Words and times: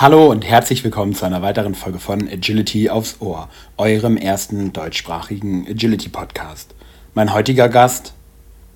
Hallo 0.00 0.30
und 0.30 0.46
herzlich 0.46 0.82
willkommen 0.82 1.14
zu 1.14 1.26
einer 1.26 1.42
weiteren 1.42 1.74
Folge 1.74 1.98
von 1.98 2.26
Agility 2.26 2.88
aufs 2.88 3.16
Ohr, 3.20 3.50
eurem 3.76 4.16
ersten 4.16 4.72
deutschsprachigen 4.72 5.66
Agility 5.68 6.08
Podcast. 6.08 6.74
Mein 7.12 7.34
heutiger 7.34 7.68
Gast, 7.68 8.14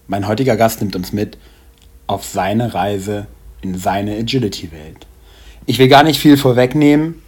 mein 0.06 0.28
heutiger 0.28 0.58
Gast 0.58 0.82
nimmt 0.82 0.94
uns 0.94 1.14
mit 1.14 1.38
auf 2.06 2.26
seine 2.26 2.74
Reise 2.74 3.26
in 3.62 3.78
seine 3.78 4.18
Agility 4.18 4.70
Welt. 4.70 5.06
Ich 5.64 5.78
will 5.78 5.88
gar 5.88 6.02
nicht 6.02 6.20
viel 6.20 6.36
vorwegnehmen, 6.36 7.22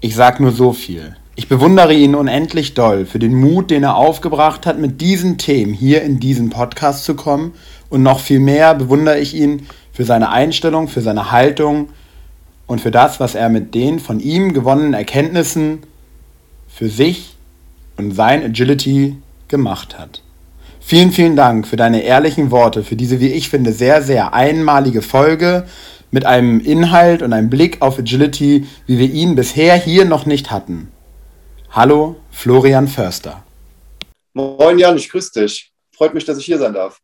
ich 0.00 0.16
sag 0.16 0.40
nur 0.40 0.50
so 0.50 0.72
viel. 0.72 1.14
Ich 1.36 1.46
bewundere 1.46 1.94
ihn 1.94 2.16
unendlich 2.16 2.74
doll 2.74 3.06
für 3.06 3.20
den 3.20 3.36
Mut, 3.36 3.70
den 3.70 3.84
er 3.84 3.94
aufgebracht 3.94 4.66
hat, 4.66 4.80
mit 4.80 5.00
diesen 5.00 5.38
Themen 5.38 5.74
hier 5.74 6.02
in 6.02 6.18
diesen 6.18 6.50
Podcast 6.50 7.04
zu 7.04 7.14
kommen. 7.14 7.54
Und 7.88 8.02
noch 8.02 8.18
viel 8.18 8.40
mehr 8.40 8.74
bewundere 8.74 9.20
ich 9.20 9.32
ihn 9.32 9.68
für 9.92 10.02
seine 10.02 10.30
Einstellung, 10.30 10.88
für 10.88 11.02
seine 11.02 11.30
Haltung, 11.30 11.90
und 12.66 12.80
für 12.80 12.90
das, 12.90 13.20
was 13.20 13.34
er 13.34 13.48
mit 13.48 13.74
den 13.74 13.98
von 13.98 14.20
ihm 14.20 14.52
gewonnenen 14.52 14.94
Erkenntnissen 14.94 15.80
für 16.68 16.88
sich 16.88 17.36
und 17.96 18.12
sein 18.12 18.42
Agility 18.42 19.16
gemacht 19.48 19.98
hat. 19.98 20.22
Vielen, 20.80 21.12
vielen 21.12 21.36
Dank 21.36 21.66
für 21.66 21.76
deine 21.76 22.02
ehrlichen 22.02 22.50
Worte, 22.50 22.82
für 22.82 22.96
diese, 22.96 23.20
wie 23.20 23.28
ich 23.28 23.48
finde, 23.48 23.72
sehr, 23.72 24.02
sehr 24.02 24.34
einmalige 24.34 25.02
Folge 25.02 25.66
mit 26.10 26.26
einem 26.26 26.60
Inhalt 26.60 27.22
und 27.22 27.32
einem 27.32 27.50
Blick 27.50 27.80
auf 27.80 27.98
Agility, 27.98 28.66
wie 28.86 28.98
wir 28.98 29.10
ihn 29.10 29.34
bisher 29.34 29.76
hier 29.76 30.04
noch 30.04 30.26
nicht 30.26 30.50
hatten. 30.50 30.92
Hallo, 31.70 32.16
Florian 32.30 32.88
Förster. 32.88 33.42
Moin 34.34 34.78
Jan, 34.78 34.96
ich 34.96 35.08
grüße 35.08 35.40
dich. 35.40 35.72
Freut 35.94 36.14
mich, 36.14 36.24
dass 36.24 36.38
ich 36.38 36.44
hier 36.44 36.58
sein 36.58 36.74
darf. 36.74 36.98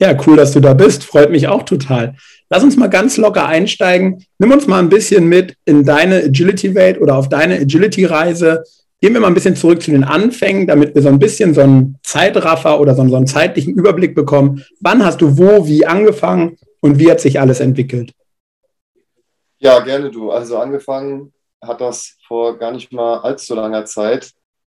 Ja, 0.00 0.16
cool, 0.26 0.36
dass 0.36 0.52
du 0.52 0.60
da 0.60 0.74
bist. 0.74 1.04
Freut 1.04 1.30
mich 1.30 1.48
auch 1.48 1.64
total. 1.64 2.14
Lass 2.50 2.62
uns 2.62 2.76
mal 2.76 2.88
ganz 2.88 3.16
locker 3.16 3.46
einsteigen. 3.46 4.24
Nimm 4.38 4.52
uns 4.52 4.66
mal 4.66 4.78
ein 4.78 4.88
bisschen 4.88 5.26
mit 5.26 5.56
in 5.64 5.84
deine 5.84 6.24
Agility-Welt 6.24 7.00
oder 7.00 7.16
auf 7.16 7.28
deine 7.28 7.56
Agility-Reise. 7.56 8.62
Gehen 9.00 9.12
wir 9.12 9.20
mal 9.20 9.26
ein 9.28 9.34
bisschen 9.34 9.56
zurück 9.56 9.82
zu 9.82 9.90
den 9.90 10.04
Anfängen, 10.04 10.66
damit 10.66 10.94
wir 10.94 11.02
so 11.02 11.08
ein 11.08 11.18
bisschen 11.18 11.52
so 11.52 11.60
einen 11.60 11.98
Zeitraffer 12.02 12.80
oder 12.80 12.94
so 12.94 13.02
einen, 13.02 13.10
so 13.10 13.16
einen 13.16 13.26
zeitlichen 13.26 13.74
Überblick 13.74 14.14
bekommen. 14.14 14.64
Wann 14.80 15.04
hast 15.04 15.20
du 15.20 15.36
wo, 15.36 15.66
wie 15.66 15.84
angefangen 15.84 16.56
und 16.80 16.98
wie 16.98 17.10
hat 17.10 17.20
sich 17.20 17.40
alles 17.40 17.60
entwickelt? 17.60 18.12
Ja, 19.58 19.80
gerne 19.80 20.10
du. 20.10 20.30
Also 20.30 20.58
angefangen 20.58 21.32
hat 21.60 21.80
das 21.80 22.16
vor 22.26 22.56
gar 22.58 22.70
nicht 22.70 22.92
mal 22.92 23.18
allzu 23.18 23.54
langer 23.56 23.84
Zeit 23.84 24.30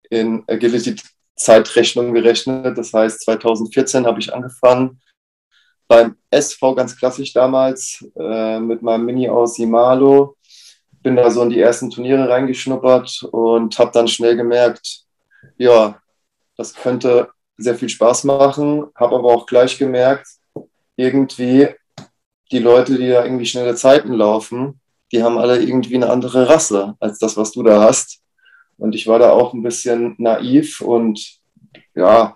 in 0.09 0.43
Agility-Zeitrechnung 0.47 2.13
gerechnet. 2.13 2.77
Das 2.77 2.91
heißt, 2.93 3.21
2014 3.21 4.05
habe 4.05 4.19
ich 4.19 4.33
angefangen, 4.33 4.99
beim 5.93 6.15
SV 6.31 6.73
ganz 6.73 6.97
klassisch 6.97 7.33
damals 7.33 8.03
äh, 8.15 8.59
mit 8.59 8.81
meinem 8.81 9.05
Mini 9.05 9.29
aus 9.29 9.59
Imalo. 9.59 10.35
Bin 11.03 11.15
da 11.15 11.29
so 11.29 11.43
in 11.43 11.51
die 11.51 11.59
ersten 11.59 11.91
Turniere 11.91 12.27
reingeschnuppert 12.27 13.27
und 13.31 13.77
habe 13.77 13.91
dann 13.93 14.07
schnell 14.07 14.35
gemerkt, 14.35 15.03
ja, 15.57 15.99
das 16.57 16.73
könnte 16.73 17.29
sehr 17.57 17.75
viel 17.75 17.89
Spaß 17.89 18.23
machen. 18.23 18.87
Habe 18.95 19.15
aber 19.17 19.35
auch 19.35 19.45
gleich 19.45 19.77
gemerkt, 19.77 20.27
irgendwie 20.95 21.67
die 22.51 22.59
Leute, 22.59 22.97
die 22.97 23.09
da 23.09 23.23
irgendwie 23.23 23.45
schnelle 23.45 23.75
Zeiten 23.75 24.13
laufen, 24.13 24.79
die 25.11 25.21
haben 25.21 25.37
alle 25.37 25.61
irgendwie 25.61 25.95
eine 25.95 26.09
andere 26.09 26.49
Rasse 26.49 26.95
als 26.99 27.19
das, 27.19 27.37
was 27.37 27.51
du 27.51 27.61
da 27.61 27.83
hast. 27.83 28.21
Und 28.77 28.95
ich 28.95 29.05
war 29.05 29.19
da 29.19 29.31
auch 29.31 29.53
ein 29.53 29.61
bisschen 29.61 30.15
naiv 30.17 30.81
und 30.81 31.37
ja, 31.93 32.35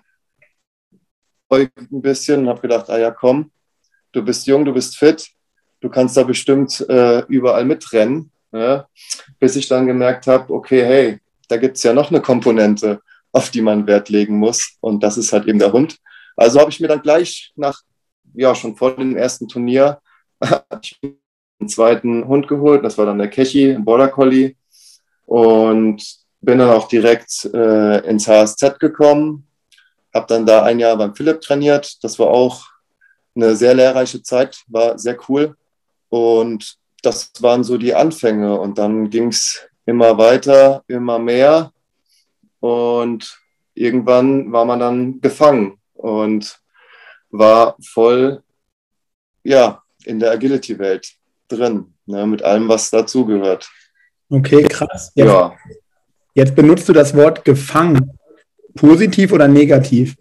ein 1.50 2.02
bisschen 2.02 2.42
und 2.42 2.48
habe 2.48 2.60
gedacht, 2.60 2.88
ah 2.90 2.98
ja, 2.98 3.10
komm, 3.10 3.50
du 4.12 4.22
bist 4.22 4.46
jung, 4.46 4.64
du 4.64 4.72
bist 4.72 4.96
fit, 4.96 5.28
du 5.80 5.88
kannst 5.88 6.16
da 6.16 6.22
bestimmt 6.22 6.84
äh, 6.88 7.20
überall 7.28 7.64
mitrennen. 7.64 8.30
Ja? 8.52 8.88
Bis 9.38 9.56
ich 9.56 9.68
dann 9.68 9.86
gemerkt 9.86 10.26
habe, 10.26 10.52
okay, 10.52 10.84
hey, 10.84 11.18
da 11.48 11.56
gibt 11.56 11.76
es 11.76 11.82
ja 11.82 11.92
noch 11.92 12.10
eine 12.10 12.20
Komponente, 12.20 13.00
auf 13.32 13.50
die 13.50 13.62
man 13.62 13.86
Wert 13.86 14.08
legen 14.08 14.36
muss. 14.36 14.76
Und 14.80 15.02
das 15.02 15.16
ist 15.16 15.32
halt 15.32 15.46
eben 15.46 15.58
der 15.58 15.72
Hund. 15.72 15.98
Also 16.36 16.60
habe 16.60 16.70
ich 16.70 16.80
mir 16.80 16.88
dann 16.88 17.02
gleich 17.02 17.52
nach, 17.56 17.80
ja, 18.34 18.54
schon 18.54 18.76
vor 18.76 18.94
dem 18.96 19.16
ersten 19.16 19.48
Turnier, 19.48 20.00
einen 20.40 21.68
zweiten 21.68 22.26
Hund 22.28 22.46
geholt. 22.46 22.84
Das 22.84 22.98
war 22.98 23.06
dann 23.06 23.18
der 23.18 23.28
Kechi, 23.28 23.72
ein 23.72 23.84
Border 23.84 24.08
Collie. 24.08 24.54
Und 25.24 26.02
bin 26.40 26.58
dann 26.58 26.70
auch 26.70 26.88
direkt 26.88 27.44
äh, 27.52 28.08
ins 28.08 28.28
HSZ 28.28 28.78
gekommen, 28.78 29.47
habe 30.14 30.26
dann 30.28 30.46
da 30.46 30.62
ein 30.62 30.78
Jahr 30.78 30.96
beim 30.96 31.14
Philipp 31.14 31.40
trainiert. 31.40 32.02
Das 32.02 32.18
war 32.18 32.28
auch 32.28 32.66
eine 33.34 33.56
sehr 33.56 33.74
lehrreiche 33.74 34.22
Zeit, 34.22 34.62
war 34.68 34.98
sehr 34.98 35.16
cool. 35.28 35.56
Und 36.08 36.76
das 37.02 37.30
waren 37.40 37.64
so 37.64 37.78
die 37.78 37.94
Anfänge. 37.94 38.58
Und 38.58 38.78
dann 38.78 39.10
ging 39.10 39.28
es 39.28 39.68
immer 39.86 40.18
weiter, 40.18 40.82
immer 40.88 41.18
mehr. 41.18 41.72
Und 42.60 43.38
irgendwann 43.74 44.52
war 44.52 44.64
man 44.64 44.80
dann 44.80 45.20
gefangen 45.20 45.78
und 45.94 46.58
war 47.30 47.76
voll, 47.82 48.42
ja, 49.44 49.82
in 50.04 50.18
der 50.18 50.32
Agility-Welt 50.32 51.12
drin, 51.48 51.94
ne, 52.06 52.26
mit 52.26 52.42
allem, 52.42 52.68
was 52.68 52.90
dazugehört. 52.90 53.68
Okay, 54.30 54.64
krass. 54.64 55.12
Jetzt, 55.14 55.26
ja. 55.26 55.54
Jetzt 56.34 56.54
benutzt 56.54 56.88
du 56.88 56.92
das 56.92 57.14
Wort 57.14 57.44
gefangen. 57.44 58.17
Positiv 58.78 59.32
oder 59.32 59.48
negativ? 59.48 60.16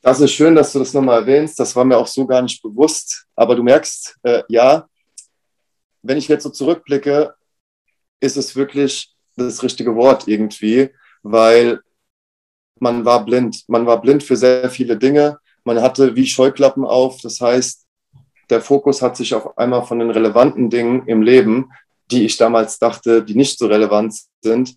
Das 0.00 0.20
ist 0.20 0.32
schön, 0.32 0.54
dass 0.54 0.72
du 0.72 0.78
das 0.78 0.94
nochmal 0.94 1.20
erwähnst. 1.20 1.58
Das 1.58 1.74
war 1.74 1.84
mir 1.84 1.98
auch 1.98 2.06
so 2.06 2.26
gar 2.26 2.40
nicht 2.42 2.62
bewusst. 2.62 3.26
Aber 3.34 3.56
du 3.56 3.62
merkst, 3.62 4.16
äh, 4.22 4.42
ja, 4.48 4.86
wenn 6.02 6.16
ich 6.16 6.28
jetzt 6.28 6.44
so 6.44 6.50
zurückblicke, 6.50 7.34
ist 8.20 8.36
es 8.36 8.54
wirklich 8.54 9.12
das 9.36 9.62
richtige 9.62 9.96
Wort 9.96 10.28
irgendwie, 10.28 10.90
weil 11.22 11.80
man 12.78 13.04
war 13.04 13.24
blind. 13.24 13.64
Man 13.66 13.84
war 13.84 14.00
blind 14.00 14.22
für 14.22 14.36
sehr 14.36 14.70
viele 14.70 14.96
Dinge. 14.96 15.38
Man 15.64 15.82
hatte 15.82 16.14
wie 16.14 16.26
Scheuklappen 16.26 16.84
auf. 16.84 17.20
Das 17.20 17.40
heißt, 17.40 17.84
der 18.48 18.60
Fokus 18.60 19.02
hat 19.02 19.16
sich 19.16 19.34
auf 19.34 19.58
einmal 19.58 19.84
von 19.84 19.98
den 19.98 20.10
relevanten 20.10 20.70
Dingen 20.70 21.06
im 21.06 21.22
Leben, 21.22 21.72
die 22.10 22.24
ich 22.24 22.36
damals 22.36 22.78
dachte, 22.78 23.22
die 23.24 23.34
nicht 23.34 23.58
so 23.58 23.66
relevant 23.66 24.14
sind, 24.40 24.76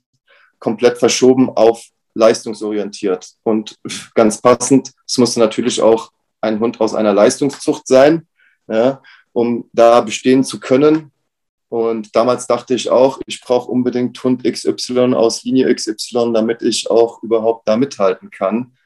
komplett 0.64 0.98
verschoben 0.98 1.50
auf 1.50 1.84
leistungsorientiert. 2.16 3.34
Und 3.44 3.76
ganz 4.16 4.42
passend, 4.42 4.94
es 5.06 5.18
musste 5.18 5.42
natürlich 5.42 5.82
auch 5.82 6.12
ein 6.40 6.60
Hund 6.62 6.80
aus 6.80 6.96
einer 6.96 7.14
Leistungszucht 7.14 7.86
sein, 7.86 8.28
ja, 8.68 9.02
um 9.34 9.70
da 9.74 10.00
bestehen 10.00 10.46
zu 10.46 10.62
können. 10.62 11.12
Und 11.68 12.16
damals 12.16 12.48
dachte 12.48 12.76
ich 12.76 12.90
auch, 12.90 13.20
ich 13.26 13.42
brauche 13.42 13.70
unbedingt 13.70 14.24
Hund 14.24 14.44
XY 14.44 15.16
aus 15.16 15.44
Linie 15.44 15.74
XY, 15.74 16.32
damit 16.34 16.62
ich 16.62 16.90
auch 16.90 17.22
überhaupt 17.24 17.68
da 17.68 17.76
mithalten 17.76 18.30
kann. 18.30 18.78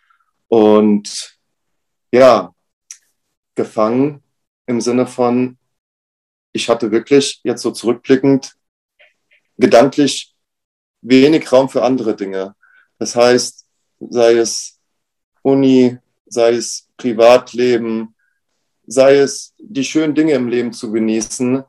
Und 0.48 1.38
ja, 2.12 2.56
gefangen 3.54 4.24
im 4.66 4.82
Sinne 4.82 5.06
von, 5.06 5.60
ich 6.54 6.70
hatte 6.70 6.90
wirklich 6.90 7.40
jetzt 7.44 7.62
so 7.62 7.70
zurückblickend 7.70 8.56
gedanklich 9.58 10.37
wenig 11.02 11.52
Raum 11.52 11.70
für 11.70 11.84
andere 11.84 12.16
Dinge. 12.16 12.56
Das 13.00 13.16
heißt, 13.16 13.66
sei 14.00 14.34
es 14.34 14.80
Uni, 15.42 15.98
sei 16.26 16.54
es 16.54 16.88
Privatleben, 16.98 18.16
sei 18.86 19.18
es 19.18 19.54
die 19.60 19.84
schönen 19.84 20.16
Dinge 20.16 20.34
im 20.34 20.48
Leben 20.48 20.74
zu 20.74 20.92
genießen, 20.92 21.64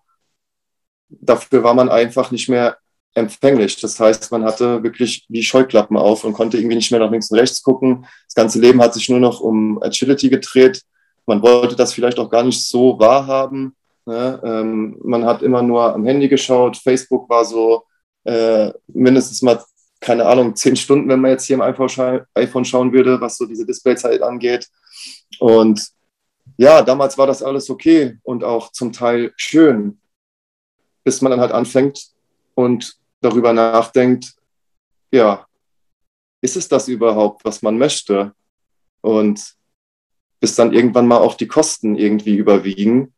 dafür 1.08 1.62
war 1.62 1.74
man 1.74 1.88
einfach 1.88 2.30
nicht 2.30 2.48
mehr 2.48 2.78
empfänglich. 3.14 3.80
Das 3.80 3.98
heißt, 3.98 4.30
man 4.30 4.44
hatte 4.44 4.82
wirklich 4.82 5.26
die 5.28 5.42
Scheuklappen 5.42 5.96
auf 5.96 6.24
und 6.24 6.32
konnte 6.32 6.56
irgendwie 6.56 6.76
nicht 6.76 6.90
mehr 6.90 7.00
nach 7.00 7.10
links 7.10 7.30
und 7.30 7.38
rechts 7.38 7.62
gucken. 7.62 8.06
Das 8.26 8.34
ganze 8.34 8.60
Leben 8.60 8.80
hat 8.80 8.94
sich 8.94 9.08
nur 9.08 9.20
noch 9.20 9.40
um 9.40 9.82
Agility 9.82 10.28
gedreht. 10.28 10.82
Man 11.26 11.42
wollte 11.42 11.76
das 11.76 11.92
vielleicht 11.92 12.18
auch 12.18 12.30
gar 12.30 12.44
nicht 12.44 12.66
so 12.66 12.98
wahrhaben. 12.98 13.74
Ne? 14.06 14.40
Ähm, 14.44 14.98
man 15.02 15.24
hat 15.24 15.42
immer 15.42 15.62
nur 15.62 15.94
am 15.94 16.06
Handy 16.06 16.28
geschaut. 16.28 16.76
Facebook 16.76 17.28
war 17.28 17.44
so 17.44 17.84
äh, 18.28 18.72
mindestens 18.88 19.40
mal 19.42 19.64
keine 20.00 20.26
Ahnung, 20.26 20.54
zehn 20.54 20.76
Stunden, 20.76 21.08
wenn 21.08 21.20
man 21.20 21.32
jetzt 21.32 21.46
hier 21.46 21.54
im 21.54 21.62
iPhone, 21.62 22.64
schauen 22.64 22.92
würde, 22.92 23.20
was 23.20 23.36
so 23.36 23.46
diese 23.46 23.66
Displayzeit 23.66 24.22
angeht. 24.22 24.68
Und 25.40 25.88
ja, 26.56 26.82
damals 26.82 27.18
war 27.18 27.26
das 27.26 27.42
alles 27.42 27.68
okay 27.68 28.18
und 28.22 28.44
auch 28.44 28.70
zum 28.70 28.92
Teil 28.92 29.32
schön, 29.36 30.00
bis 31.04 31.20
man 31.20 31.30
dann 31.30 31.40
halt 31.40 31.52
anfängt 31.52 32.12
und 32.54 32.96
darüber 33.20 33.52
nachdenkt, 33.52 34.34
ja, 35.10 35.46
ist 36.40 36.56
es 36.56 36.68
das 36.68 36.86
überhaupt, 36.86 37.44
was 37.44 37.62
man 37.62 37.76
möchte? 37.76 38.32
Und 39.00 39.54
bis 40.38 40.54
dann 40.54 40.72
irgendwann 40.72 41.08
mal 41.08 41.18
auch 41.18 41.34
die 41.34 41.48
Kosten 41.48 41.96
irgendwie 41.96 42.36
überwiegen 42.36 43.12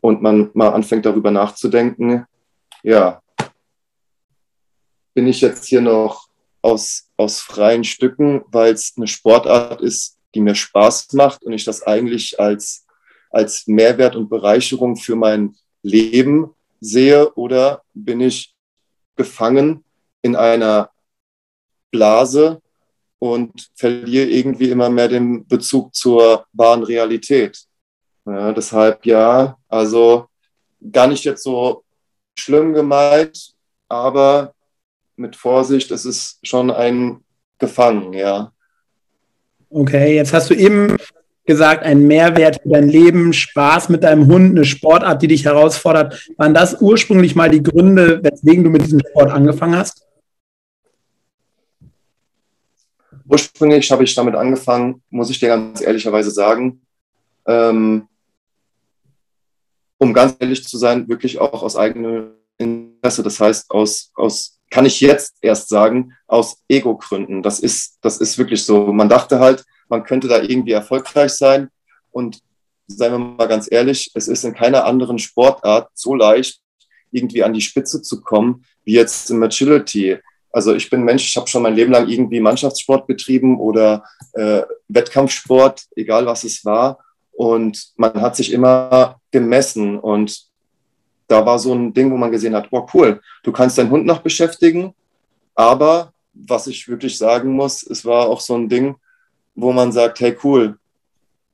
und 0.00 0.22
man 0.22 0.50
mal 0.54 0.70
anfängt 0.70 1.04
darüber 1.04 1.30
nachzudenken, 1.30 2.24
ja, 2.82 3.20
bin 5.14 5.26
ich 5.26 5.40
jetzt 5.40 5.66
hier 5.66 5.80
noch 5.80 6.28
aus, 6.62 7.08
aus 7.16 7.40
freien 7.40 7.84
Stücken, 7.84 8.42
weil 8.48 8.74
es 8.74 8.94
eine 8.96 9.06
Sportart 9.06 9.80
ist, 9.80 10.16
die 10.34 10.40
mir 10.40 10.54
Spaß 10.54 11.12
macht 11.14 11.42
und 11.42 11.52
ich 11.52 11.64
das 11.64 11.82
eigentlich 11.82 12.38
als, 12.38 12.86
als 13.30 13.66
Mehrwert 13.66 14.16
und 14.16 14.28
Bereicherung 14.28 14.96
für 14.96 15.16
mein 15.16 15.56
Leben 15.82 16.54
sehe 16.80 17.32
oder 17.34 17.82
bin 17.94 18.20
ich 18.20 18.54
gefangen 19.16 19.84
in 20.22 20.36
einer 20.36 20.90
Blase 21.90 22.60
und 23.18 23.70
verliere 23.74 24.26
irgendwie 24.26 24.70
immer 24.70 24.88
mehr 24.88 25.08
den 25.08 25.46
Bezug 25.46 25.94
zur 25.94 26.46
wahren 26.52 26.82
Realität. 26.82 27.64
Ja, 28.24 28.52
deshalb 28.52 29.04
ja, 29.04 29.58
also 29.68 30.28
gar 30.92 31.06
nicht 31.06 31.24
jetzt 31.24 31.42
so 31.42 31.84
schlimm 32.38 32.72
gemeint, 32.72 33.54
aber 33.88 34.54
mit 35.20 35.36
Vorsicht, 35.36 35.90
es 35.90 36.04
ist 36.04 36.38
schon 36.42 36.70
ein 36.70 37.22
Gefangen, 37.58 38.14
ja. 38.14 38.52
Okay, 39.68 40.16
jetzt 40.16 40.32
hast 40.32 40.50
du 40.50 40.54
eben 40.54 40.96
gesagt, 41.44 41.84
ein 41.84 42.06
Mehrwert 42.06 42.60
für 42.62 42.70
dein 42.70 42.88
Leben, 42.88 43.32
Spaß 43.32 43.90
mit 43.90 44.02
deinem 44.02 44.26
Hund, 44.26 44.50
eine 44.50 44.64
Sportart, 44.64 45.20
die 45.22 45.28
dich 45.28 45.44
herausfordert. 45.44 46.28
Waren 46.36 46.54
das 46.54 46.80
ursprünglich 46.80 47.36
mal 47.36 47.50
die 47.50 47.62
Gründe, 47.62 48.22
weswegen 48.22 48.64
du 48.64 48.70
mit 48.70 48.82
diesem 48.82 49.00
Sport 49.00 49.30
angefangen 49.30 49.76
hast? 49.76 50.06
Ursprünglich 53.28 53.90
habe 53.92 54.04
ich 54.04 54.14
damit 54.14 54.34
angefangen, 54.34 55.02
muss 55.10 55.30
ich 55.30 55.38
dir 55.38 55.48
ganz 55.48 55.80
ehrlicherweise 55.80 56.30
sagen, 56.30 56.80
ähm, 57.46 58.08
um 59.98 60.14
ganz 60.14 60.36
ehrlich 60.40 60.66
zu 60.66 60.78
sein, 60.78 61.08
wirklich 61.08 61.38
auch 61.38 61.62
aus 61.62 61.76
eigenem 61.76 62.32
Interesse. 62.58 63.22
Das 63.22 63.38
heißt, 63.38 63.70
aus, 63.70 64.10
aus 64.14 64.59
kann 64.70 64.86
ich 64.86 65.00
jetzt 65.00 65.34
erst 65.40 65.68
sagen, 65.68 66.14
aus 66.26 66.62
Ego-Gründen. 66.68 67.42
Das 67.42 67.58
ist, 67.60 67.98
das 68.02 68.18
ist 68.18 68.38
wirklich 68.38 68.64
so. 68.64 68.92
Man 68.92 69.08
dachte 69.08 69.40
halt, 69.40 69.64
man 69.88 70.04
könnte 70.04 70.28
da 70.28 70.40
irgendwie 70.40 70.72
erfolgreich 70.72 71.32
sein. 71.32 71.68
Und 72.12 72.40
seien 72.86 73.12
wir 73.12 73.18
mal 73.18 73.48
ganz 73.48 73.68
ehrlich, 73.70 74.10
es 74.14 74.28
ist 74.28 74.44
in 74.44 74.54
keiner 74.54 74.84
anderen 74.84 75.18
Sportart 75.18 75.90
so 75.94 76.14
leicht, 76.14 76.60
irgendwie 77.10 77.42
an 77.42 77.52
die 77.52 77.60
Spitze 77.60 78.02
zu 78.02 78.20
kommen, 78.20 78.64
wie 78.84 78.94
jetzt 78.94 79.30
im 79.30 79.42
Agility. 79.42 80.18
Also 80.52 80.74
ich 80.74 80.90
bin 80.90 81.02
Mensch, 81.02 81.26
ich 81.28 81.36
habe 81.36 81.48
schon 81.48 81.62
mein 81.62 81.74
Leben 81.74 81.92
lang 81.92 82.08
irgendwie 82.08 82.40
Mannschaftssport 82.40 83.06
betrieben 83.06 83.58
oder 83.58 84.04
äh, 84.32 84.62
Wettkampfsport, 84.88 85.84
egal 85.96 86.26
was 86.26 86.44
es 86.44 86.64
war. 86.64 86.98
Und 87.32 87.92
man 87.96 88.20
hat 88.20 88.36
sich 88.36 88.52
immer 88.52 89.20
gemessen 89.30 89.98
und 89.98 90.49
da 91.30 91.46
war 91.46 91.58
so 91.60 91.72
ein 91.72 91.94
Ding, 91.94 92.10
wo 92.10 92.16
man 92.16 92.32
gesehen 92.32 92.56
hat, 92.56 92.70
boah, 92.70 92.86
cool, 92.92 93.20
du 93.44 93.52
kannst 93.52 93.78
deinen 93.78 93.90
Hund 93.90 94.04
noch 94.04 94.20
beschäftigen, 94.20 94.94
aber 95.54 96.12
was 96.32 96.66
ich 96.66 96.88
wirklich 96.88 97.16
sagen 97.18 97.52
muss, 97.52 97.84
es 97.84 98.04
war 98.04 98.28
auch 98.28 98.40
so 98.40 98.56
ein 98.56 98.68
Ding, 98.68 98.96
wo 99.54 99.72
man 99.72 99.92
sagt, 99.92 100.18
hey, 100.20 100.36
cool, 100.42 100.78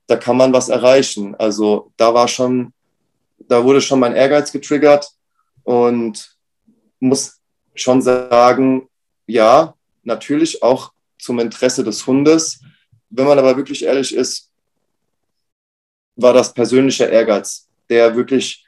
da 0.06 0.16
kann 0.16 0.36
man 0.36 0.52
was 0.52 0.68
erreichen. 0.68 1.34
Also 1.34 1.92
da 1.96 2.14
war 2.14 2.28
schon, 2.28 2.72
da 3.38 3.64
wurde 3.64 3.80
schon 3.80 4.00
mein 4.00 4.14
Ehrgeiz 4.14 4.50
getriggert 4.52 5.10
und 5.64 6.36
muss 7.00 7.38
schon 7.74 8.00
sagen, 8.00 8.88
ja, 9.26 9.74
natürlich 10.04 10.62
auch 10.62 10.92
zum 11.18 11.38
Interesse 11.38 11.84
des 11.84 12.06
Hundes. 12.06 12.60
Wenn 13.10 13.26
man 13.26 13.38
aber 13.38 13.56
wirklich 13.56 13.84
ehrlich 13.84 14.14
ist, 14.14 14.50
war 16.14 16.32
das 16.32 16.54
persönlicher 16.54 17.10
Ehrgeiz, 17.10 17.68
der 17.90 18.16
wirklich 18.16 18.65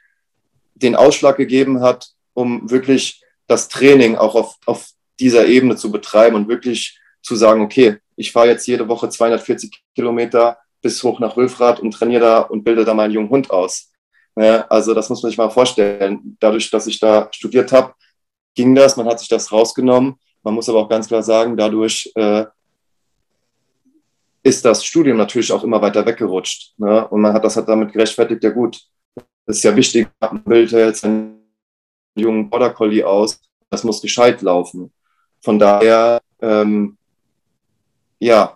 den 0.81 0.95
Ausschlag 0.95 1.37
gegeben 1.37 1.81
hat, 1.81 2.09
um 2.33 2.69
wirklich 2.69 3.23
das 3.47 3.67
Training 3.67 4.15
auch 4.15 4.35
auf, 4.35 4.57
auf 4.65 4.89
dieser 5.19 5.47
Ebene 5.47 5.75
zu 5.75 5.91
betreiben 5.91 6.35
und 6.35 6.47
wirklich 6.47 6.99
zu 7.21 7.35
sagen, 7.35 7.61
okay, 7.61 7.97
ich 8.15 8.31
fahre 8.31 8.47
jetzt 8.47 8.67
jede 8.67 8.87
Woche 8.87 9.09
240 9.09 9.71
Kilometer 9.95 10.57
bis 10.81 11.03
hoch 11.03 11.19
nach 11.19 11.35
Wülfrath 11.35 11.79
und 11.79 11.91
trainiere 11.91 12.21
da 12.21 12.39
und 12.39 12.63
bilde 12.63 12.85
da 12.85 12.93
meinen 12.93 13.13
jungen 13.13 13.29
Hund 13.29 13.51
aus. 13.51 13.91
Also 14.35 14.93
das 14.93 15.09
muss 15.09 15.21
man 15.21 15.29
sich 15.29 15.37
mal 15.37 15.49
vorstellen. 15.49 16.37
Dadurch, 16.39 16.69
dass 16.69 16.87
ich 16.87 16.99
da 16.99 17.27
studiert 17.31 17.71
habe, 17.73 17.93
ging 18.55 18.73
das, 18.73 18.95
man 18.95 19.07
hat 19.07 19.19
sich 19.19 19.27
das 19.27 19.51
rausgenommen. 19.51 20.15
Man 20.43 20.53
muss 20.53 20.69
aber 20.69 20.79
auch 20.79 20.89
ganz 20.89 21.07
klar 21.07 21.23
sagen, 21.23 21.57
dadurch 21.57 22.09
äh, 22.15 22.45
ist 24.43 24.63
das 24.63 24.85
Studium 24.85 25.17
natürlich 25.17 25.51
auch 25.51 25.63
immer 25.63 25.81
weiter 25.81 26.05
weggerutscht. 26.05 26.73
Ne? 26.77 27.05
Und 27.09 27.21
man 27.21 27.33
hat 27.33 27.43
das 27.43 27.57
halt 27.57 27.67
damit 27.67 27.91
gerechtfertigt, 27.91 28.43
ja 28.43 28.51
gut, 28.51 28.79
das 29.49 29.57
ist 29.57 29.63
ja 29.63 29.75
wichtig, 29.75 30.07
man 30.19 30.43
bildet 30.43 30.73
jetzt 30.73 31.03
einen 31.03 31.39
jungen 32.13 32.47
Border 32.51 32.69
Collie 32.69 33.03
aus, 33.03 33.41
das 33.71 33.83
muss 33.83 33.99
gescheit 33.99 34.43
laufen. 34.43 34.93
Von 35.41 35.57
daher, 35.57 36.21
ähm, 36.39 36.95
ja, 38.19 38.55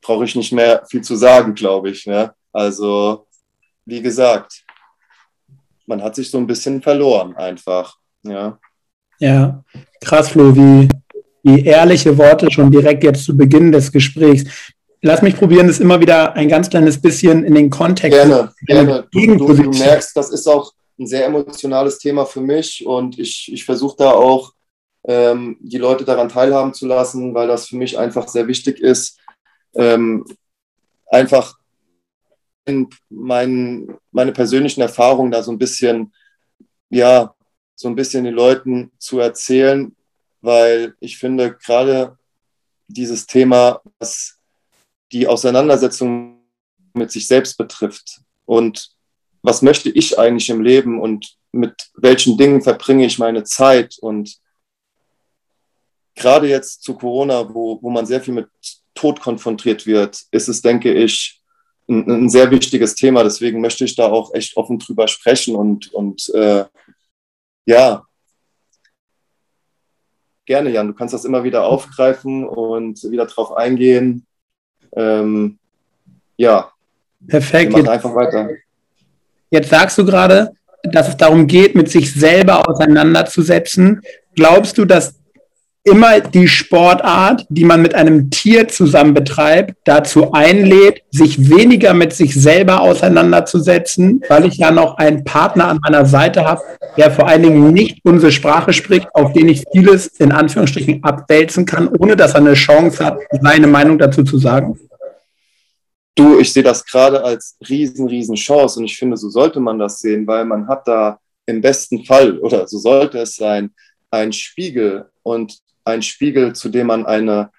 brauche 0.00 0.24
ich 0.24 0.34
nicht 0.34 0.50
mehr 0.50 0.84
viel 0.90 1.02
zu 1.02 1.14
sagen, 1.14 1.54
glaube 1.54 1.90
ich. 1.90 2.04
Ne? 2.04 2.34
Also, 2.52 3.28
wie 3.84 4.02
gesagt, 4.02 4.64
man 5.86 6.02
hat 6.02 6.16
sich 6.16 6.28
so 6.28 6.38
ein 6.38 6.48
bisschen 6.48 6.82
verloren 6.82 7.36
einfach. 7.36 7.96
Ja, 8.24 8.58
ja 9.20 9.62
krass, 10.00 10.30
Flo, 10.30 10.56
wie, 10.56 10.88
wie 11.44 11.64
ehrliche 11.64 12.18
Worte 12.18 12.50
schon 12.50 12.72
direkt 12.72 13.04
jetzt 13.04 13.24
zu 13.24 13.36
Beginn 13.36 13.70
des 13.70 13.92
Gesprächs 13.92 14.73
lass 15.04 15.20
mich 15.20 15.36
probieren, 15.36 15.66
das 15.66 15.80
immer 15.80 16.00
wieder 16.00 16.34
ein 16.34 16.48
ganz 16.48 16.70
kleines 16.70 17.00
bisschen 17.00 17.44
in 17.44 17.54
den 17.54 17.68
Kontext. 17.68 18.18
Gerne, 18.18 18.54
gerne. 18.66 19.06
Du, 19.12 19.36
du, 19.36 19.54
du, 19.54 19.70
merkst, 19.70 20.16
das 20.16 20.30
ist 20.30 20.48
auch 20.48 20.72
ein 20.98 21.06
sehr 21.06 21.26
emotionales 21.26 21.98
Thema 21.98 22.24
für 22.24 22.40
mich 22.40 22.86
und 22.86 23.18
ich, 23.18 23.52
ich 23.52 23.66
versuche 23.66 23.96
da 23.98 24.12
auch 24.12 24.54
ähm, 25.06 25.58
die 25.60 25.76
Leute 25.76 26.06
daran 26.06 26.30
teilhaben 26.30 26.72
zu 26.72 26.86
lassen, 26.86 27.34
weil 27.34 27.46
das 27.46 27.68
für 27.68 27.76
mich 27.76 27.98
einfach 27.98 28.28
sehr 28.28 28.48
wichtig 28.48 28.80
ist, 28.80 29.18
ähm, 29.74 30.24
einfach 31.10 31.58
in 32.64 32.88
mein, 33.10 33.98
meine 34.10 34.32
persönlichen 34.32 34.80
Erfahrungen 34.80 35.30
da 35.30 35.42
so 35.42 35.52
ein 35.52 35.58
bisschen, 35.58 36.14
ja, 36.88 37.34
so 37.74 37.88
ein 37.88 37.94
bisschen 37.94 38.24
den 38.24 38.34
Leuten 38.34 38.90
zu 38.98 39.18
erzählen, 39.18 39.94
weil 40.40 40.94
ich 41.00 41.18
finde 41.18 41.58
gerade 41.62 42.16
dieses 42.88 43.26
Thema, 43.26 43.82
was 43.98 44.33
die 45.14 45.28
Auseinandersetzung 45.28 46.42
mit 46.92 47.10
sich 47.10 47.26
selbst 47.26 47.56
betrifft. 47.56 48.20
Und 48.44 48.90
was 49.42 49.62
möchte 49.62 49.88
ich 49.88 50.18
eigentlich 50.18 50.50
im 50.50 50.60
Leben 50.60 51.00
und 51.00 51.36
mit 51.52 51.90
welchen 51.94 52.36
Dingen 52.36 52.62
verbringe 52.62 53.06
ich 53.06 53.18
meine 53.18 53.44
Zeit? 53.44 53.96
Und 54.00 54.36
gerade 56.16 56.48
jetzt 56.48 56.82
zu 56.82 56.94
Corona, 56.94 57.54
wo, 57.54 57.80
wo 57.80 57.90
man 57.90 58.06
sehr 58.06 58.20
viel 58.20 58.34
mit 58.34 58.48
Tod 58.94 59.20
konfrontiert 59.20 59.86
wird, 59.86 60.20
ist 60.32 60.48
es, 60.48 60.62
denke 60.62 60.92
ich, 60.92 61.40
ein, 61.88 62.10
ein 62.10 62.28
sehr 62.28 62.50
wichtiges 62.50 62.96
Thema. 62.96 63.22
Deswegen 63.22 63.60
möchte 63.60 63.84
ich 63.84 63.94
da 63.94 64.10
auch 64.10 64.34
echt 64.34 64.56
offen 64.56 64.80
drüber 64.80 65.06
sprechen 65.06 65.54
und, 65.54 65.94
und 65.94 66.28
äh, 66.34 66.64
ja, 67.66 68.04
gerne, 70.44 70.70
Jan. 70.70 70.88
Du 70.88 70.94
kannst 70.94 71.14
das 71.14 71.24
immer 71.24 71.44
wieder 71.44 71.64
aufgreifen 71.66 72.48
und 72.48 73.02
wieder 73.04 73.26
drauf 73.26 73.52
eingehen 73.52 74.26
ähm, 74.96 75.58
ja. 76.36 76.70
Perfekt. 77.26 77.72
Machen 77.72 77.88
einfach 77.88 78.14
weiter. 78.14 78.50
Jetzt 79.50 79.70
sagst 79.70 79.96
du 79.98 80.04
gerade, 80.04 80.52
dass 80.82 81.08
es 81.08 81.16
darum 81.16 81.46
geht, 81.46 81.74
mit 81.74 81.90
sich 81.90 82.12
selber 82.12 82.68
auseinanderzusetzen. 82.68 84.02
Glaubst 84.34 84.76
du, 84.78 84.84
dass 84.84 85.14
immer 85.84 86.20
die 86.20 86.48
Sportart, 86.48 87.46
die 87.50 87.64
man 87.64 87.82
mit 87.82 87.94
einem 87.94 88.30
Tier 88.30 88.68
zusammen 88.68 89.12
betreibt, 89.12 89.74
dazu 89.84 90.32
einlädt, 90.32 91.02
sich 91.10 91.50
weniger 91.50 91.92
mit 91.92 92.14
sich 92.14 92.34
selber 92.34 92.80
auseinanderzusetzen, 92.80 94.22
weil 94.28 94.46
ich 94.46 94.56
ja 94.56 94.70
noch 94.70 94.96
einen 94.96 95.24
Partner 95.24 95.68
an 95.68 95.78
meiner 95.82 96.06
Seite 96.06 96.44
habe, 96.46 96.62
der 96.96 97.10
vor 97.10 97.28
allen 97.28 97.42
Dingen 97.42 97.72
nicht 97.72 98.00
unsere 98.02 98.32
Sprache 98.32 98.72
spricht, 98.72 99.08
auf 99.14 99.34
den 99.34 99.48
ich 99.48 99.62
vieles 99.72 100.06
in 100.06 100.32
Anführungsstrichen 100.32 101.04
abwälzen 101.04 101.66
kann, 101.66 101.88
ohne 101.88 102.16
dass 102.16 102.32
er 102.32 102.40
eine 102.40 102.54
Chance 102.54 103.04
hat, 103.04 103.18
seine 103.42 103.66
Meinung 103.66 103.98
dazu 103.98 104.24
zu 104.24 104.38
sagen? 104.38 104.78
Du, 106.16 106.38
ich 106.38 106.52
sehe 106.52 106.62
das 106.62 106.86
gerade 106.86 107.22
als 107.22 107.56
riesen, 107.68 108.08
riesen 108.08 108.36
Chance 108.36 108.78
und 108.78 108.86
ich 108.86 108.96
finde, 108.96 109.16
so 109.18 109.28
sollte 109.28 109.60
man 109.60 109.78
das 109.78 109.98
sehen, 109.98 110.26
weil 110.26 110.46
man 110.46 110.66
hat 110.66 110.88
da 110.88 111.18
im 111.44 111.60
besten 111.60 112.04
Fall, 112.04 112.38
oder 112.38 112.66
so 112.66 112.78
sollte 112.78 113.18
es 113.18 113.34
sein, 113.34 113.70
ein 114.10 114.32
Spiegel 114.32 115.10
und 115.22 115.58
ein 115.84 116.02
Spiegel, 116.02 116.54
zu 116.54 116.68
dem 116.68 116.88
man 116.88 117.06
eine 117.06 117.50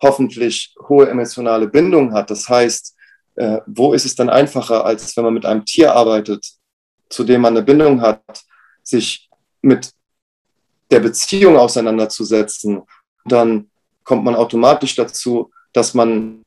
hoffentlich 0.00 0.74
hohe 0.88 1.08
emotionale 1.08 1.68
Bindung 1.68 2.12
hat. 2.12 2.30
Das 2.30 2.48
heißt, 2.48 2.94
äh, 3.36 3.58
wo 3.66 3.92
ist 3.92 4.04
es 4.04 4.14
dann 4.14 4.30
einfacher, 4.30 4.84
als 4.84 5.16
wenn 5.16 5.24
man 5.24 5.34
mit 5.34 5.46
einem 5.46 5.64
Tier 5.64 5.94
arbeitet, 5.94 6.46
zu 7.08 7.24
dem 7.24 7.40
man 7.40 7.56
eine 7.56 7.64
Bindung 7.64 8.00
hat, 8.00 8.22
sich 8.82 9.28
mit 9.62 9.92
der 10.90 11.00
Beziehung 11.00 11.56
auseinanderzusetzen? 11.56 12.82
Dann 13.24 13.70
kommt 14.04 14.24
man 14.24 14.34
automatisch 14.34 14.94
dazu, 14.96 15.50
dass 15.72 15.94
man 15.94 16.42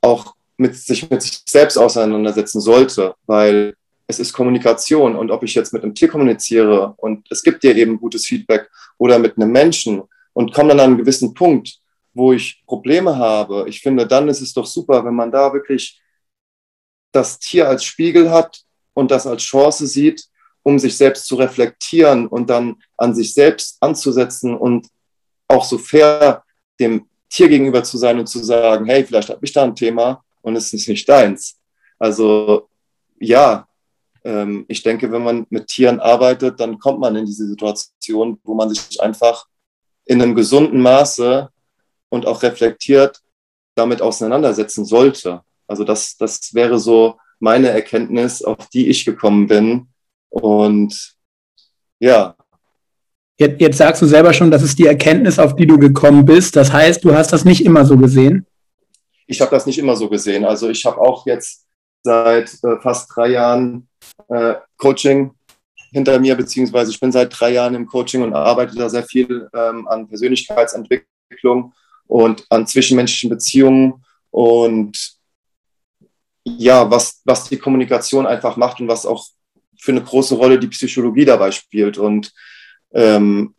auch 0.00 0.34
mit 0.56 0.76
sich 0.76 1.08
mit 1.08 1.22
sich 1.22 1.42
selbst 1.48 1.76
auseinandersetzen 1.76 2.60
sollte, 2.60 3.14
weil 3.26 3.74
es 4.06 4.18
ist 4.18 4.32
Kommunikation 4.32 5.16
und 5.16 5.30
ob 5.30 5.42
ich 5.42 5.54
jetzt 5.54 5.72
mit 5.72 5.82
einem 5.82 5.94
Tier 5.94 6.08
kommuniziere 6.08 6.94
und 6.96 7.30
es 7.30 7.42
gibt 7.42 7.62
dir 7.62 7.76
eben 7.76 8.00
gutes 8.00 8.26
Feedback 8.26 8.68
oder 8.96 9.18
mit 9.18 9.36
einem 9.36 9.52
Menschen, 9.52 10.02
und 10.38 10.54
komme 10.54 10.68
dann 10.68 10.78
an 10.78 10.86
einen 10.90 10.98
gewissen 10.98 11.34
Punkt, 11.34 11.80
wo 12.14 12.32
ich 12.32 12.62
Probleme 12.64 13.16
habe, 13.16 13.64
ich 13.66 13.80
finde, 13.80 14.06
dann 14.06 14.28
ist 14.28 14.40
es 14.40 14.52
doch 14.52 14.66
super, 14.66 15.04
wenn 15.04 15.16
man 15.16 15.32
da 15.32 15.52
wirklich 15.52 16.00
das 17.10 17.40
Tier 17.40 17.68
als 17.68 17.82
Spiegel 17.82 18.30
hat 18.30 18.62
und 18.94 19.10
das 19.10 19.26
als 19.26 19.42
Chance 19.42 19.88
sieht, 19.88 20.24
um 20.62 20.78
sich 20.78 20.96
selbst 20.96 21.26
zu 21.26 21.34
reflektieren 21.34 22.28
und 22.28 22.48
dann 22.50 22.76
an 22.96 23.16
sich 23.16 23.34
selbst 23.34 23.78
anzusetzen 23.80 24.56
und 24.56 24.86
auch 25.48 25.64
so 25.64 25.76
fair 25.76 26.44
dem 26.78 27.08
Tier 27.28 27.48
gegenüber 27.48 27.82
zu 27.82 27.98
sein 27.98 28.20
und 28.20 28.28
zu 28.28 28.38
sagen, 28.38 28.86
hey, 28.86 29.04
vielleicht 29.04 29.30
habe 29.30 29.44
ich 29.44 29.52
da 29.52 29.64
ein 29.64 29.74
Thema 29.74 30.22
und 30.42 30.54
es 30.54 30.72
ist 30.72 30.88
nicht 30.88 31.08
deins. 31.08 31.58
Also 31.98 32.68
ja, 33.18 33.66
ähm, 34.22 34.66
ich 34.68 34.84
denke, 34.84 35.10
wenn 35.10 35.24
man 35.24 35.46
mit 35.50 35.66
Tieren 35.66 35.98
arbeitet, 35.98 36.60
dann 36.60 36.78
kommt 36.78 37.00
man 37.00 37.16
in 37.16 37.26
diese 37.26 37.48
Situation, 37.48 38.38
wo 38.44 38.54
man 38.54 38.70
sich 38.72 39.02
einfach 39.02 39.48
in 40.08 40.22
einem 40.22 40.34
gesunden 40.34 40.80
Maße 40.80 41.48
und 42.08 42.26
auch 42.26 42.42
reflektiert 42.42 43.20
damit 43.74 44.02
auseinandersetzen 44.02 44.84
sollte. 44.84 45.42
Also 45.66 45.84
das, 45.84 46.16
das 46.16 46.52
wäre 46.54 46.78
so 46.78 47.18
meine 47.38 47.68
Erkenntnis, 47.68 48.42
auf 48.42 48.68
die 48.70 48.88
ich 48.88 49.04
gekommen 49.04 49.46
bin. 49.46 49.88
Und 50.30 51.14
ja. 52.00 52.34
Jetzt, 53.38 53.60
jetzt 53.60 53.76
sagst 53.76 54.02
du 54.02 54.06
selber 54.06 54.32
schon, 54.32 54.50
das 54.50 54.62
ist 54.62 54.78
die 54.78 54.86
Erkenntnis, 54.86 55.38
auf 55.38 55.54
die 55.54 55.66
du 55.66 55.78
gekommen 55.78 56.24
bist. 56.24 56.56
Das 56.56 56.72
heißt, 56.72 57.04
du 57.04 57.14
hast 57.14 57.32
das 57.32 57.44
nicht 57.44 57.64
immer 57.64 57.84
so 57.84 57.96
gesehen? 57.96 58.46
Ich 59.26 59.40
habe 59.42 59.50
das 59.50 59.66
nicht 59.66 59.78
immer 59.78 59.94
so 59.94 60.08
gesehen. 60.08 60.44
Also 60.46 60.70
ich 60.70 60.84
habe 60.86 60.98
auch 60.98 61.26
jetzt 61.26 61.66
seit 62.02 62.52
äh, 62.64 62.80
fast 62.80 63.14
drei 63.14 63.28
Jahren 63.28 63.88
äh, 64.28 64.54
Coaching 64.78 65.32
hinter 65.90 66.18
mir, 66.18 66.34
beziehungsweise 66.34 66.90
ich 66.90 67.00
bin 67.00 67.12
seit 67.12 67.38
drei 67.38 67.50
Jahren 67.50 67.74
im 67.74 67.86
Coaching 67.86 68.22
und 68.22 68.34
arbeite 68.34 68.74
da 68.76 68.88
sehr 68.88 69.04
viel 69.04 69.48
ähm, 69.54 69.86
an 69.88 70.08
Persönlichkeitsentwicklung 70.08 71.72
und 72.06 72.44
an 72.50 72.66
zwischenmenschlichen 72.66 73.30
Beziehungen 73.30 74.04
und 74.30 75.18
ja, 76.44 76.90
was, 76.90 77.20
was 77.24 77.48
die 77.48 77.58
Kommunikation 77.58 78.26
einfach 78.26 78.56
macht 78.56 78.80
und 78.80 78.88
was 78.88 79.04
auch 79.04 79.26
für 79.78 79.92
eine 79.92 80.02
große 80.02 80.34
Rolle 80.34 80.58
die 80.58 80.68
Psychologie 80.68 81.24
dabei 81.24 81.50
spielt. 81.50 81.98
Und 81.98 82.32
ähm, 82.92 83.54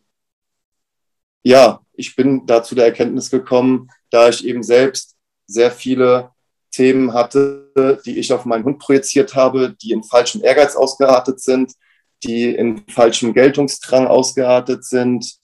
ja, 1.43 1.81
ich 1.93 2.15
bin 2.15 2.45
da 2.45 2.63
zu 2.63 2.75
der 2.75 2.85
Erkenntnis 2.85 3.29
gekommen, 3.29 3.89
da 4.09 4.29
ich 4.29 4.45
eben 4.45 4.63
selbst 4.63 5.15
sehr 5.45 5.71
viele 5.71 6.31
Themen 6.71 7.13
hatte, 7.13 8.01
die 8.05 8.19
ich 8.19 8.31
auf 8.33 8.45
meinen 8.45 8.63
Hund 8.63 8.79
projiziert 8.79 9.35
habe, 9.35 9.75
die 9.81 9.91
in 9.91 10.03
falschem 10.03 10.43
Ehrgeiz 10.43 10.75
ausgeartet 10.75 11.41
sind, 11.41 11.73
die 12.23 12.53
in 12.53 12.83
falschem 12.89 13.33
Geltungsdrang 13.33 14.07
ausgeartet 14.07 14.83
sind 14.83 15.39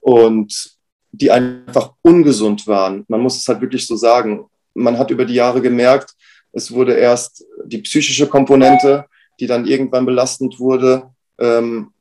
und 0.00 0.74
die 1.12 1.30
einfach 1.30 1.92
ungesund 2.02 2.66
waren. 2.66 3.04
Man 3.08 3.20
muss 3.20 3.38
es 3.38 3.48
halt 3.48 3.60
wirklich 3.60 3.86
so 3.86 3.96
sagen. 3.96 4.46
Man 4.74 4.98
hat 4.98 5.10
über 5.10 5.24
die 5.24 5.34
Jahre 5.34 5.62
gemerkt, 5.62 6.14
es 6.52 6.72
wurde 6.72 6.94
erst 6.94 7.44
die 7.64 7.78
psychische 7.78 8.28
Komponente, 8.28 9.06
die 9.40 9.46
dann 9.46 9.66
irgendwann 9.66 10.06
belastend 10.06 10.58
wurde. 10.60 11.10
Ähm, 11.38 11.92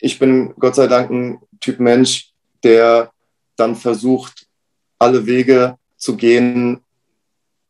ich 0.00 0.18
bin 0.18 0.54
Gott 0.58 0.74
sei 0.74 0.86
Dank 0.86 1.10
ein 1.10 1.38
Typ 1.60 1.78
Mensch, 1.78 2.32
der 2.62 3.12
dann 3.56 3.76
versucht, 3.76 4.46
alle 4.98 5.26
Wege 5.26 5.76
zu 5.96 6.16
gehen, 6.16 6.80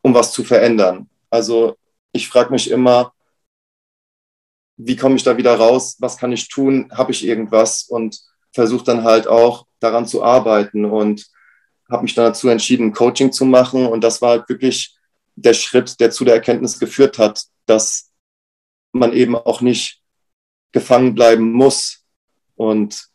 um 0.01 0.13
was 0.13 0.31
zu 0.31 0.43
verändern. 0.43 1.07
Also 1.29 1.75
ich 2.11 2.27
frage 2.27 2.51
mich 2.51 2.71
immer, 2.71 3.13
wie 4.83 4.95
komme 4.95 5.15
ich 5.15 5.23
da 5.23 5.37
wieder 5.37 5.55
raus? 5.55 5.97
Was 5.99 6.17
kann 6.17 6.31
ich 6.31 6.47
tun? 6.47 6.89
Habe 6.91 7.11
ich 7.11 7.25
irgendwas? 7.25 7.83
Und 7.83 8.19
versuche 8.53 8.83
dann 8.83 9.03
halt 9.03 9.27
auch 9.27 9.67
daran 9.79 10.05
zu 10.07 10.23
arbeiten 10.23 10.85
und 10.85 11.27
habe 11.89 12.03
mich 12.03 12.15
dann 12.15 12.25
dazu 12.25 12.49
entschieden, 12.49 12.93
Coaching 12.93 13.31
zu 13.31 13.45
machen. 13.45 13.85
Und 13.85 14.03
das 14.03 14.21
war 14.21 14.31
halt 14.31 14.49
wirklich 14.49 14.95
der 15.35 15.53
Schritt, 15.53 15.99
der 15.99 16.11
zu 16.11 16.25
der 16.25 16.35
Erkenntnis 16.35 16.79
geführt 16.79 17.17
hat, 17.17 17.43
dass 17.65 18.11
man 18.91 19.13
eben 19.13 19.35
auch 19.35 19.61
nicht 19.61 20.01
gefangen 20.71 21.15
bleiben 21.15 21.51
muss. 21.51 22.03
Und 22.55 23.07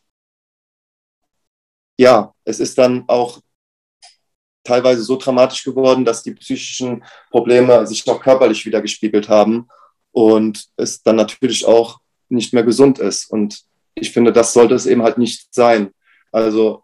ja, 1.99 2.33
es 2.43 2.59
ist 2.59 2.77
dann 2.77 3.03
auch 3.07 3.39
teilweise 4.63 5.01
so 5.01 5.17
dramatisch 5.17 5.63
geworden, 5.63 6.05
dass 6.05 6.23
die 6.23 6.33
psychischen 6.33 7.03
Probleme 7.29 7.85
sich 7.87 8.07
auch 8.07 8.21
körperlich 8.21 8.65
wieder 8.65 8.81
gespiegelt 8.81 9.29
haben 9.29 9.67
und 10.17 10.69
es 10.77 11.03
dann 11.03 11.15
natürlich 11.15 11.63
auch 11.67 11.99
nicht 12.27 12.51
mehr 12.51 12.63
gesund 12.63 12.97
ist. 12.97 13.29
Und 13.29 13.61
ich 13.93 14.11
finde, 14.11 14.33
das 14.33 14.51
sollte 14.51 14.73
es 14.73 14.87
eben 14.87 15.03
halt 15.03 15.19
nicht 15.19 15.53
sein. 15.53 15.91
Also 16.31 16.81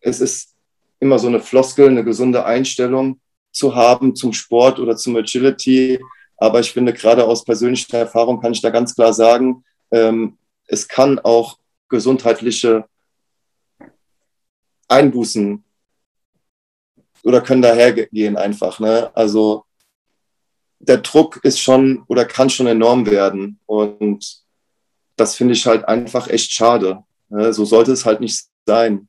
es 0.00 0.20
ist 0.20 0.54
immer 1.00 1.18
so 1.18 1.28
eine 1.28 1.40
Floskel, 1.40 1.88
eine 1.88 2.04
gesunde 2.04 2.44
Einstellung 2.44 3.20
zu 3.52 3.74
haben 3.74 4.14
zum 4.14 4.34
Sport 4.34 4.80
oder 4.80 4.98
zum 4.98 5.16
Agility. 5.16 5.98
Aber 6.36 6.60
ich 6.60 6.70
finde, 6.70 6.92
gerade 6.92 7.24
aus 7.24 7.42
persönlicher 7.42 8.00
Erfahrung 8.00 8.38
kann 8.38 8.52
ich 8.52 8.60
da 8.60 8.68
ganz 8.68 8.94
klar 8.94 9.14
sagen, 9.14 9.64
ähm, 9.90 10.36
es 10.66 10.86
kann 10.86 11.18
auch 11.20 11.56
gesundheitliche 11.88 12.84
Einbußen 14.88 15.64
oder 17.22 17.40
können 17.40 17.62
dahergehen 17.62 18.36
einfach. 18.36 18.78
Ne? 18.78 19.10
Also 19.14 19.64
der 20.80 20.98
Druck 20.98 21.40
ist 21.42 21.60
schon 21.60 22.02
oder 22.06 22.24
kann 22.24 22.50
schon 22.50 22.66
enorm 22.66 23.06
werden. 23.06 23.58
Und 23.66 24.24
das 25.16 25.36
finde 25.36 25.54
ich 25.54 25.66
halt 25.66 25.86
einfach 25.86 26.28
echt 26.28 26.52
schade. 26.52 26.98
So 27.50 27.64
sollte 27.64 27.92
es 27.92 28.06
halt 28.06 28.20
nicht 28.20 28.44
sein. 28.66 29.08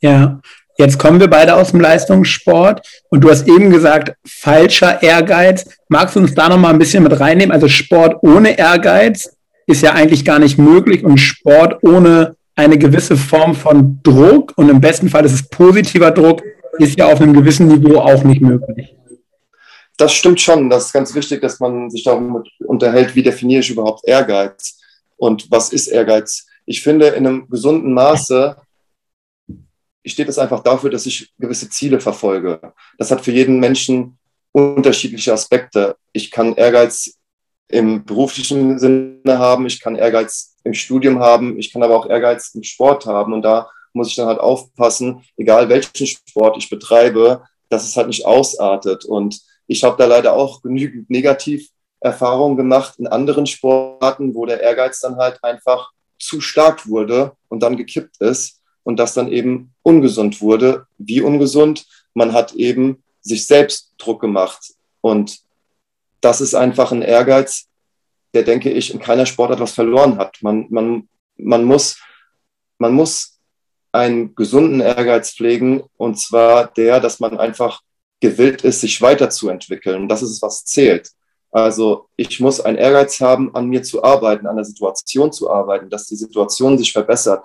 Ja, 0.00 0.40
jetzt 0.78 0.98
kommen 0.98 1.20
wir 1.20 1.28
beide 1.28 1.56
aus 1.56 1.72
dem 1.72 1.80
Leistungssport 1.80 2.86
und 3.10 3.22
du 3.22 3.30
hast 3.30 3.48
eben 3.48 3.70
gesagt, 3.70 4.16
falscher 4.26 5.02
Ehrgeiz. 5.02 5.66
Magst 5.88 6.16
du 6.16 6.20
uns 6.20 6.34
da 6.34 6.48
nochmal 6.48 6.72
ein 6.72 6.78
bisschen 6.78 7.02
mit 7.02 7.18
reinnehmen? 7.18 7.52
Also 7.52 7.68
Sport 7.68 8.22
ohne 8.22 8.58
Ehrgeiz 8.58 9.36
ist 9.66 9.82
ja 9.82 9.92
eigentlich 9.92 10.24
gar 10.24 10.38
nicht 10.38 10.58
möglich 10.58 11.04
und 11.04 11.18
Sport 11.18 11.82
ohne 11.82 12.36
eine 12.54 12.78
gewisse 12.78 13.16
Form 13.16 13.54
von 13.54 14.00
Druck 14.02 14.52
und 14.56 14.68
im 14.68 14.80
besten 14.80 15.08
Fall 15.08 15.24
ist 15.24 15.32
es 15.32 15.48
positiver 15.48 16.10
Druck 16.10 16.42
ist 16.78 16.98
ja 16.98 17.06
auf 17.06 17.20
einem 17.20 17.32
gewissen 17.34 17.68
Niveau 17.68 17.98
auch 17.98 18.24
nicht 18.24 18.40
möglich. 18.40 18.94
Das 19.96 20.12
stimmt 20.12 20.40
schon. 20.40 20.68
Das 20.70 20.86
ist 20.86 20.92
ganz 20.92 21.14
wichtig, 21.14 21.40
dass 21.40 21.60
man 21.60 21.90
sich 21.90 22.02
darum 22.02 22.42
unterhält, 22.66 23.14
wie 23.14 23.22
definiere 23.22 23.60
ich 23.60 23.70
überhaupt 23.70 24.06
Ehrgeiz 24.06 24.80
und 25.16 25.50
was 25.50 25.72
ist 25.72 25.86
Ehrgeiz. 25.88 26.46
Ich 26.66 26.82
finde, 26.82 27.08
in 27.08 27.26
einem 27.26 27.48
gesunden 27.48 27.92
Maße 27.92 28.56
steht 30.04 30.28
es 30.28 30.38
einfach 30.38 30.62
dafür, 30.62 30.90
dass 30.90 31.06
ich 31.06 31.32
gewisse 31.38 31.70
Ziele 31.70 32.00
verfolge. 32.00 32.60
Das 32.98 33.10
hat 33.10 33.22
für 33.22 33.32
jeden 33.32 33.60
Menschen 33.60 34.18
unterschiedliche 34.52 35.32
Aspekte. 35.32 35.96
Ich 36.12 36.30
kann 36.30 36.54
Ehrgeiz 36.54 37.18
im 37.68 38.04
beruflichen 38.04 38.78
Sinne 38.78 39.38
haben, 39.38 39.66
ich 39.66 39.80
kann 39.80 39.96
Ehrgeiz 39.96 40.56
im 40.64 40.74
Studium 40.74 41.20
haben, 41.20 41.58
ich 41.58 41.72
kann 41.72 41.82
aber 41.82 41.96
auch 41.96 42.08
Ehrgeiz 42.08 42.54
im 42.54 42.62
Sport 42.62 43.06
haben. 43.06 43.32
Und 43.32 43.42
da 43.42 43.70
muss 43.92 44.08
ich 44.08 44.16
dann 44.16 44.26
halt 44.26 44.40
aufpassen, 44.40 45.24
egal 45.36 45.68
welchen 45.68 46.06
Sport 46.06 46.56
ich 46.58 46.68
betreibe, 46.68 47.42
dass 47.68 47.84
es 47.84 47.96
halt 47.96 48.08
nicht 48.08 48.26
ausartet. 48.26 49.04
Und 49.04 49.40
ich 49.66 49.84
habe 49.84 49.96
da 49.96 50.06
leider 50.06 50.34
auch 50.34 50.62
genügend 50.62 51.10
Negativerfahrungen 51.10 52.56
gemacht 52.56 52.94
in 52.98 53.06
anderen 53.06 53.46
Sportarten, 53.46 54.34
wo 54.34 54.46
der 54.46 54.60
Ehrgeiz 54.60 55.00
dann 55.00 55.16
halt 55.16 55.42
einfach 55.42 55.92
zu 56.18 56.40
stark 56.40 56.86
wurde 56.88 57.32
und 57.48 57.62
dann 57.62 57.76
gekippt 57.76 58.20
ist 58.20 58.60
und 58.82 58.98
das 58.98 59.14
dann 59.14 59.30
eben 59.30 59.72
ungesund 59.82 60.40
wurde. 60.40 60.86
Wie 60.98 61.20
ungesund? 61.20 61.86
Man 62.14 62.32
hat 62.32 62.52
eben 62.54 63.02
sich 63.20 63.46
selbst 63.46 63.94
Druck 63.98 64.20
gemacht. 64.20 64.74
Und 65.00 65.40
das 66.20 66.40
ist 66.40 66.54
einfach 66.54 66.92
ein 66.92 67.02
Ehrgeiz, 67.02 67.66
der, 68.34 68.42
denke 68.42 68.70
ich, 68.70 68.92
in 68.92 69.00
keiner 69.00 69.26
Sportart 69.26 69.60
was 69.60 69.72
verloren 69.72 70.18
hat. 70.18 70.38
Man, 70.42 70.66
man, 70.70 71.08
man, 71.36 71.64
muss, 71.64 71.98
man 72.78 72.92
muss 72.92 73.38
einen 73.92 74.34
gesunden 74.34 74.80
Ehrgeiz 74.80 75.34
pflegen, 75.34 75.84
und 75.96 76.18
zwar 76.18 76.66
der, 76.66 77.00
dass 77.00 77.20
man 77.20 77.38
einfach 77.38 77.82
gewillt 78.24 78.62
ist, 78.62 78.80
sich 78.80 79.02
weiterzuentwickeln. 79.02 80.08
Das 80.08 80.22
ist 80.22 80.30
es, 80.30 80.42
was 80.42 80.64
zählt. 80.64 81.10
Also 81.50 82.08
ich 82.16 82.40
muss 82.40 82.58
einen 82.60 82.78
Ehrgeiz 82.78 83.20
haben, 83.20 83.54
an 83.54 83.68
mir 83.68 83.82
zu 83.82 84.02
arbeiten, 84.02 84.46
an 84.46 84.56
der 84.56 84.64
Situation 84.64 85.30
zu 85.30 85.50
arbeiten, 85.50 85.90
dass 85.90 86.06
die 86.06 86.16
Situation 86.16 86.78
sich 86.78 86.90
verbessert. 86.90 87.44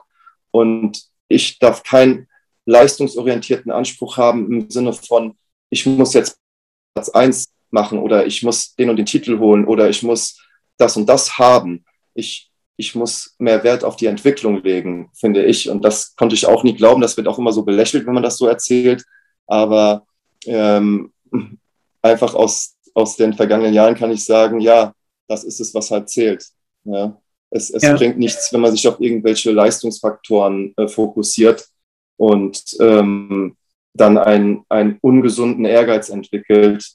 Und 0.51 1.03
ich 1.27 1.59
darf 1.59 1.83
keinen 1.83 2.27
leistungsorientierten 2.65 3.71
Anspruch 3.71 4.15
haben 4.17 4.51
im 4.51 4.69
Sinne 4.69 4.93
von, 4.93 5.35
ich 5.69 5.85
muss 5.85 6.13
jetzt 6.13 6.39
Platz 6.93 7.09
eins 7.09 7.49
machen 7.71 7.99
oder 7.99 8.25
ich 8.25 8.41
muss 8.41 8.73
den 8.75 8.89
und 8.89 8.95
den 8.95 9.05
Titel 9.05 9.37
holen 9.37 9.65
oder 9.65 9.89
ich 9.89 10.01
muss 10.01 10.39
das 10.77 10.95
und 10.95 11.07
das 11.07 11.37
haben. 11.37 11.83
Ich, 12.13 12.49
ich 12.77 12.95
muss 12.95 13.35
mehr 13.37 13.63
Wert 13.65 13.83
auf 13.83 13.97
die 13.97 14.07
Entwicklung 14.07 14.63
legen, 14.63 15.11
finde 15.13 15.45
ich. 15.45 15.69
Und 15.69 15.83
das 15.83 16.15
konnte 16.15 16.35
ich 16.35 16.47
auch 16.47 16.63
nie 16.63 16.73
glauben. 16.73 17.01
Das 17.01 17.17
wird 17.17 17.27
auch 17.27 17.37
immer 17.37 17.51
so 17.51 17.63
belächelt, 17.63 18.07
wenn 18.07 18.13
man 18.13 18.23
das 18.23 18.37
so 18.37 18.47
erzählt. 18.47 19.03
Aber 19.45 20.07
ähm, 20.45 21.11
einfach 22.01 22.33
aus, 22.33 22.75
aus 22.93 23.15
den 23.15 23.33
vergangenen 23.33 23.73
Jahren 23.73 23.95
kann 23.95 24.11
ich 24.11 24.23
sagen, 24.25 24.59
ja, 24.59 24.93
das 25.27 25.43
ist 25.43 25.59
es, 25.59 25.73
was 25.73 25.91
halt 25.91 26.09
zählt. 26.09 26.45
Ja. 26.83 27.19
Es, 27.51 27.69
es 27.69 27.83
ja. 27.83 27.95
bringt 27.95 28.17
nichts, 28.17 28.53
wenn 28.53 28.61
man 28.61 28.71
sich 28.71 28.87
auf 28.87 28.99
irgendwelche 28.99 29.51
Leistungsfaktoren 29.51 30.73
äh, 30.77 30.87
fokussiert 30.87 31.67
und 32.17 32.63
ähm, 32.79 33.55
dann 33.93 34.17
einen, 34.17 34.65
einen 34.69 34.97
ungesunden 35.01 35.65
Ehrgeiz 35.65 36.09
entwickelt 36.09 36.85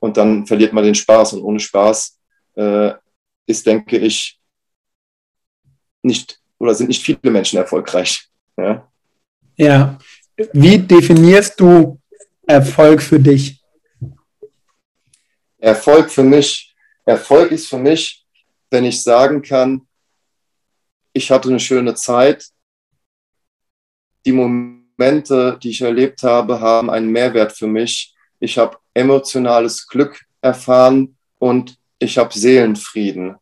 und 0.00 0.16
dann 0.16 0.46
verliert 0.46 0.72
man 0.72 0.84
den 0.84 0.94
Spaß. 0.94 1.34
Und 1.34 1.42
ohne 1.42 1.60
Spaß 1.60 2.18
äh, 2.56 2.92
ist, 3.46 3.66
denke 3.66 3.98
ich, 3.98 4.38
nicht 6.02 6.40
oder 6.58 6.74
sind 6.74 6.88
nicht 6.88 7.02
viele 7.02 7.30
Menschen 7.30 7.58
erfolgreich. 7.58 8.28
Ja. 8.56 8.88
ja. 9.56 9.98
Wie 10.52 10.78
definierst 10.78 11.58
du 11.60 11.98
Erfolg 12.46 13.02
für 13.02 13.18
dich? 13.18 13.60
Erfolg 15.58 16.10
für 16.10 16.22
mich, 16.22 16.74
Erfolg 17.04 17.50
ist 17.50 17.66
für 17.66 17.78
mich, 17.78 18.24
wenn 18.70 18.84
ich 18.84 19.02
sagen 19.02 19.42
kann, 19.42 19.86
ich 21.12 21.30
hatte 21.30 21.48
eine 21.48 21.58
schöne 21.58 21.94
Zeit. 21.94 22.46
Die 24.24 24.32
Momente, 24.32 25.58
die 25.60 25.70
ich 25.70 25.80
erlebt 25.80 26.22
habe, 26.22 26.60
haben 26.60 26.88
einen 26.88 27.10
Mehrwert 27.10 27.52
für 27.52 27.66
mich. 27.66 28.14
Ich 28.38 28.58
habe 28.58 28.76
emotionales 28.94 29.86
Glück 29.86 30.20
erfahren 30.40 31.16
und 31.38 31.78
ich 31.98 32.18
habe 32.18 32.38
Seelenfrieden 32.38 33.36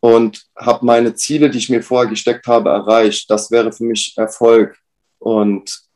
und 0.00 0.46
habe 0.56 0.84
meine 0.84 1.14
Ziele, 1.14 1.50
die 1.50 1.58
ich 1.58 1.68
mir 1.68 1.82
vorher 1.82 2.08
gesteckt 2.08 2.46
habe, 2.46 2.70
erreicht. 2.70 3.30
Das 3.30 3.50
wäre 3.50 3.72
für 3.72 3.84
mich 3.84 4.14
Erfolg. 4.16 4.76
Und 5.18 5.87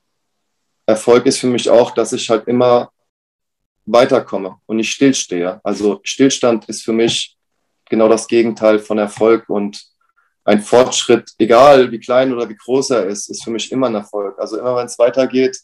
Erfolg 0.92 1.26
ist 1.26 1.38
für 1.38 1.46
mich 1.46 1.68
auch, 1.68 1.90
dass 1.92 2.12
ich 2.12 2.28
halt 2.28 2.46
immer 2.46 2.90
weiterkomme 3.84 4.56
und 4.66 4.76
nicht 4.76 4.92
stillstehe. 4.92 5.60
Also 5.64 6.00
Stillstand 6.04 6.68
ist 6.68 6.82
für 6.84 6.92
mich 6.92 7.36
genau 7.88 8.08
das 8.08 8.26
Gegenteil 8.28 8.78
von 8.78 8.98
Erfolg 8.98 9.48
und 9.48 9.82
ein 10.44 10.60
Fortschritt, 10.60 11.30
egal 11.38 11.90
wie 11.92 12.00
klein 12.00 12.32
oder 12.32 12.48
wie 12.48 12.56
groß 12.56 12.90
er 12.90 13.06
ist, 13.06 13.30
ist 13.30 13.44
für 13.44 13.50
mich 13.50 13.70
immer 13.70 13.88
ein 13.88 13.94
Erfolg. 13.94 14.38
Also 14.38 14.58
immer 14.58 14.76
wenn 14.76 14.86
es 14.86 14.98
weitergeht, 14.98 15.56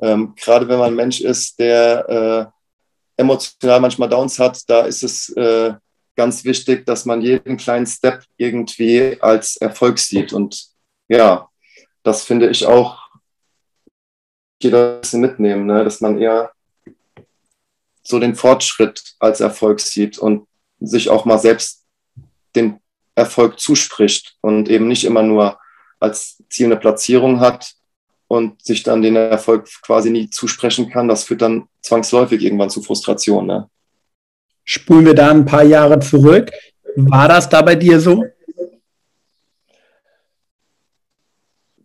ähm, 0.00 0.34
gerade 0.36 0.68
wenn 0.68 0.78
man 0.78 0.92
ein 0.92 0.96
Mensch 0.96 1.20
ist, 1.20 1.58
der 1.58 2.08
äh, 2.08 3.20
emotional 3.20 3.80
manchmal 3.80 4.08
Downs 4.08 4.38
hat, 4.38 4.58
da 4.68 4.82
ist 4.82 5.02
es 5.02 5.30
äh, 5.30 5.74
ganz 6.16 6.44
wichtig, 6.44 6.86
dass 6.86 7.04
man 7.04 7.22
jeden 7.22 7.56
kleinen 7.56 7.86
Step 7.86 8.24
irgendwie 8.36 9.16
als 9.20 9.56
Erfolg 9.56 9.98
sieht. 9.98 10.32
Und 10.32 10.66
ja, 11.08 11.48
das 12.02 12.24
finde 12.24 12.50
ich 12.50 12.66
auch 12.66 12.99
jeder 14.62 14.94
ein 14.94 15.00
bisschen 15.00 15.20
mitnehmen, 15.20 15.66
ne? 15.66 15.84
dass 15.84 16.00
man 16.00 16.18
eher 16.18 16.52
so 18.02 18.18
den 18.18 18.34
Fortschritt 18.34 19.14
als 19.18 19.40
Erfolg 19.40 19.80
sieht 19.80 20.18
und 20.18 20.46
sich 20.80 21.10
auch 21.10 21.24
mal 21.24 21.38
selbst 21.38 21.84
den 22.54 22.80
Erfolg 23.14 23.60
zuspricht 23.60 24.36
und 24.40 24.68
eben 24.68 24.88
nicht 24.88 25.04
immer 25.04 25.22
nur 25.22 25.58
als 25.98 26.42
Ziel 26.48 26.66
eine 26.66 26.76
Platzierung 26.76 27.40
hat 27.40 27.74
und 28.26 28.62
sich 28.62 28.82
dann 28.82 29.02
den 29.02 29.16
Erfolg 29.16 29.68
quasi 29.82 30.10
nie 30.10 30.30
zusprechen 30.30 30.88
kann. 30.88 31.08
Das 31.08 31.24
führt 31.24 31.42
dann 31.42 31.68
zwangsläufig 31.82 32.42
irgendwann 32.42 32.70
zu 32.70 32.82
Frustration. 32.82 33.46
Ne? 33.46 33.68
Spulen 34.64 35.06
wir 35.06 35.14
da 35.14 35.30
ein 35.30 35.44
paar 35.44 35.64
Jahre 35.64 35.98
zurück. 36.00 36.50
War 36.96 37.28
das 37.28 37.48
da 37.48 37.62
bei 37.62 37.74
dir 37.74 38.00
so? 38.00 38.24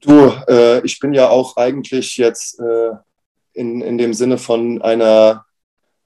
Du, 0.05 0.31
äh, 0.47 0.85
ich 0.85 0.99
bin 0.99 1.13
ja 1.13 1.29
auch 1.29 1.57
eigentlich 1.57 2.17
jetzt 2.17 2.59
äh, 2.59 2.91
in, 3.53 3.81
in 3.81 3.97
dem 3.97 4.13
Sinne 4.13 4.37
von 4.37 4.79
einer 4.83 5.45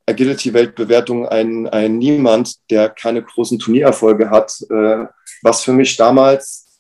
Agility-Weltbewertung 0.05 1.27
ein, 1.27 1.67
ein 1.67 1.97
Niemand, 1.97 2.55
der 2.69 2.89
keine 2.89 3.21
großen 3.21 3.59
Turniererfolge 3.59 4.29
hat, 4.29 4.53
äh, 4.69 5.05
was 5.41 5.63
für 5.63 5.73
mich 5.73 5.97
damals 5.97 6.79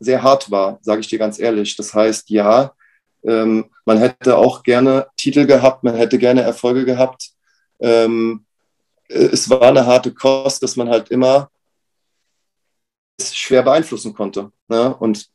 sehr 0.00 0.22
hart 0.22 0.50
war, 0.50 0.78
sage 0.82 1.00
ich 1.00 1.06
dir 1.06 1.20
ganz 1.20 1.38
ehrlich. 1.38 1.76
Das 1.76 1.94
heißt, 1.94 2.28
ja, 2.30 2.72
ähm, 3.22 3.70
man 3.84 3.98
hätte 3.98 4.36
auch 4.36 4.64
gerne 4.64 5.06
Titel 5.16 5.46
gehabt, 5.46 5.84
man 5.84 5.94
hätte 5.94 6.18
gerne 6.18 6.42
Erfolge 6.42 6.84
gehabt. 6.84 7.30
Ähm, 7.78 8.44
es 9.06 9.48
war 9.48 9.62
eine 9.62 9.86
harte 9.86 10.12
Kost, 10.12 10.62
dass 10.64 10.74
man 10.74 10.88
halt 10.88 11.10
immer 11.10 11.50
schwer 13.20 13.62
beeinflussen 13.62 14.12
konnte. 14.12 14.50
Ne? 14.66 14.94
Und 14.96 15.30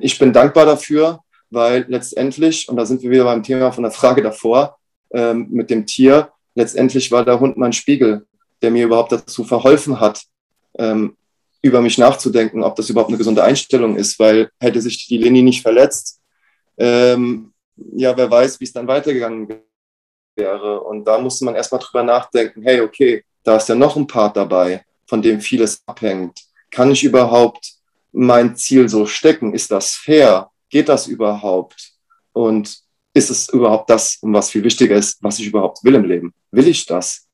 ich 0.00 0.18
bin 0.18 0.32
dankbar 0.32 0.66
dafür, 0.66 1.20
weil 1.50 1.84
letztendlich, 1.88 2.68
und 2.68 2.76
da 2.76 2.86
sind 2.86 3.02
wir 3.02 3.10
wieder 3.10 3.24
beim 3.24 3.42
Thema 3.42 3.72
von 3.72 3.84
der 3.84 3.92
Frage 3.92 4.22
davor, 4.22 4.78
ähm, 5.12 5.48
mit 5.50 5.70
dem 5.70 5.86
Tier, 5.86 6.30
letztendlich 6.54 7.10
war 7.12 7.24
der 7.24 7.40
Hund 7.40 7.56
mein 7.56 7.72
Spiegel, 7.72 8.26
der 8.62 8.70
mir 8.70 8.84
überhaupt 8.84 9.12
dazu 9.12 9.44
verholfen 9.44 10.00
hat, 10.00 10.22
ähm, 10.78 11.16
über 11.62 11.80
mich 11.80 11.98
nachzudenken, 11.98 12.62
ob 12.62 12.76
das 12.76 12.90
überhaupt 12.90 13.10
eine 13.10 13.18
gesunde 13.18 13.42
Einstellung 13.42 13.96
ist, 13.96 14.18
weil 14.18 14.50
hätte 14.60 14.80
sich 14.80 15.06
die 15.06 15.18
Linie 15.18 15.42
nicht 15.42 15.62
verletzt, 15.62 16.20
ähm, 16.76 17.52
ja, 17.76 18.16
wer 18.16 18.30
weiß, 18.30 18.60
wie 18.60 18.64
es 18.64 18.72
dann 18.72 18.86
weitergegangen 18.86 19.48
wäre. 20.36 20.80
Und 20.80 21.04
da 21.04 21.18
musste 21.18 21.44
man 21.44 21.54
erstmal 21.54 21.80
drüber 21.80 22.02
nachdenken, 22.02 22.62
hey, 22.62 22.80
okay, 22.80 23.24
da 23.42 23.56
ist 23.56 23.68
ja 23.68 23.74
noch 23.74 23.96
ein 23.96 24.06
Part 24.06 24.36
dabei, 24.36 24.84
von 25.06 25.22
dem 25.22 25.40
vieles 25.40 25.82
abhängt. 25.86 26.38
Kann 26.70 26.90
ich 26.90 27.04
überhaupt 27.04 27.73
mein 28.14 28.56
Ziel 28.56 28.88
so 28.88 29.06
stecken? 29.06 29.54
Ist 29.54 29.70
das 29.70 29.92
fair? 29.92 30.50
Geht 30.70 30.88
das 30.88 31.06
überhaupt? 31.06 31.92
Und 32.32 32.78
ist 33.12 33.30
es 33.30 33.48
überhaupt 33.48 33.90
das, 33.90 34.18
um 34.22 34.32
was 34.32 34.50
viel 34.50 34.64
wichtiger 34.64 34.96
ist, 34.96 35.22
was 35.22 35.38
ich 35.38 35.46
überhaupt 35.46 35.84
will 35.84 35.94
im 35.94 36.04
Leben? 36.04 36.34
Will 36.50 36.66
ich 36.66 36.86
das? 36.86 37.28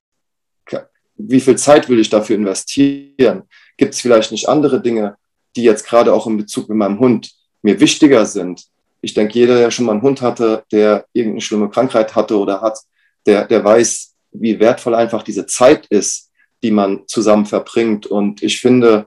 Wie 1.17 1.41
viel 1.41 1.57
Zeit 1.57 1.89
will 1.89 2.01
ich 2.01 2.09
dafür 2.09 2.37
investieren? 2.37 3.43
Gibt 3.77 3.95
es 3.95 4.01
vielleicht 4.01 4.33
nicht 4.33 4.49
andere 4.49 4.81
Dinge, 4.81 5.17
die 5.57 5.63
jetzt 5.63 5.87
gerade 5.87 6.13
auch 6.13 6.27
in 6.27 6.37
Bezug 6.37 6.69
mit 6.69 6.79
meinem 6.79 6.99
Hund 6.99 7.31
mir 7.63 7.79
wichtiger 7.81 8.25
sind? 8.27 8.65
Ich 9.03 9.15
denke, 9.15 9.39
jeder, 9.39 9.59
der 9.59 9.71
schon 9.71 9.87
mal 9.87 9.93
einen 9.93 10.03
Hund 10.03 10.23
hatte, 10.23 10.65
der 10.73 11.07
irgendeine 11.13 11.41
schlimme 11.41 11.71
Krankheit 11.71 12.15
hatte 12.15 12.39
oder 12.39 12.61
hat, 12.61 12.79
der, 13.27 13.47
der 13.47 13.65
weiß, 13.65 14.15
wie 14.33 14.61
wertvoll 14.61 14.95
einfach 14.95 15.23
diese 15.23 15.47
Zeit 15.47 15.87
ist, 15.87 16.31
die 16.63 16.71
man 16.71 17.07
zusammen 17.07 17.47
verbringt. 17.47 18.07
Und 18.07 18.43
ich 18.43 18.61
finde, 18.61 19.07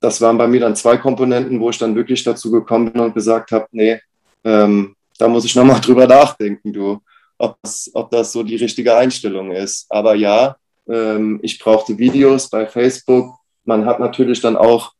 das 0.00 0.20
waren 0.20 0.38
bei 0.38 0.48
mir 0.48 0.60
dann 0.60 0.76
zwei 0.76 0.96
Komponenten, 0.96 1.60
wo 1.60 1.70
ich 1.70 1.78
dann 1.78 1.94
wirklich 1.94 2.24
dazu 2.24 2.50
gekommen 2.50 2.92
bin 2.92 3.02
und 3.02 3.14
gesagt 3.14 3.52
habe, 3.52 3.66
nee, 3.72 4.00
ähm, 4.44 4.96
da 5.18 5.28
muss 5.28 5.44
ich 5.44 5.54
nochmal 5.54 5.80
drüber 5.84 6.06
nachdenken, 6.06 6.72
du, 6.72 7.00
ob 7.38 7.56
das, 7.62 7.90
ob 7.94 8.10
das 8.10 8.32
so 8.32 8.42
die 8.42 8.56
richtige 8.56 8.96
Einstellung 8.96 9.52
ist. 9.52 9.86
Aber 9.90 10.14
ja, 10.14 10.56
ähm, 10.88 11.38
ich 11.42 11.58
brauchte 11.58 11.98
Videos 11.98 12.48
bei 12.48 12.66
Facebook. 12.66 13.34
Man 13.64 13.84
hat 13.84 14.00
natürlich 14.00 14.40
dann 14.40 14.56
auch 14.56 14.92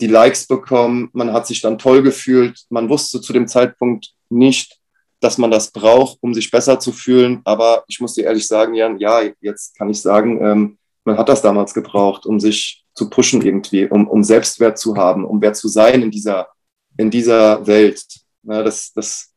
die 0.00 0.06
Likes 0.06 0.46
bekommen. 0.46 1.10
Man 1.12 1.32
hat 1.32 1.46
sich 1.46 1.60
dann 1.60 1.78
toll 1.78 2.02
gefühlt. 2.02 2.60
Man 2.68 2.88
wusste 2.88 3.20
zu 3.20 3.32
dem 3.32 3.48
Zeitpunkt 3.48 4.12
nicht, 4.28 4.78
dass 5.20 5.38
man 5.38 5.50
das 5.50 5.70
braucht, 5.70 6.18
um 6.20 6.34
sich 6.34 6.50
besser 6.50 6.78
zu 6.78 6.92
fühlen. 6.92 7.40
Aber 7.44 7.84
ich 7.86 8.00
muss 8.00 8.14
dir 8.14 8.24
ehrlich 8.24 8.46
sagen, 8.46 8.74
Jan, 8.74 8.98
ja, 8.98 9.22
jetzt 9.40 9.76
kann 9.78 9.88
ich 9.88 10.00
sagen, 10.00 10.44
ähm, 10.44 10.78
man 11.04 11.16
hat 11.16 11.28
das 11.28 11.42
damals 11.42 11.72
gebraucht, 11.74 12.26
um 12.26 12.40
sich 12.40 12.81
zu 12.94 13.08
pushen 13.10 13.42
irgendwie, 13.42 13.86
um, 13.86 14.06
um 14.08 14.22
Selbstwert 14.22 14.78
zu 14.78 14.96
haben, 14.96 15.24
um 15.24 15.40
wer 15.40 15.52
zu 15.52 15.68
sein 15.68 16.02
in 16.02 16.10
dieser 16.10 16.48
in 16.96 17.10
dieser 17.10 17.66
Welt. 17.66 18.04
Ja, 18.42 18.62
das, 18.62 18.92
das, 18.92 19.34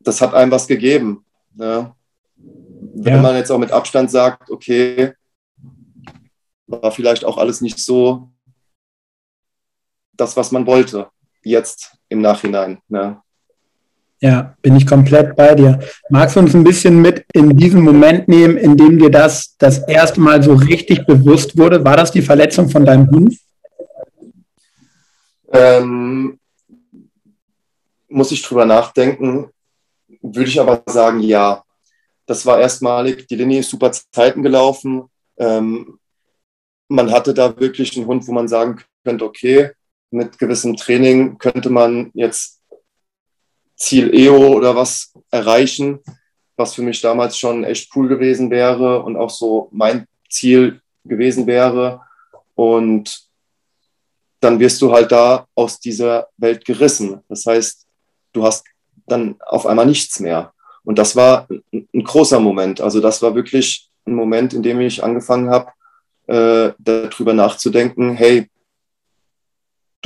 das 0.00 0.20
hat 0.20 0.34
einem 0.34 0.50
was 0.50 0.66
gegeben. 0.66 1.24
Ja. 1.54 1.94
Wenn 2.36 3.16
ja. 3.16 3.22
man 3.22 3.36
jetzt 3.36 3.50
auch 3.50 3.58
mit 3.58 3.72
Abstand 3.72 4.10
sagt, 4.10 4.50
okay, 4.50 5.14
war 6.66 6.90
vielleicht 6.90 7.24
auch 7.24 7.38
alles 7.38 7.60
nicht 7.60 7.78
so 7.78 8.30
das, 10.12 10.36
was 10.36 10.50
man 10.50 10.66
wollte, 10.66 11.10
jetzt 11.42 11.96
im 12.08 12.20
Nachhinein. 12.20 12.80
Ja. 12.88 13.22
Ja, 14.20 14.56
bin 14.62 14.76
ich 14.76 14.86
komplett 14.86 15.36
bei 15.36 15.54
dir. 15.54 15.78
Magst 16.08 16.36
du 16.36 16.40
uns 16.40 16.54
ein 16.54 16.64
bisschen 16.64 17.02
mit 17.02 17.26
in 17.34 17.54
diesen 17.56 17.82
Moment 17.82 18.28
nehmen, 18.28 18.56
in 18.56 18.76
dem 18.76 18.98
dir 18.98 19.10
das 19.10 19.56
das 19.58 19.78
erste 19.86 20.20
Mal 20.20 20.42
so 20.42 20.54
richtig 20.54 21.04
bewusst 21.06 21.58
wurde? 21.58 21.84
War 21.84 21.96
das 21.96 22.12
die 22.12 22.22
Verletzung 22.22 22.70
von 22.70 22.86
deinem 22.86 23.10
Hund? 23.10 23.38
Ähm, 25.52 26.38
muss 28.08 28.32
ich 28.32 28.42
drüber 28.42 28.64
nachdenken, 28.64 29.50
würde 30.22 30.48
ich 30.48 30.60
aber 30.60 30.82
sagen, 30.86 31.20
ja. 31.20 31.62
Das 32.24 32.44
war 32.44 32.58
erstmalig, 32.58 33.28
die 33.28 33.36
Linie 33.36 33.60
ist 33.60 33.70
super 33.70 33.92
Zeiten 33.92 34.42
gelaufen. 34.42 35.04
Ähm, 35.36 35.98
man 36.88 37.12
hatte 37.12 37.34
da 37.34 37.56
wirklich 37.58 37.96
einen 37.96 38.06
Hund, 38.06 38.26
wo 38.26 38.32
man 38.32 38.48
sagen 38.48 38.80
könnte, 39.04 39.24
okay, 39.24 39.70
mit 40.10 40.38
gewissem 40.38 40.76
Training 40.76 41.38
könnte 41.38 41.68
man 41.70 42.10
jetzt 42.14 42.55
Ziel 43.76 44.14
EO 44.14 44.54
oder 44.54 44.74
was 44.74 45.12
erreichen, 45.30 46.00
was 46.56 46.74
für 46.74 46.82
mich 46.82 47.00
damals 47.00 47.38
schon 47.38 47.64
echt 47.64 47.94
cool 47.94 48.08
gewesen 48.08 48.50
wäre 48.50 49.02
und 49.02 49.16
auch 49.16 49.30
so 49.30 49.68
mein 49.72 50.06
Ziel 50.28 50.80
gewesen 51.04 51.46
wäre. 51.46 52.00
Und 52.54 53.26
dann 54.40 54.58
wirst 54.58 54.80
du 54.80 54.92
halt 54.92 55.12
da 55.12 55.46
aus 55.54 55.78
dieser 55.80 56.28
Welt 56.36 56.64
gerissen. 56.64 57.20
Das 57.28 57.46
heißt, 57.46 57.86
du 58.32 58.44
hast 58.44 58.64
dann 59.06 59.36
auf 59.46 59.66
einmal 59.66 59.86
nichts 59.86 60.20
mehr. 60.20 60.52
Und 60.84 60.98
das 60.98 61.16
war 61.16 61.48
ein 61.72 62.04
großer 62.04 62.40
Moment. 62.40 62.80
Also 62.80 63.00
das 63.00 63.20
war 63.20 63.34
wirklich 63.34 63.90
ein 64.06 64.14
Moment, 64.14 64.54
in 64.54 64.62
dem 64.62 64.80
ich 64.80 65.02
angefangen 65.02 65.50
habe, 65.50 65.72
äh, 66.28 66.72
darüber 66.78 67.34
nachzudenken, 67.34 68.14
hey, 68.14 68.48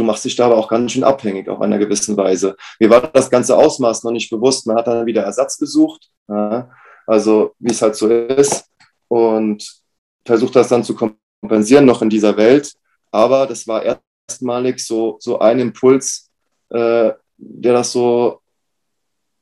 du 0.00 0.04
machst 0.04 0.24
dich 0.24 0.34
da 0.34 0.46
aber 0.46 0.56
auch 0.56 0.68
ganz 0.68 0.92
schön 0.92 1.04
abhängig 1.04 1.48
auf 1.48 1.60
einer 1.60 1.78
gewissen 1.78 2.16
Weise. 2.16 2.56
Mir 2.80 2.88
war 2.90 3.02
das 3.02 3.30
ganze 3.30 3.56
Ausmaß 3.56 4.02
noch 4.02 4.12
nicht 4.12 4.30
bewusst. 4.30 4.66
Man 4.66 4.76
hat 4.76 4.86
dann 4.86 5.06
wieder 5.06 5.22
Ersatz 5.22 5.58
gesucht, 5.58 6.08
ja, 6.26 6.70
also 7.06 7.54
wie 7.58 7.70
es 7.70 7.82
halt 7.82 7.96
so 7.96 8.08
ist, 8.08 8.64
und 9.08 9.82
versucht 10.24 10.56
das 10.56 10.68
dann 10.68 10.84
zu 10.84 10.94
kompensieren 10.94 11.84
noch 11.84 12.00
in 12.00 12.08
dieser 12.08 12.36
Welt. 12.36 12.72
Aber 13.10 13.46
das 13.46 13.68
war 13.68 13.82
erstmalig 14.28 14.80
so, 14.80 15.16
so 15.20 15.38
ein 15.38 15.58
Impuls, 15.58 16.30
äh, 16.70 17.12
der 17.36 17.72
das 17.72 17.92
so 17.92 18.40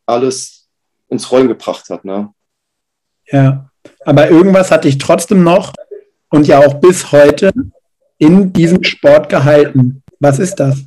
alles 0.07 0.69
ins 1.09 1.31
Rollen 1.31 1.49
gebracht 1.49 1.89
hat. 1.91 2.05
Ne? 2.05 2.33
Ja, 3.31 3.71
aber 4.05 4.31
irgendwas 4.31 4.71
hat 4.71 4.85
dich 4.85 4.99
trotzdem 4.99 5.45
noch 5.45 5.73
und 6.31 6.49
ja 6.49 6.59
auch 6.59 6.75
bis 6.75 7.13
heute 7.13 7.53
in 8.19 8.53
diesem 8.53 8.83
Sport 8.83 9.29
gehalten. 9.29 10.03
Was 10.21 10.39
ist 10.39 10.57
das? 10.57 10.85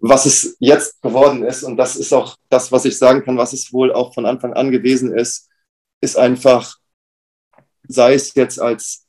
Was 0.00 0.26
es 0.26 0.56
jetzt 0.60 1.00
geworden 1.02 1.42
ist, 1.44 1.62
und 1.64 1.76
das 1.76 1.96
ist 1.96 2.12
auch 2.12 2.36
das, 2.48 2.70
was 2.70 2.84
ich 2.84 2.96
sagen 2.96 3.24
kann, 3.24 3.36
was 3.36 3.52
es 3.52 3.72
wohl 3.72 3.92
auch 3.92 4.14
von 4.14 4.26
Anfang 4.26 4.52
an 4.54 4.70
gewesen 4.70 5.12
ist, 5.12 5.48
ist 6.00 6.16
einfach, 6.16 6.76
sei 7.88 8.14
es 8.14 8.34
jetzt 8.34 8.60
als, 8.60 9.06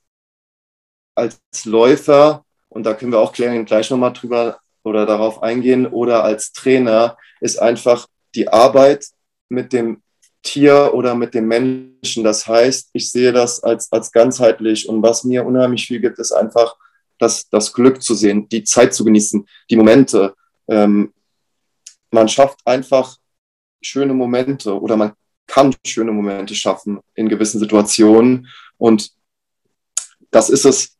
als 1.14 1.38
Läufer, 1.64 2.44
und 2.68 2.84
da 2.84 2.94
können 2.94 3.12
wir 3.12 3.20
auch 3.20 3.32
gleich 3.32 3.90
nochmal 3.90 4.12
drüber 4.12 4.58
oder 4.82 5.06
darauf 5.06 5.42
eingehen, 5.42 5.86
oder 5.86 6.24
als 6.24 6.52
Trainer, 6.52 7.16
ist 7.40 7.58
einfach 7.58 8.06
die 8.34 8.48
Arbeit 8.48 9.06
mit 9.48 9.72
dem 9.72 10.02
Tier 10.42 10.92
oder 10.94 11.14
mit 11.14 11.34
dem 11.34 11.46
Menschen. 11.46 12.24
Das 12.24 12.46
heißt, 12.46 12.90
ich 12.92 13.10
sehe 13.10 13.32
das 13.32 13.62
als, 13.62 13.92
als 13.92 14.10
ganzheitlich 14.10 14.88
und 14.88 15.02
was 15.02 15.24
mir 15.24 15.44
unheimlich 15.44 15.86
viel 15.86 16.00
gibt, 16.00 16.18
ist 16.18 16.32
einfach 16.32 16.76
das, 17.20 17.48
das 17.48 17.72
Glück 17.72 18.02
zu 18.02 18.14
sehen, 18.14 18.48
die 18.48 18.64
Zeit 18.64 18.94
zu 18.94 19.04
genießen, 19.04 19.46
die 19.70 19.76
Momente. 19.76 20.34
Ähm, 20.68 21.12
man 22.10 22.28
schafft 22.28 22.58
einfach 22.64 23.18
schöne 23.80 24.14
Momente 24.14 24.78
oder 24.78 24.96
man 24.96 25.12
kann 25.46 25.74
schöne 25.84 26.12
Momente 26.12 26.54
schaffen 26.54 27.00
in 27.14 27.28
gewissen 27.28 27.58
Situationen 27.58 28.48
und 28.78 29.12
das 30.30 30.48
ist 30.48 30.64
es, 30.64 30.96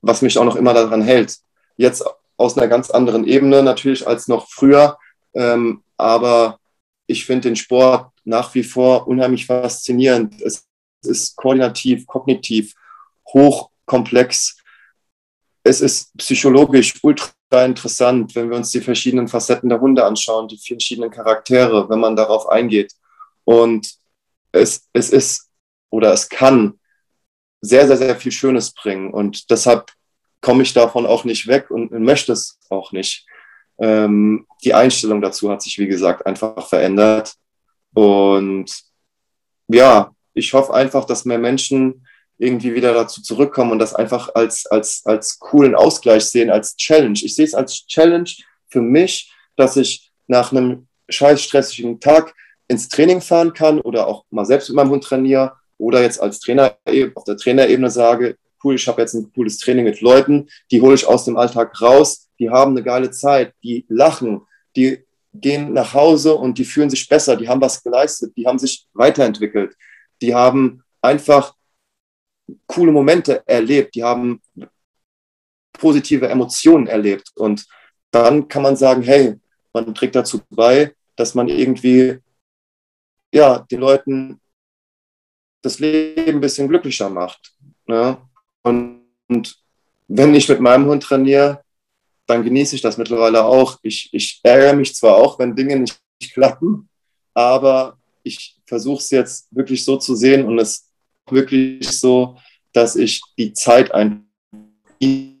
was 0.00 0.22
mich 0.22 0.38
auch 0.38 0.44
noch 0.44 0.56
immer 0.56 0.74
daran 0.74 1.02
hält. 1.02 1.36
Jetzt 1.76 2.04
aus 2.36 2.56
einer 2.56 2.68
ganz 2.68 2.90
anderen 2.90 3.26
Ebene 3.26 3.62
natürlich 3.62 4.06
als 4.06 4.26
noch 4.26 4.48
früher, 4.48 4.98
ähm, 5.34 5.82
aber 5.96 6.58
ich 7.06 7.26
finde 7.26 7.48
den 7.48 7.56
Sport 7.56 8.10
nach 8.24 8.54
wie 8.54 8.62
vor 8.62 9.06
unheimlich 9.06 9.46
faszinierend. 9.46 10.40
Es 10.40 10.66
ist 11.02 11.36
koordinativ, 11.36 12.06
kognitiv, 12.06 12.74
hochkomplex. 13.28 14.56
Es 15.64 15.80
ist 15.80 16.16
psychologisch 16.18 16.94
ultra 17.02 17.32
interessant, 17.64 18.34
wenn 18.34 18.50
wir 18.50 18.56
uns 18.56 18.70
die 18.70 18.82
verschiedenen 18.82 19.28
Facetten 19.28 19.70
der 19.70 19.80
Hunde 19.80 20.04
anschauen, 20.04 20.46
die 20.46 20.58
verschiedenen 20.58 21.10
Charaktere, 21.10 21.88
wenn 21.88 22.00
man 22.00 22.16
darauf 22.16 22.48
eingeht. 22.48 22.92
Und 23.44 23.94
es, 24.52 24.88
es 24.92 25.10
ist 25.10 25.48
oder 25.90 26.12
es 26.12 26.28
kann 26.28 26.78
sehr, 27.60 27.86
sehr, 27.86 27.96
sehr 27.96 28.16
viel 28.16 28.32
Schönes 28.32 28.72
bringen. 28.72 29.12
Und 29.12 29.50
deshalb 29.50 29.90
komme 30.42 30.62
ich 30.62 30.74
davon 30.74 31.06
auch 31.06 31.24
nicht 31.24 31.46
weg 31.46 31.70
und 31.70 31.90
möchte 31.92 32.32
es 32.32 32.58
auch 32.68 32.92
nicht. 32.92 33.26
Ähm, 33.78 34.46
die 34.62 34.74
Einstellung 34.74 35.22
dazu 35.22 35.50
hat 35.50 35.62
sich, 35.62 35.78
wie 35.78 35.86
gesagt, 35.86 36.26
einfach 36.26 36.68
verändert. 36.68 37.34
Und 37.94 38.70
ja, 39.68 40.14
ich 40.34 40.52
hoffe 40.52 40.74
einfach, 40.74 41.06
dass 41.06 41.24
mehr 41.24 41.38
Menschen 41.38 42.06
irgendwie 42.38 42.74
wieder 42.74 42.92
dazu 42.94 43.22
zurückkommen 43.22 43.72
und 43.72 43.78
das 43.78 43.94
einfach 43.94 44.34
als, 44.34 44.66
als, 44.66 45.02
als 45.04 45.38
coolen 45.38 45.74
Ausgleich 45.74 46.24
sehen, 46.24 46.50
als 46.50 46.76
Challenge. 46.76 47.18
Ich 47.22 47.34
sehe 47.34 47.44
es 47.44 47.54
als 47.54 47.86
Challenge 47.86 48.30
für 48.68 48.80
mich, 48.80 49.32
dass 49.56 49.76
ich 49.76 50.10
nach 50.26 50.52
einem 50.52 50.88
scheiß 51.08 51.42
stressigen 51.42 52.00
Tag 52.00 52.34
ins 52.66 52.88
Training 52.88 53.20
fahren 53.20 53.52
kann 53.52 53.80
oder 53.80 54.06
auch 54.06 54.24
mal 54.30 54.44
selbst 54.44 54.68
mit 54.68 54.76
meinem 54.76 54.90
Hund 54.90 55.04
trainiere 55.04 55.52
oder 55.78 56.02
jetzt 56.02 56.20
als 56.20 56.40
Trainer 56.40 56.76
auf 57.14 57.24
der 57.24 57.36
Trainerebene 57.36 57.90
sage, 57.90 58.36
cool, 58.62 58.74
ich 58.74 58.88
habe 58.88 59.02
jetzt 59.02 59.14
ein 59.14 59.30
cooles 59.32 59.58
Training 59.58 59.84
mit 59.84 60.00
Leuten, 60.00 60.48
die 60.70 60.80
hole 60.80 60.94
ich 60.94 61.06
aus 61.06 61.24
dem 61.24 61.36
Alltag 61.36 61.80
raus, 61.80 62.28
die 62.38 62.50
haben 62.50 62.72
eine 62.72 62.82
geile 62.82 63.10
Zeit, 63.10 63.52
die 63.62 63.84
lachen, 63.88 64.40
die 64.74 65.04
gehen 65.34 65.72
nach 65.72 65.94
Hause 65.94 66.34
und 66.34 66.58
die 66.58 66.64
fühlen 66.64 66.90
sich 66.90 67.08
besser, 67.08 67.36
die 67.36 67.48
haben 67.48 67.60
was 67.60 67.82
geleistet, 67.82 68.32
die 68.36 68.46
haben 68.46 68.58
sich 68.58 68.86
weiterentwickelt, 68.94 69.76
die 70.22 70.34
haben 70.34 70.82
einfach 71.02 71.54
coole 72.66 72.92
Momente 72.92 73.42
erlebt, 73.46 73.94
die 73.94 74.04
haben 74.04 74.40
positive 75.72 76.28
Emotionen 76.28 76.86
erlebt. 76.86 77.30
Und 77.34 77.66
dann 78.10 78.48
kann 78.48 78.62
man 78.62 78.76
sagen, 78.76 79.02
hey, 79.02 79.34
man 79.72 79.94
trägt 79.94 80.14
dazu 80.14 80.40
bei, 80.50 80.94
dass 81.16 81.34
man 81.34 81.48
irgendwie 81.48 82.18
ja, 83.34 83.58
den 83.58 83.80
Leuten 83.80 84.40
das 85.62 85.80
Leben 85.80 86.36
ein 86.36 86.40
bisschen 86.40 86.68
glücklicher 86.68 87.10
macht. 87.10 87.52
Ne? 87.86 88.16
Und, 88.62 89.02
und 89.28 89.56
wenn 90.06 90.34
ich 90.34 90.48
mit 90.48 90.60
meinem 90.60 90.86
Hund 90.86 91.02
trainiere, 91.02 91.64
dann 92.26 92.44
genieße 92.44 92.76
ich 92.76 92.82
das 92.82 92.96
mittlerweile 92.96 93.44
auch. 93.44 93.78
Ich, 93.82 94.08
ich 94.12 94.40
ärgere 94.42 94.74
mich 94.74 94.94
zwar 94.94 95.16
auch, 95.16 95.38
wenn 95.38 95.56
Dinge 95.56 95.76
nicht, 95.76 96.00
klappen, 96.32 96.88
aber 97.34 97.98
ich 98.22 98.56
versuche 98.66 99.00
es 99.00 99.10
jetzt 99.10 99.48
wirklich 99.50 99.84
so 99.84 99.98
zu 99.98 100.14
sehen 100.14 100.46
und 100.46 100.58
es 100.58 100.88
wirklich 101.30 101.88
so, 101.88 102.36
dass 102.72 102.96
ich 102.96 103.22
die 103.38 103.52
Zeit 103.52 103.92
eingenieße. 105.00 105.40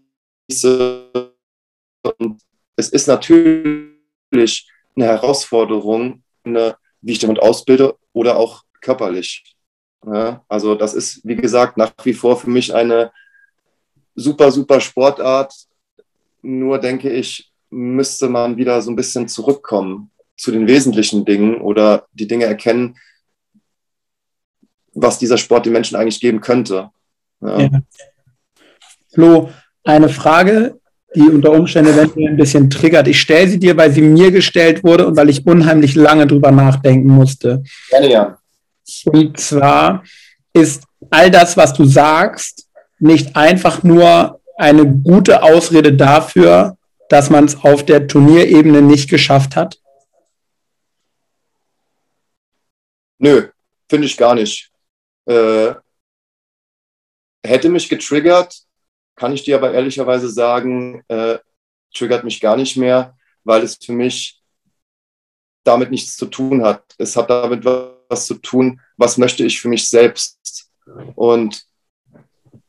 Und 2.18 2.40
es 2.76 2.88
ist 2.90 3.06
natürlich 3.06 4.68
eine 4.96 5.06
Herausforderung, 5.06 6.22
eine, 6.44 6.76
wie 7.00 7.12
ich 7.12 7.18
damit 7.18 7.40
ausbilde 7.40 7.96
oder 8.12 8.36
auch 8.36 8.62
körperlich. 8.80 9.56
Ja, 10.06 10.44
also 10.48 10.74
das 10.74 10.94
ist, 10.94 11.20
wie 11.24 11.36
gesagt, 11.36 11.76
nach 11.76 11.92
wie 12.04 12.12
vor 12.12 12.36
für 12.36 12.50
mich 12.50 12.74
eine 12.74 13.10
super, 14.14 14.50
super 14.50 14.80
Sportart, 14.80 15.54
nur 16.42 16.78
denke 16.78 17.10
ich, 17.10 17.50
müsste 17.70 18.28
man 18.28 18.56
wieder 18.56 18.82
so 18.82 18.90
ein 18.90 18.96
bisschen 18.96 19.28
zurückkommen 19.28 20.10
zu 20.36 20.50
den 20.50 20.68
wesentlichen 20.68 21.24
Dingen 21.24 21.60
oder 21.60 22.06
die 22.12 22.26
Dinge 22.26 22.44
erkennen, 22.44 22.96
was 24.94 25.18
dieser 25.18 25.38
Sport 25.38 25.66
den 25.66 25.72
Menschen 25.72 25.96
eigentlich 25.96 26.20
geben 26.20 26.40
könnte. 26.40 26.90
Ja. 27.40 27.60
Ja. 27.60 27.70
Flo, 29.12 29.50
eine 29.84 30.08
Frage, 30.08 30.80
die 31.14 31.22
unter 31.22 31.52
Umständen 31.52 31.92
eventuell 31.92 32.28
ein 32.28 32.36
bisschen 32.36 32.68
triggert. 32.70 33.06
Ich 33.06 33.20
stelle 33.20 33.48
sie 33.48 33.58
dir, 33.58 33.76
weil 33.76 33.92
sie 33.92 34.02
mir 34.02 34.30
gestellt 34.32 34.82
wurde 34.82 35.06
und 35.06 35.16
weil 35.16 35.28
ich 35.28 35.46
unheimlich 35.46 35.94
lange 35.94 36.26
drüber 36.26 36.50
nachdenken 36.50 37.08
musste. 37.08 37.62
Gerne, 37.90 38.10
ja. 38.10 38.38
Und 39.06 39.38
zwar 39.38 40.02
ist 40.52 40.84
all 41.10 41.30
das, 41.30 41.56
was 41.56 41.72
du 41.72 41.84
sagst, 41.84 42.68
nicht 42.98 43.36
einfach 43.36 43.82
nur 43.82 44.40
eine 44.56 44.86
gute 44.86 45.42
Ausrede 45.42 45.92
dafür, 45.94 46.76
dass 47.08 47.30
man 47.30 47.44
es 47.44 47.62
auf 47.62 47.84
der 47.84 48.06
Turnierebene 48.06 48.82
nicht 48.82 49.10
geschafft 49.10 49.56
hat? 49.56 49.78
Nö, 53.18 53.48
finde 53.88 54.06
ich 54.06 54.16
gar 54.16 54.34
nicht. 54.34 54.70
Äh, 55.26 55.74
hätte 57.44 57.68
mich 57.68 57.88
getriggert, 57.88 58.64
kann 59.16 59.32
ich 59.32 59.44
dir 59.44 59.56
aber 59.56 59.72
ehrlicherweise 59.72 60.28
sagen, 60.28 61.02
äh, 61.08 61.38
triggert 61.94 62.24
mich 62.24 62.40
gar 62.40 62.56
nicht 62.56 62.76
mehr, 62.76 63.16
weil 63.44 63.62
es 63.62 63.76
für 63.76 63.92
mich 63.92 64.42
damit 65.62 65.90
nichts 65.90 66.16
zu 66.16 66.26
tun 66.26 66.62
hat. 66.64 66.82
Es 66.98 67.16
hat 67.16 67.30
damit 67.30 67.64
was 67.64 68.26
zu 68.26 68.34
tun, 68.34 68.80
was 68.96 69.16
möchte 69.18 69.44
ich 69.44 69.60
für 69.60 69.68
mich 69.68 69.88
selbst 69.88 70.70
und 71.14 71.64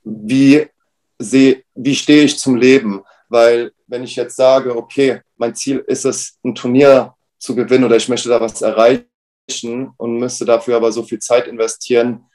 wie 0.04 0.68
sehe, 1.20 1.63
wie 1.74 1.96
stehe 1.96 2.24
ich 2.24 2.38
zum 2.38 2.56
Leben? 2.56 3.04
Weil 3.28 3.74
wenn 3.88 4.04
ich 4.04 4.15
jetzt 4.15 4.36
sage, 4.36 4.76
okay, 4.76 5.22
mein 5.38 5.56
Ziel 5.56 5.84
ist 5.88 6.06
es, 6.06 6.38
ein 6.44 6.56
Turnier 6.56 7.15
zu 7.38 7.56
gewinnen 7.56 7.84
oder 7.84 7.98
ich 7.98 8.08
möchte 8.08 8.30
da 8.30 8.39
was 8.39 8.62
erreichen 8.62 9.91
und 9.98 10.18
müsste 10.18 10.46
dafür 10.46 10.78
aber 10.78 10.91
so 10.91 11.04
viel 11.04 11.20
Zeit 11.20 11.48
investieren, 11.48 12.26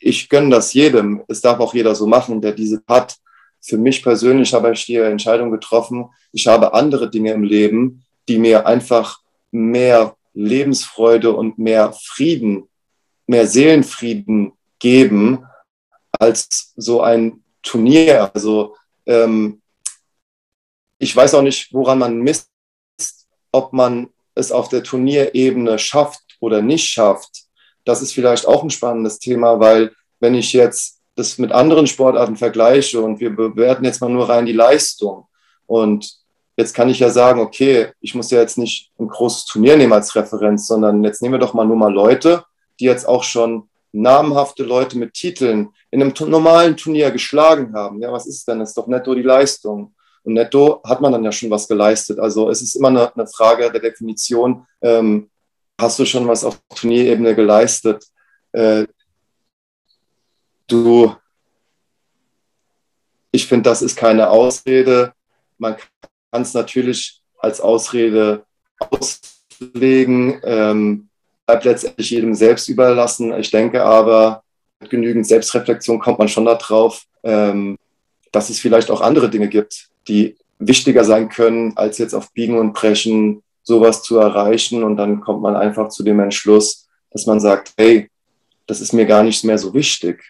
ich 0.00 0.28
gönne 0.28 0.50
das 0.50 0.72
jedem. 0.72 1.22
Es 1.28 1.40
darf 1.40 1.60
auch 1.60 1.74
jeder 1.74 1.94
so 1.94 2.06
machen, 2.06 2.40
der 2.40 2.52
diese 2.52 2.82
hat. 2.88 3.18
Für 3.60 3.76
mich 3.76 4.02
persönlich 4.02 4.54
habe 4.54 4.72
ich 4.72 4.86
die 4.86 4.96
Entscheidung 4.96 5.50
getroffen, 5.50 6.06
ich 6.32 6.46
habe 6.46 6.72
andere 6.72 7.10
Dinge 7.10 7.32
im 7.32 7.42
Leben, 7.42 8.04
die 8.28 8.38
mir 8.38 8.66
einfach 8.66 9.20
mehr 9.50 10.16
Lebensfreude 10.32 11.32
und 11.32 11.58
mehr 11.58 11.92
Frieden, 11.92 12.68
mehr 13.26 13.46
Seelenfrieden 13.46 14.52
geben, 14.78 15.44
als 16.12 16.72
so 16.76 17.02
ein 17.02 17.42
Turnier. 17.62 18.30
Also 18.32 18.76
ähm, 19.06 19.60
ich 20.98 21.14
weiß 21.14 21.34
auch 21.34 21.42
nicht, 21.42 21.72
woran 21.72 21.98
man 21.98 22.20
misst, 22.20 22.48
ob 23.52 23.72
man 23.72 24.08
es 24.34 24.52
auf 24.52 24.68
der 24.68 24.82
Turnierebene 24.82 25.78
schafft 25.78 26.22
oder 26.40 26.62
nicht 26.62 26.88
schafft. 26.88 27.49
Das 27.90 28.02
ist 28.02 28.12
vielleicht 28.12 28.46
auch 28.46 28.62
ein 28.62 28.70
spannendes 28.70 29.18
Thema, 29.18 29.60
weil 29.60 29.92
wenn 30.20 30.34
ich 30.34 30.52
jetzt 30.52 31.00
das 31.16 31.38
mit 31.38 31.52
anderen 31.52 31.86
Sportarten 31.86 32.36
vergleiche 32.36 33.00
und 33.00 33.20
wir 33.20 33.30
bewerten 33.34 33.84
jetzt 33.84 34.00
mal 34.00 34.08
nur 34.08 34.28
rein 34.28 34.46
die 34.46 34.52
Leistung 34.52 35.26
und 35.66 36.20
jetzt 36.56 36.74
kann 36.74 36.88
ich 36.88 36.98
ja 36.98 37.10
sagen, 37.10 37.40
okay, 37.40 37.88
ich 38.00 38.14
muss 38.14 38.30
ja 38.30 38.40
jetzt 38.40 38.58
nicht 38.58 38.92
ein 38.98 39.08
großes 39.08 39.46
Turnier 39.46 39.76
nehmen 39.76 39.92
als 39.92 40.14
Referenz, 40.14 40.66
sondern 40.66 41.02
jetzt 41.04 41.22
nehmen 41.22 41.34
wir 41.34 41.38
doch 41.38 41.54
mal 41.54 41.66
nur 41.66 41.76
mal 41.76 41.92
Leute, 41.92 42.44
die 42.78 42.84
jetzt 42.84 43.08
auch 43.08 43.24
schon 43.24 43.68
namhafte 43.92 44.62
Leute 44.62 44.98
mit 44.98 45.14
Titeln 45.14 45.70
in 45.90 46.02
einem 46.02 46.14
normalen 46.28 46.76
Turnier 46.76 47.10
geschlagen 47.10 47.74
haben, 47.74 48.00
ja, 48.00 48.12
was 48.12 48.26
ist 48.26 48.46
denn? 48.46 48.60
Das 48.60 48.70
ist 48.70 48.78
doch 48.78 48.86
netto 48.86 49.14
die 49.14 49.22
Leistung. 49.22 49.94
Und 50.22 50.34
netto 50.34 50.82
hat 50.84 51.00
man 51.00 51.12
dann 51.12 51.24
ja 51.24 51.32
schon 51.32 51.50
was 51.50 51.66
geleistet. 51.66 52.18
Also 52.18 52.50
es 52.50 52.60
ist 52.62 52.76
immer 52.76 52.88
eine, 52.88 53.14
eine 53.14 53.26
Frage 53.26 53.70
der 53.72 53.80
Definition. 53.80 54.66
Ähm, 54.82 55.29
hast 55.80 55.98
du 55.98 56.04
schon 56.04 56.28
was 56.28 56.44
auf 56.44 56.60
Turnierebene 56.74 57.34
geleistet? 57.34 58.04
Äh, 58.52 58.86
du, 60.66 61.14
ich 63.30 63.46
finde, 63.46 63.70
das 63.70 63.82
ist 63.82 63.96
keine 63.96 64.30
Ausrede. 64.30 65.12
Man 65.58 65.76
kann 66.30 66.42
es 66.42 66.54
natürlich 66.54 67.20
als 67.38 67.60
Ausrede 67.60 68.44
auslegen. 68.78 70.40
Ähm, 70.44 71.08
bleibt 71.46 71.64
letztendlich 71.64 72.10
jedem 72.10 72.34
selbst 72.34 72.68
überlassen. 72.68 73.32
Ich 73.38 73.50
denke 73.50 73.84
aber, 73.84 74.42
mit 74.80 74.90
genügend 74.90 75.26
Selbstreflexion 75.26 75.98
kommt 75.98 76.18
man 76.18 76.28
schon 76.28 76.44
darauf, 76.44 77.04
ähm, 77.22 77.76
dass 78.32 78.50
es 78.50 78.60
vielleicht 78.60 78.90
auch 78.90 79.00
andere 79.00 79.28
Dinge 79.28 79.48
gibt, 79.48 79.88
die 80.08 80.36
wichtiger 80.58 81.04
sein 81.04 81.28
können, 81.28 81.76
als 81.76 81.98
jetzt 81.98 82.14
auf 82.14 82.32
Biegen 82.32 82.58
und 82.58 82.72
Brechen 82.72 83.42
sowas 83.62 84.02
zu 84.02 84.18
erreichen. 84.18 84.82
Und 84.84 84.96
dann 84.96 85.20
kommt 85.20 85.42
man 85.42 85.56
einfach 85.56 85.88
zu 85.88 86.02
dem 86.02 86.20
Entschluss, 86.20 86.88
dass 87.10 87.26
man 87.26 87.40
sagt, 87.40 87.72
hey, 87.76 88.10
das 88.66 88.80
ist 88.80 88.92
mir 88.92 89.06
gar 89.06 89.22
nicht 89.22 89.44
mehr 89.44 89.58
so 89.58 89.74
wichtig. 89.74 90.22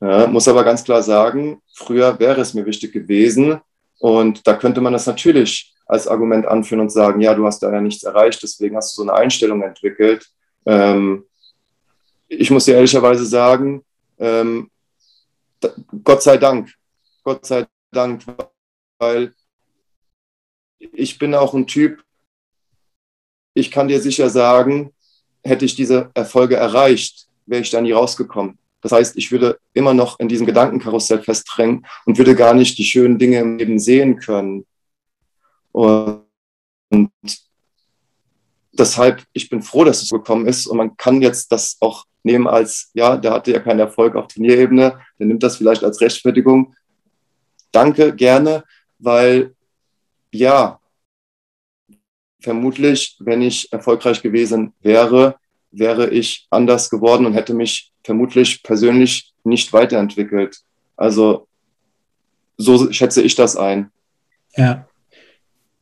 Ja, 0.00 0.26
muss 0.26 0.48
aber 0.48 0.64
ganz 0.64 0.84
klar 0.84 1.02
sagen, 1.02 1.60
früher 1.74 2.18
wäre 2.18 2.40
es 2.40 2.54
mir 2.54 2.64
wichtig 2.64 2.92
gewesen. 2.92 3.60
Und 3.98 4.46
da 4.46 4.54
könnte 4.54 4.80
man 4.80 4.94
das 4.94 5.06
natürlich 5.06 5.74
als 5.86 6.06
Argument 6.06 6.46
anführen 6.46 6.80
und 6.80 6.90
sagen, 6.90 7.20
ja, 7.20 7.34
du 7.34 7.44
hast 7.44 7.62
da 7.62 7.72
ja 7.72 7.80
nichts 7.80 8.04
erreicht, 8.04 8.42
deswegen 8.42 8.76
hast 8.76 8.96
du 8.96 9.02
so 9.02 9.10
eine 9.10 9.18
Einstellung 9.18 9.62
entwickelt. 9.62 10.26
Ähm, 10.64 11.24
ich 12.28 12.50
muss 12.50 12.64
dir 12.64 12.76
ehrlicherweise 12.76 13.26
sagen, 13.26 13.84
ähm, 14.18 14.70
Gott 16.04 16.22
sei 16.22 16.38
Dank, 16.38 16.72
Gott 17.24 17.44
sei 17.44 17.66
Dank, 17.90 18.22
weil 18.98 19.34
ich 20.78 21.18
bin 21.18 21.34
auch 21.34 21.52
ein 21.52 21.66
Typ, 21.66 22.02
ich 23.54 23.70
kann 23.70 23.88
dir 23.88 24.00
sicher 24.00 24.30
sagen, 24.30 24.92
hätte 25.42 25.64
ich 25.64 25.74
diese 25.74 26.10
Erfolge 26.14 26.56
erreicht, 26.56 27.28
wäre 27.46 27.62
ich 27.62 27.70
da 27.70 27.80
nie 27.80 27.92
rausgekommen. 27.92 28.58
Das 28.82 28.92
heißt, 28.92 29.16
ich 29.16 29.30
würde 29.30 29.58
immer 29.74 29.94
noch 29.94 30.18
in 30.18 30.28
diesem 30.28 30.46
Gedankenkarussell 30.46 31.22
festdrängen 31.22 31.86
und 32.06 32.18
würde 32.18 32.34
gar 32.34 32.54
nicht 32.54 32.78
die 32.78 32.84
schönen 32.84 33.18
Dinge 33.18 33.40
im 33.40 33.58
Leben 33.58 33.78
sehen 33.78 34.18
können. 34.18 34.66
Und 35.72 36.24
deshalb, 38.72 39.22
ich 39.32 39.50
bin 39.50 39.62
froh, 39.62 39.84
dass 39.84 40.02
es 40.02 40.10
gekommen 40.10 40.46
ist 40.46 40.66
und 40.66 40.78
man 40.78 40.96
kann 40.96 41.20
jetzt 41.20 41.52
das 41.52 41.76
auch 41.80 42.06
nehmen 42.22 42.46
als, 42.46 42.90
ja, 42.94 43.16
der 43.16 43.32
hatte 43.32 43.52
ja 43.52 43.60
keinen 43.60 43.80
Erfolg 43.80 44.14
auf 44.16 44.28
Turnierebene, 44.28 44.98
der 45.18 45.26
nimmt 45.26 45.42
das 45.42 45.56
vielleicht 45.56 45.84
als 45.84 46.00
Rechtfertigung. 46.00 46.74
Danke, 47.72 48.14
gerne, 48.14 48.64
weil 48.98 49.54
ja, 50.32 50.79
vermutlich, 52.40 53.16
wenn 53.20 53.42
ich 53.42 53.72
erfolgreich 53.72 54.22
gewesen 54.22 54.72
wäre, 54.80 55.36
wäre 55.70 56.10
ich 56.10 56.46
anders 56.50 56.90
geworden 56.90 57.26
und 57.26 57.34
hätte 57.34 57.54
mich 57.54 57.92
vermutlich 58.04 58.62
persönlich 58.62 59.32
nicht 59.44 59.72
weiterentwickelt. 59.72 60.58
Also 60.96 61.46
so 62.56 62.92
schätze 62.92 63.22
ich 63.22 63.34
das 63.34 63.56
ein. 63.56 63.90
Ja. 64.56 64.86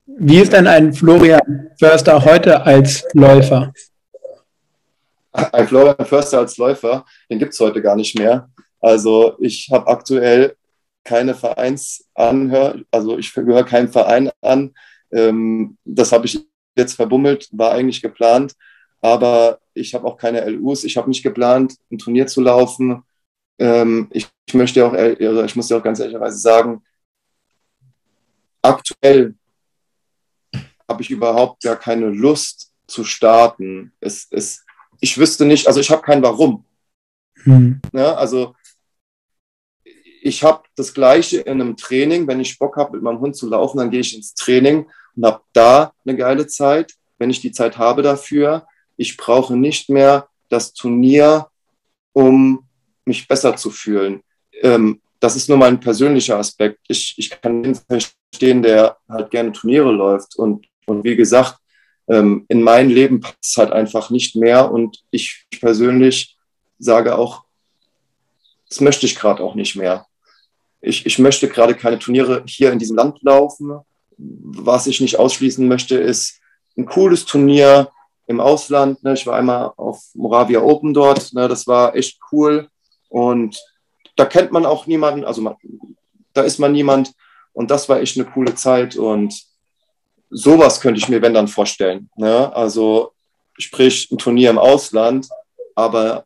Wie 0.06 0.38
ist 0.38 0.52
denn 0.52 0.66
ein 0.66 0.92
Florian 0.92 1.70
Förster 1.78 2.24
heute 2.24 2.62
als 2.62 3.04
Läufer? 3.12 3.72
Ein 5.32 5.68
Florian 5.68 6.06
Förster 6.06 6.38
als 6.38 6.56
Läufer, 6.56 7.04
den 7.30 7.38
gibt 7.38 7.52
es 7.52 7.60
heute 7.60 7.82
gar 7.82 7.96
nicht 7.96 8.18
mehr. 8.18 8.48
Also 8.80 9.36
ich 9.40 9.68
habe 9.70 9.86
aktuell 9.86 10.56
keine 11.04 11.34
Vereinsanhör, 11.34 12.80
also 12.90 13.18
ich 13.18 13.32
gehöre 13.32 13.64
keinem 13.64 13.88
Verein 13.88 14.30
an. 14.40 14.74
Ähm, 15.12 15.76
das 15.84 16.12
habe 16.12 16.26
ich 16.26 16.47
jetzt 16.78 16.94
verbummelt, 16.94 17.48
war 17.52 17.72
eigentlich 17.72 18.02
geplant, 18.02 18.54
aber 19.00 19.60
ich 19.74 19.94
habe 19.94 20.06
auch 20.06 20.16
keine 20.16 20.44
LUs. 20.48 20.84
Ich 20.84 20.96
habe 20.96 21.08
nicht 21.08 21.22
geplant, 21.22 21.74
ein 21.90 21.98
Turnier 21.98 22.26
zu 22.26 22.40
laufen. 22.40 23.02
Ähm, 23.58 24.08
ich, 24.10 24.28
ich 24.46 24.54
möchte 24.54 24.84
auch, 24.86 24.92
also 24.92 25.44
ich 25.44 25.56
muss 25.56 25.68
dir 25.68 25.76
auch 25.76 25.82
ganz 25.82 26.00
ehrlicherweise 26.00 26.38
sagen, 26.38 26.82
aktuell 28.62 29.34
habe 30.88 31.02
ich 31.02 31.10
überhaupt 31.10 31.62
gar 31.62 31.76
keine 31.76 32.06
Lust 32.06 32.72
zu 32.86 33.04
starten. 33.04 33.92
Es, 34.00 34.26
es, 34.30 34.64
ich 35.00 35.18
wüsste 35.18 35.44
nicht, 35.44 35.66
also 35.66 35.80
ich 35.80 35.90
habe 35.90 36.02
kein 36.02 36.22
Warum. 36.22 36.64
Hm. 37.44 37.80
Ja, 37.92 38.14
also 38.14 38.54
ich 40.22 40.42
habe 40.42 40.62
das 40.74 40.94
Gleiche 40.94 41.40
in 41.40 41.60
einem 41.60 41.76
Training. 41.76 42.26
Wenn 42.26 42.40
ich 42.40 42.58
Bock 42.58 42.76
habe, 42.76 42.92
mit 42.92 43.02
meinem 43.02 43.20
Hund 43.20 43.36
zu 43.36 43.48
laufen, 43.48 43.78
dann 43.78 43.90
gehe 43.90 44.00
ich 44.00 44.16
ins 44.16 44.34
Training 44.34 44.88
und 45.18 45.26
habe 45.26 45.42
da 45.52 45.92
eine 46.06 46.16
geile 46.16 46.46
Zeit, 46.46 46.94
wenn 47.18 47.28
ich 47.28 47.42
die 47.42 47.52
Zeit 47.52 47.76
habe 47.76 48.00
dafür. 48.00 48.66
Ich 48.96 49.18
brauche 49.18 49.56
nicht 49.56 49.90
mehr 49.90 50.28
das 50.48 50.72
Turnier, 50.72 51.48
um 52.14 52.66
mich 53.04 53.28
besser 53.28 53.56
zu 53.56 53.70
fühlen. 53.70 54.22
Ähm, 54.62 55.02
das 55.20 55.36
ist 55.36 55.50
nur 55.50 55.58
mein 55.58 55.78
persönlicher 55.78 56.38
Aspekt. 56.38 56.78
Ich, 56.88 57.14
ich 57.18 57.28
kann 57.28 57.62
den 57.62 57.74
verstehen, 57.74 58.62
der 58.62 58.96
halt 59.08 59.30
gerne 59.30 59.52
Turniere 59.52 59.92
läuft 59.92 60.36
und 60.36 60.66
und 60.88 61.04
wie 61.04 61.16
gesagt, 61.16 61.58
ähm, 62.08 62.46
in 62.48 62.62
mein 62.62 62.88
Leben 62.88 63.20
passt 63.20 63.36
es 63.42 63.56
halt 63.56 63.72
einfach 63.72 64.10
nicht 64.10 64.34
mehr. 64.34 64.70
Und 64.72 65.04
ich 65.10 65.46
persönlich 65.60 66.36
sage 66.78 67.16
auch, 67.16 67.44
das 68.68 68.80
möchte 68.80 69.06
ich 69.06 69.16
gerade 69.16 69.42
auch 69.42 69.54
nicht 69.54 69.76
mehr. 69.76 70.06
Ich, 70.80 71.06
ich 71.06 71.18
möchte 71.18 71.48
gerade 71.48 71.74
keine 71.74 71.98
Turniere 71.98 72.42
hier 72.46 72.72
in 72.72 72.78
diesem 72.78 72.96
Land 72.96 73.22
laufen. 73.22 73.80
Was 74.18 74.86
ich 74.86 75.00
nicht 75.00 75.18
ausschließen 75.18 75.66
möchte, 75.66 75.96
ist 75.96 76.40
ein 76.76 76.86
cooles 76.86 77.24
Turnier 77.24 77.90
im 78.26 78.40
Ausland. 78.40 79.02
Ne? 79.02 79.14
Ich 79.14 79.26
war 79.26 79.36
einmal 79.36 79.72
auf 79.76 80.02
Moravia 80.14 80.60
Open 80.60 80.92
dort. 80.92 81.32
Ne? 81.32 81.48
Das 81.48 81.66
war 81.66 81.94
echt 81.96 82.18
cool. 82.30 82.68
Und 83.08 83.58
da 84.16 84.26
kennt 84.26 84.52
man 84.52 84.66
auch 84.66 84.86
niemanden. 84.86 85.24
Also 85.24 85.40
man, 85.40 85.56
da 86.34 86.42
ist 86.42 86.58
man 86.58 86.72
niemand. 86.72 87.12
Und 87.52 87.70
das 87.70 87.88
war 87.88 88.00
echt 88.00 88.16
eine 88.16 88.28
coole 88.28 88.54
Zeit. 88.54 88.96
Und 88.96 89.34
sowas 90.30 90.80
könnte 90.80 90.98
ich 90.98 91.08
mir, 91.08 91.22
wenn 91.22 91.34
dann, 91.34 91.48
vorstellen. 91.48 92.10
Ne? 92.16 92.54
Also 92.54 93.12
sprich 93.56 94.10
ein 94.10 94.18
Turnier 94.18 94.50
im 94.50 94.58
Ausland, 94.58 95.28
aber 95.74 96.24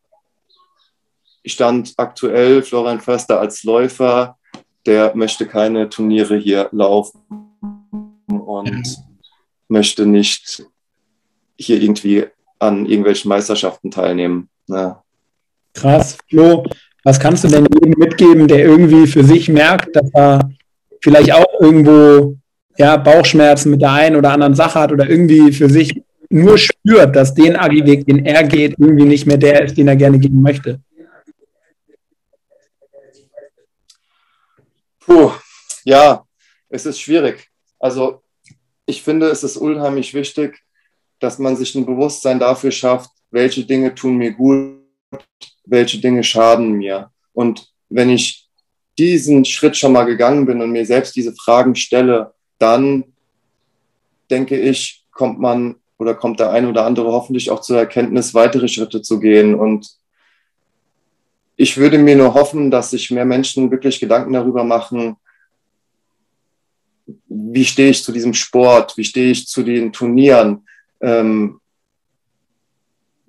ich 1.42 1.54
stand 1.54 1.94
aktuell 1.96 2.62
Florian 2.62 3.00
Förster 3.00 3.40
als 3.40 3.64
Läufer, 3.64 4.38
der 4.86 5.14
möchte 5.14 5.46
keine 5.46 5.88
Turniere 5.88 6.36
hier 6.36 6.68
laufen 6.72 7.51
und 8.40 8.98
möchte 9.68 10.06
nicht 10.06 10.64
hier 11.58 11.80
irgendwie 11.80 12.26
an 12.58 12.86
irgendwelchen 12.86 13.28
Meisterschaften 13.28 13.90
teilnehmen. 13.90 14.48
Ne? 14.66 14.96
Krass, 15.74 16.18
Flo, 16.28 16.64
was 17.04 17.18
kannst 17.18 17.44
du 17.44 17.48
denn 17.48 17.66
jedem 17.72 17.98
mitgeben, 17.98 18.46
der 18.46 18.64
irgendwie 18.64 19.06
für 19.06 19.24
sich 19.24 19.48
merkt, 19.48 19.96
dass 19.96 20.08
er 20.12 20.50
vielleicht 21.00 21.32
auch 21.32 21.60
irgendwo 21.60 22.36
ja, 22.76 22.96
Bauchschmerzen 22.96 23.70
mit 23.70 23.82
der 23.82 23.92
einen 23.92 24.16
oder 24.16 24.30
anderen 24.30 24.54
Sache 24.54 24.78
hat 24.78 24.92
oder 24.92 25.08
irgendwie 25.08 25.52
für 25.52 25.68
sich 25.68 26.02
nur 26.30 26.56
spürt, 26.56 27.14
dass 27.14 27.34
den 27.34 27.56
Agi-Weg, 27.56 28.06
den 28.06 28.24
er 28.24 28.44
geht, 28.44 28.76
irgendwie 28.78 29.04
nicht 29.04 29.26
mehr 29.26 29.36
der 29.36 29.64
ist, 29.64 29.76
den 29.76 29.88
er 29.88 29.96
gerne 29.96 30.18
gehen 30.18 30.40
möchte? 30.40 30.80
Puh, 35.00 35.32
ja, 35.84 36.24
es 36.68 36.86
ist 36.86 37.00
schwierig. 37.00 37.48
Also 37.78 38.21
ich 38.86 39.02
finde, 39.02 39.28
es 39.28 39.42
ist 39.42 39.56
unheimlich 39.56 40.14
wichtig, 40.14 40.62
dass 41.18 41.38
man 41.38 41.56
sich 41.56 41.74
ein 41.74 41.86
Bewusstsein 41.86 42.38
dafür 42.38 42.70
schafft, 42.72 43.10
welche 43.30 43.64
Dinge 43.64 43.94
tun 43.94 44.16
mir 44.16 44.32
gut, 44.32 44.78
welche 45.64 45.98
Dinge 45.98 46.24
schaden 46.24 46.72
mir. 46.72 47.10
Und 47.32 47.72
wenn 47.88 48.10
ich 48.10 48.48
diesen 48.98 49.44
Schritt 49.44 49.76
schon 49.76 49.92
mal 49.92 50.04
gegangen 50.04 50.46
bin 50.46 50.60
und 50.60 50.70
mir 50.70 50.84
selbst 50.84 51.16
diese 51.16 51.34
Fragen 51.34 51.74
stelle, 51.74 52.34
dann 52.58 53.04
denke 54.30 54.58
ich, 54.58 55.06
kommt 55.12 55.38
man 55.38 55.76
oder 55.98 56.14
kommt 56.14 56.40
der 56.40 56.50
eine 56.50 56.68
oder 56.68 56.84
andere 56.84 57.12
hoffentlich 57.12 57.50
auch 57.50 57.60
zur 57.60 57.78
Erkenntnis, 57.78 58.34
weitere 58.34 58.68
Schritte 58.68 59.02
zu 59.02 59.20
gehen. 59.20 59.54
Und 59.54 59.88
ich 61.56 61.76
würde 61.76 61.98
mir 61.98 62.16
nur 62.16 62.34
hoffen, 62.34 62.70
dass 62.70 62.90
sich 62.90 63.10
mehr 63.10 63.24
Menschen 63.24 63.70
wirklich 63.70 64.00
Gedanken 64.00 64.32
darüber 64.32 64.64
machen, 64.64 65.16
wie 67.06 67.64
stehe 67.64 67.90
ich 67.90 68.04
zu 68.04 68.12
diesem 68.12 68.34
Sport, 68.34 68.96
wie 68.96 69.04
stehe 69.04 69.30
ich 69.30 69.46
zu 69.46 69.62
den 69.62 69.92
Turnieren, 69.92 70.66
ähm, 71.00 71.60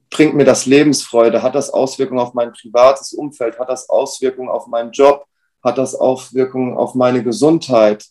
bringt 0.09 0.35
mir 0.35 0.45
das 0.45 0.65
Lebensfreude, 0.65 1.41
hat 1.41 1.55
das 1.55 1.71
Auswirkungen 1.71 2.19
auf 2.19 2.33
mein 2.33 2.51
privates 2.51 3.13
Umfeld, 3.13 3.59
hat 3.59 3.69
das 3.69 3.89
Auswirkungen 3.89 4.49
auf 4.49 4.67
meinen 4.67 4.91
Job, 4.91 5.25
hat 5.63 5.77
das 5.77 5.95
Auswirkungen 5.95 6.77
auf 6.77 6.93
meine 6.93 7.23
Gesundheit. 7.23 8.05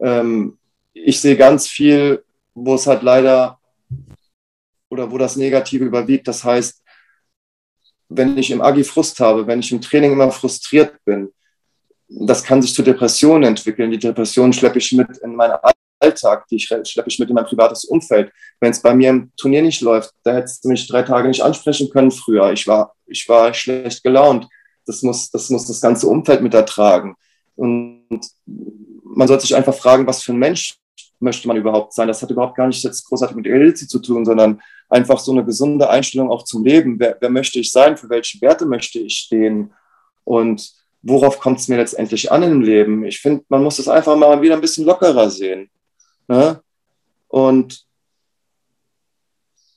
Ähm, 0.00 0.58
ich 0.92 1.20
sehe 1.20 1.36
ganz 1.36 1.68
viel, 1.68 2.24
wo 2.54 2.74
es 2.74 2.86
halt 2.86 3.02
leider 3.02 3.58
oder 4.88 5.10
wo 5.10 5.18
das 5.18 5.36
Negative 5.36 5.84
überwiegt. 5.84 6.26
Das 6.28 6.42
heißt, 6.44 6.82
wenn 8.08 8.36
ich 8.38 8.50
im 8.50 8.62
Agi 8.62 8.84
Frust 8.84 9.18
habe, 9.20 9.46
wenn 9.46 9.60
ich 9.60 9.72
im 9.72 9.80
Training 9.80 10.12
immer 10.12 10.30
frustriert 10.30 10.96
bin, 11.04 11.32
das 12.08 12.44
kann 12.44 12.62
sich 12.62 12.74
zu 12.74 12.82
Depressionen 12.82 13.44
entwickeln. 13.44 13.90
Die 13.90 13.98
Depressionen 13.98 14.52
schleppe 14.52 14.78
ich 14.78 14.92
mit 14.92 15.18
in 15.18 15.34
meinen 15.34 15.54
Alltag, 15.98 16.46
die 16.48 16.60
schleppe 16.60 17.08
ich 17.08 17.18
mit 17.18 17.28
in 17.28 17.34
mein 17.34 17.46
privates 17.46 17.84
Umfeld. 17.84 18.30
Wenn 18.60 18.70
es 18.70 18.82
bei 18.82 18.94
mir 18.94 19.10
im 19.10 19.32
Turnier 19.36 19.62
nicht 19.62 19.80
läuft, 19.80 20.10
da 20.22 20.34
hättest 20.34 20.64
du 20.64 20.68
mich 20.68 20.86
drei 20.86 21.02
Tage 21.02 21.28
nicht 21.28 21.42
ansprechen 21.42 21.88
können 21.90 22.10
früher. 22.10 22.52
Ich 22.52 22.66
war, 22.66 22.94
ich 23.06 23.28
war 23.28 23.52
schlecht 23.54 24.02
gelaunt. 24.02 24.46
Das 24.86 25.02
muss, 25.02 25.30
das 25.30 25.48
muss 25.48 25.66
das 25.66 25.80
ganze 25.80 26.06
Umfeld 26.06 26.42
mit 26.42 26.52
ertragen. 26.52 27.16
Und 27.56 28.20
man 28.46 29.28
sollte 29.28 29.42
sich 29.42 29.56
einfach 29.56 29.74
fragen, 29.74 30.06
was 30.06 30.22
für 30.22 30.32
ein 30.32 30.38
Mensch 30.38 30.76
möchte 31.20 31.48
man 31.48 31.56
überhaupt 31.56 31.94
sein. 31.94 32.08
Das 32.08 32.20
hat 32.20 32.30
überhaupt 32.30 32.56
gar 32.56 32.66
nicht 32.66 32.84
jetzt 32.84 33.04
großartig 33.08 33.36
mit 33.36 33.46
Elite 33.46 33.86
zu 33.86 33.98
tun, 33.98 34.26
sondern 34.26 34.60
einfach 34.90 35.18
so 35.18 35.32
eine 35.32 35.44
gesunde 35.44 35.88
Einstellung 35.88 36.30
auch 36.30 36.44
zum 36.44 36.64
Leben. 36.64 37.00
Wer, 37.00 37.16
wer 37.20 37.30
möchte 37.30 37.58
ich 37.58 37.72
sein? 37.72 37.96
Für 37.96 38.10
welche 38.10 38.40
Werte 38.42 38.66
möchte 38.66 38.98
ich 38.98 39.16
stehen? 39.16 39.72
Und 40.24 40.72
worauf 41.04 41.38
kommt 41.38 41.60
es 41.60 41.68
mir 41.68 41.76
letztendlich 41.76 42.32
an 42.32 42.42
im 42.42 42.62
Leben? 42.62 43.04
Ich 43.04 43.20
finde, 43.20 43.44
man 43.48 43.62
muss 43.62 43.76
das 43.76 43.88
einfach 43.88 44.16
mal 44.16 44.40
wieder 44.42 44.54
ein 44.54 44.60
bisschen 44.60 44.86
lockerer 44.86 45.30
sehen. 45.30 45.70
Ne? 46.28 46.60
Und 47.28 47.84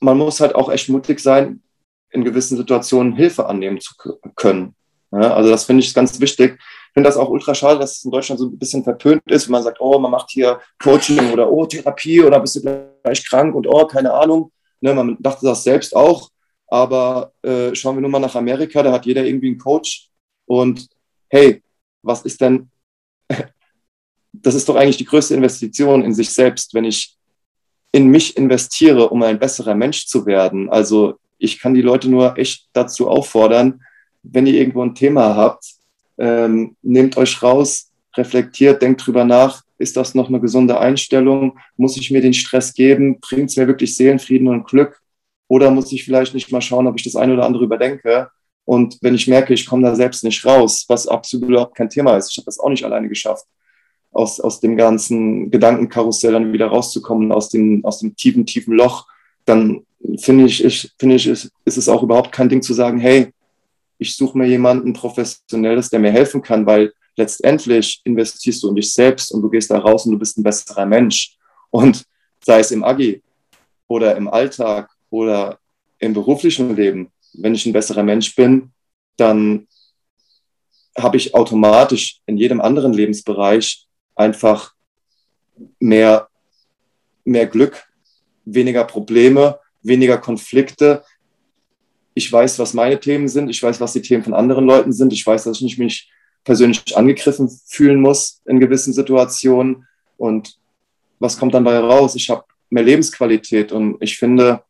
man 0.00 0.16
muss 0.16 0.40
halt 0.40 0.54
auch 0.54 0.70
echt 0.70 0.88
mutig 0.88 1.20
sein, 1.20 1.62
in 2.10 2.24
gewissen 2.24 2.56
Situationen 2.56 3.14
Hilfe 3.14 3.46
annehmen 3.46 3.80
zu 3.80 3.94
können. 4.34 4.74
Ne? 5.10 5.32
Also 5.32 5.50
das 5.50 5.64
finde 5.64 5.82
ich 5.82 5.92
ganz 5.92 6.18
wichtig. 6.18 6.58
Ich 6.58 6.94
finde 6.94 7.08
das 7.08 7.18
auch 7.18 7.28
ultra 7.28 7.54
schade, 7.54 7.78
dass 7.78 7.98
es 7.98 8.04
in 8.04 8.10
Deutschland 8.10 8.40
so 8.40 8.46
ein 8.46 8.58
bisschen 8.58 8.82
verpönt 8.82 9.22
ist, 9.26 9.46
wenn 9.46 9.52
man 9.52 9.62
sagt, 9.62 9.80
oh, 9.80 9.98
man 9.98 10.10
macht 10.10 10.30
hier 10.30 10.60
Coaching 10.82 11.32
oder 11.32 11.50
oh, 11.50 11.66
Therapie 11.66 12.22
oder 12.22 12.40
bist 12.40 12.56
du 12.56 12.88
gleich 13.02 13.28
krank 13.28 13.54
und 13.54 13.66
oh, 13.66 13.86
keine 13.86 14.12
Ahnung. 14.14 14.50
Ne? 14.80 14.94
Man 14.94 15.16
dachte 15.20 15.44
das 15.44 15.62
selbst 15.62 15.94
auch. 15.94 16.30
Aber 16.70 17.32
äh, 17.42 17.74
schauen 17.74 17.96
wir 17.96 18.02
nur 18.02 18.10
mal 18.10 18.18
nach 18.18 18.34
Amerika, 18.34 18.82
da 18.82 18.92
hat 18.92 19.06
jeder 19.06 19.24
irgendwie 19.24 19.48
einen 19.48 19.58
Coach. 19.58 20.08
Und 20.46 20.88
hey, 21.28 21.62
was 22.02 22.22
ist 22.22 22.40
denn 22.40 22.70
das 24.32 24.54
ist 24.54 24.68
doch 24.68 24.76
eigentlich 24.76 24.96
die 24.96 25.04
größte 25.04 25.34
Investition 25.34 26.04
in 26.04 26.14
sich 26.14 26.30
selbst, 26.30 26.74
wenn 26.74 26.84
ich 26.84 27.16
in 27.92 28.08
mich 28.08 28.36
investiere, 28.36 29.08
um 29.08 29.22
ein 29.22 29.38
besserer 29.38 29.74
Mensch 29.74 30.06
zu 30.06 30.26
werden. 30.26 30.68
Also 30.68 31.18
ich 31.38 31.58
kann 31.58 31.74
die 31.74 31.82
Leute 31.82 32.08
nur 32.08 32.36
echt 32.36 32.68
dazu 32.72 33.08
auffordern, 33.08 33.80
wenn 34.22 34.46
ihr 34.46 34.54
irgendwo 34.54 34.82
ein 34.82 34.94
Thema 34.94 35.36
habt, 35.36 35.64
ähm, 36.18 36.76
nehmt 36.82 37.16
euch 37.16 37.42
raus, 37.42 37.90
reflektiert, 38.16 38.82
denkt 38.82 39.06
drüber 39.06 39.24
nach, 39.24 39.62
ist 39.78 39.96
das 39.96 40.14
noch 40.14 40.28
eine 40.28 40.40
gesunde 40.40 40.78
Einstellung? 40.78 41.58
Muss 41.76 41.96
ich 41.96 42.10
mir 42.10 42.20
den 42.20 42.34
Stress 42.34 42.74
geben? 42.74 43.20
Bringt 43.20 43.50
es 43.50 43.56
mir 43.56 43.68
wirklich 43.68 43.96
Seelenfrieden 43.96 44.48
und 44.48 44.66
Glück? 44.66 45.00
Oder 45.46 45.70
muss 45.70 45.92
ich 45.92 46.04
vielleicht 46.04 46.34
nicht 46.34 46.50
mal 46.50 46.60
schauen, 46.60 46.88
ob 46.88 46.98
ich 46.98 47.04
das 47.04 47.14
eine 47.14 47.34
oder 47.34 47.46
andere 47.46 47.64
überdenke? 47.64 48.28
Und 48.68 48.98
wenn 49.00 49.14
ich 49.14 49.26
merke, 49.26 49.54
ich 49.54 49.64
komme 49.64 49.82
da 49.82 49.94
selbst 49.94 50.22
nicht 50.24 50.44
raus, 50.44 50.84
was 50.88 51.08
absolut 51.08 51.48
überhaupt 51.48 51.74
kein 51.74 51.88
Thema 51.88 52.18
ist, 52.18 52.30
ich 52.30 52.36
habe 52.36 52.44
das 52.44 52.60
auch 52.60 52.68
nicht 52.68 52.84
alleine 52.84 53.08
geschafft, 53.08 53.46
aus, 54.12 54.40
aus 54.40 54.60
dem 54.60 54.76
ganzen 54.76 55.50
Gedankenkarussell 55.50 56.32
dann 56.32 56.52
wieder 56.52 56.66
rauszukommen, 56.66 57.32
aus 57.32 57.48
dem, 57.48 57.82
aus 57.86 58.00
dem 58.00 58.14
tiefen, 58.14 58.44
tiefen 58.44 58.74
Loch, 58.74 59.06
dann 59.46 59.86
finde 60.18 60.44
ich, 60.44 60.62
ich, 60.62 60.92
finde 60.98 61.14
ich, 61.14 61.26
ist, 61.28 61.50
ist 61.64 61.78
es 61.78 61.88
auch 61.88 62.02
überhaupt 62.02 62.30
kein 62.30 62.50
Ding 62.50 62.60
zu 62.60 62.74
sagen, 62.74 62.98
hey, 62.98 63.32
ich 63.96 64.14
suche 64.14 64.36
mir 64.36 64.46
jemanden 64.46 64.92
Professionelles, 64.92 65.88
der 65.88 66.00
mir 66.00 66.12
helfen 66.12 66.42
kann, 66.42 66.66
weil 66.66 66.92
letztendlich 67.16 68.02
investierst 68.04 68.62
du 68.62 68.68
in 68.68 68.74
dich 68.74 68.92
selbst 68.92 69.32
und 69.32 69.40
du 69.40 69.48
gehst 69.48 69.70
da 69.70 69.78
raus 69.78 70.04
und 70.04 70.12
du 70.12 70.18
bist 70.18 70.36
ein 70.36 70.42
besserer 70.42 70.84
Mensch. 70.84 71.38
Und 71.70 72.04
sei 72.44 72.60
es 72.60 72.70
im 72.70 72.84
Agi 72.84 73.22
oder 73.86 74.14
im 74.14 74.28
Alltag 74.28 74.90
oder 75.08 75.58
im 76.00 76.12
beruflichen 76.12 76.76
Leben, 76.76 77.10
wenn 77.40 77.54
ich 77.54 77.66
ein 77.66 77.72
besserer 77.72 78.02
Mensch 78.02 78.34
bin, 78.34 78.72
dann 79.16 79.66
habe 80.96 81.16
ich 81.16 81.34
automatisch 81.34 82.20
in 82.26 82.36
jedem 82.36 82.60
anderen 82.60 82.92
Lebensbereich 82.92 83.86
einfach 84.14 84.74
mehr, 85.78 86.28
mehr 87.24 87.46
Glück, 87.46 87.86
weniger 88.44 88.84
Probleme, 88.84 89.58
weniger 89.82 90.18
Konflikte. 90.18 91.04
Ich 92.14 92.30
weiß, 92.30 92.58
was 92.58 92.74
meine 92.74 92.98
Themen 92.98 93.28
sind. 93.28 93.48
Ich 93.48 93.62
weiß, 93.62 93.80
was 93.80 93.92
die 93.92 94.02
Themen 94.02 94.24
von 94.24 94.34
anderen 94.34 94.66
Leuten 94.66 94.92
sind. 94.92 95.12
Ich 95.12 95.24
weiß, 95.26 95.44
dass 95.44 95.58
ich 95.58 95.62
nicht 95.62 95.78
mich 95.78 96.10
persönlich 96.44 96.96
angegriffen 96.96 97.48
fühlen 97.66 98.00
muss 98.00 98.40
in 98.46 98.58
gewissen 98.58 98.92
Situationen. 98.92 99.86
Und 100.16 100.58
was 101.20 101.38
kommt 101.38 101.54
dann 101.54 101.64
dabei 101.64 101.78
raus? 101.78 102.16
Ich 102.16 102.28
habe 102.30 102.44
mehr 102.70 102.82
Lebensqualität 102.82 103.72
und 103.72 103.96
ich 104.00 104.18
finde, 104.18 104.62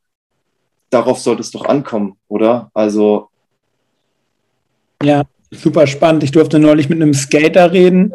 darauf 0.91 1.19
sollte 1.19 1.43
es 1.43 1.51
doch 1.51 1.65
ankommen, 1.65 2.17
oder? 2.29 2.71
Also. 2.75 3.29
Ja, 5.03 5.23
super 5.51 5.87
spannend. 5.87 6.25
Ich 6.25 6.33
durfte 6.33 6.59
neulich 6.59 6.89
mit 6.89 7.01
einem 7.01 7.15
Skater 7.15 7.73
reden 7.73 8.13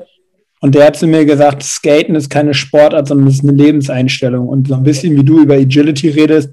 und 0.62 0.76
der 0.76 0.88
hat 0.88 0.96
zu 0.96 1.08
mir 1.08 1.26
gesagt, 1.26 1.64
Skaten 1.64 2.16
ist 2.16 2.30
keine 2.30 2.54
Sportart, 2.54 3.08
sondern 3.08 3.28
es 3.28 3.36
ist 3.36 3.44
eine 3.44 3.52
Lebenseinstellung. 3.52 4.48
Und 4.48 4.68
so 4.68 4.76
ein 4.76 4.84
bisschen 4.84 5.16
wie 5.18 5.24
du 5.24 5.42
über 5.42 5.56
Agility 5.56 6.10
redest, 6.10 6.52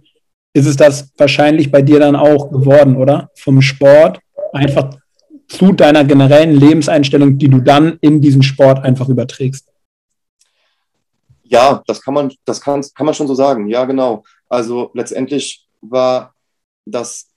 ist 0.52 0.66
es 0.66 0.76
das 0.76 1.12
wahrscheinlich 1.16 1.70
bei 1.70 1.82
dir 1.82 2.00
dann 2.00 2.16
auch 2.16 2.50
geworden, 2.50 2.96
oder? 2.96 3.30
Vom 3.36 3.62
Sport 3.62 4.18
einfach 4.52 4.96
zu 5.46 5.72
deiner 5.72 6.04
generellen 6.04 6.56
Lebenseinstellung, 6.56 7.38
die 7.38 7.48
du 7.48 7.60
dann 7.60 7.98
in 8.00 8.20
diesen 8.20 8.42
Sport 8.42 8.84
einfach 8.84 9.08
überträgst. 9.08 9.66
Ja, 11.44 11.82
das 11.86 12.00
kann 12.00 12.14
man, 12.14 12.32
das 12.44 12.60
kann, 12.60 12.84
kann 12.94 13.06
man 13.06 13.14
schon 13.14 13.26
so 13.26 13.34
sagen. 13.34 13.68
Ja, 13.68 13.84
genau. 13.84 14.24
Also 14.48 14.90
letztendlich 14.94 15.66
war 15.80 16.34
das 16.84 17.28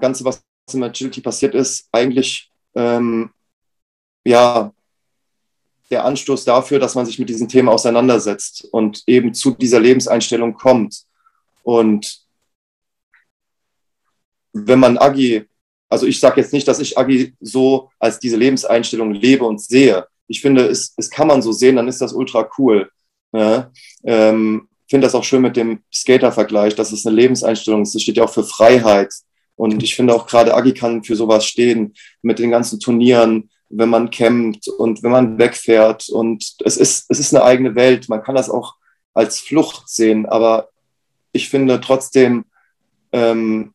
Ganze, 0.00 0.24
was 0.24 0.42
im 0.72 0.82
Agility 0.82 1.20
passiert 1.20 1.54
ist, 1.54 1.88
eigentlich 1.92 2.50
ähm, 2.74 3.30
ja 4.24 4.72
der 5.92 6.04
Anstoß 6.06 6.44
dafür, 6.44 6.78
dass 6.78 6.94
man 6.94 7.04
sich 7.04 7.18
mit 7.18 7.28
diesen 7.28 7.48
Themen 7.48 7.68
auseinandersetzt 7.68 8.66
und 8.72 9.02
eben 9.06 9.34
zu 9.34 9.50
dieser 9.50 9.78
Lebenseinstellung 9.78 10.54
kommt. 10.54 11.04
Und 11.62 12.22
wenn 14.54 14.78
man 14.78 14.96
Agi, 14.96 15.44
also 15.90 16.06
ich 16.06 16.18
sage 16.18 16.40
jetzt 16.40 16.54
nicht, 16.54 16.66
dass 16.66 16.80
ich 16.80 16.96
Agi 16.96 17.34
so 17.40 17.90
als 17.98 18.18
diese 18.18 18.36
Lebenseinstellung 18.36 19.12
lebe 19.12 19.44
und 19.44 19.60
sehe. 19.60 20.06
Ich 20.28 20.40
finde, 20.40 20.66
es, 20.66 20.94
es 20.96 21.10
kann 21.10 21.28
man 21.28 21.42
so 21.42 21.52
sehen, 21.52 21.76
dann 21.76 21.88
ist 21.88 22.00
das 22.00 22.14
ultra 22.14 22.48
cool. 22.56 22.90
Ja? 23.32 23.70
Ähm, 24.02 24.68
finde 24.92 25.06
das 25.06 25.14
auch 25.14 25.24
schön 25.24 25.40
mit 25.40 25.56
dem 25.56 25.80
Skater-Vergleich, 25.90 26.74
dass 26.74 26.92
es 26.92 27.06
eine 27.06 27.16
Lebenseinstellung 27.16 27.80
ist. 27.80 27.94
Das 27.94 28.02
steht 28.02 28.18
ja 28.18 28.24
auch 28.24 28.32
für 28.32 28.44
Freiheit. 28.44 29.10
Und 29.56 29.82
ich 29.82 29.94
finde 29.94 30.14
auch 30.14 30.26
gerade 30.26 30.54
Agi 30.54 30.74
kann 30.74 31.02
für 31.02 31.16
sowas 31.16 31.46
stehen, 31.46 31.94
mit 32.20 32.38
den 32.38 32.50
ganzen 32.50 32.78
Turnieren, 32.78 33.48
wenn 33.70 33.88
man 33.88 34.10
campt 34.10 34.68
und 34.68 35.02
wenn 35.02 35.10
man 35.10 35.38
wegfährt. 35.38 36.10
Und 36.10 36.44
es 36.62 36.76
ist, 36.76 37.06
es 37.08 37.18
ist 37.18 37.34
eine 37.34 37.42
eigene 37.42 37.74
Welt. 37.74 38.10
Man 38.10 38.22
kann 38.22 38.34
das 38.34 38.50
auch 38.50 38.74
als 39.14 39.40
Flucht 39.40 39.88
sehen, 39.88 40.26
aber 40.26 40.68
ich 41.32 41.48
finde 41.48 41.80
trotzdem 41.80 42.44
ähm, 43.12 43.72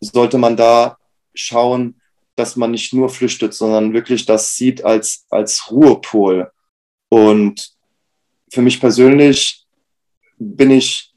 sollte 0.00 0.38
man 0.38 0.56
da 0.56 0.96
schauen, 1.34 2.00
dass 2.36 2.56
man 2.56 2.70
nicht 2.70 2.94
nur 2.94 3.10
flüchtet, 3.10 3.52
sondern 3.52 3.92
wirklich 3.92 4.24
das 4.24 4.56
sieht 4.56 4.82
als, 4.82 5.26
als 5.28 5.70
Ruhepol. 5.70 6.50
Und 7.10 7.76
für 8.50 8.62
mich 8.62 8.80
persönlich 8.80 9.65
bin 10.38 10.70
ich 10.70 11.14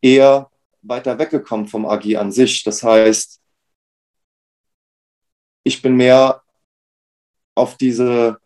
eher 0.00 0.50
weiter 0.82 1.18
weggekommen 1.18 1.66
vom 1.66 1.86
Agi 1.86 2.16
an 2.16 2.32
sich. 2.32 2.62
Das 2.64 2.82
heißt, 2.82 3.40
ich 5.64 5.82
bin 5.82 5.96
mehr 5.96 6.42
auf 7.54 7.76
diese 7.76 8.38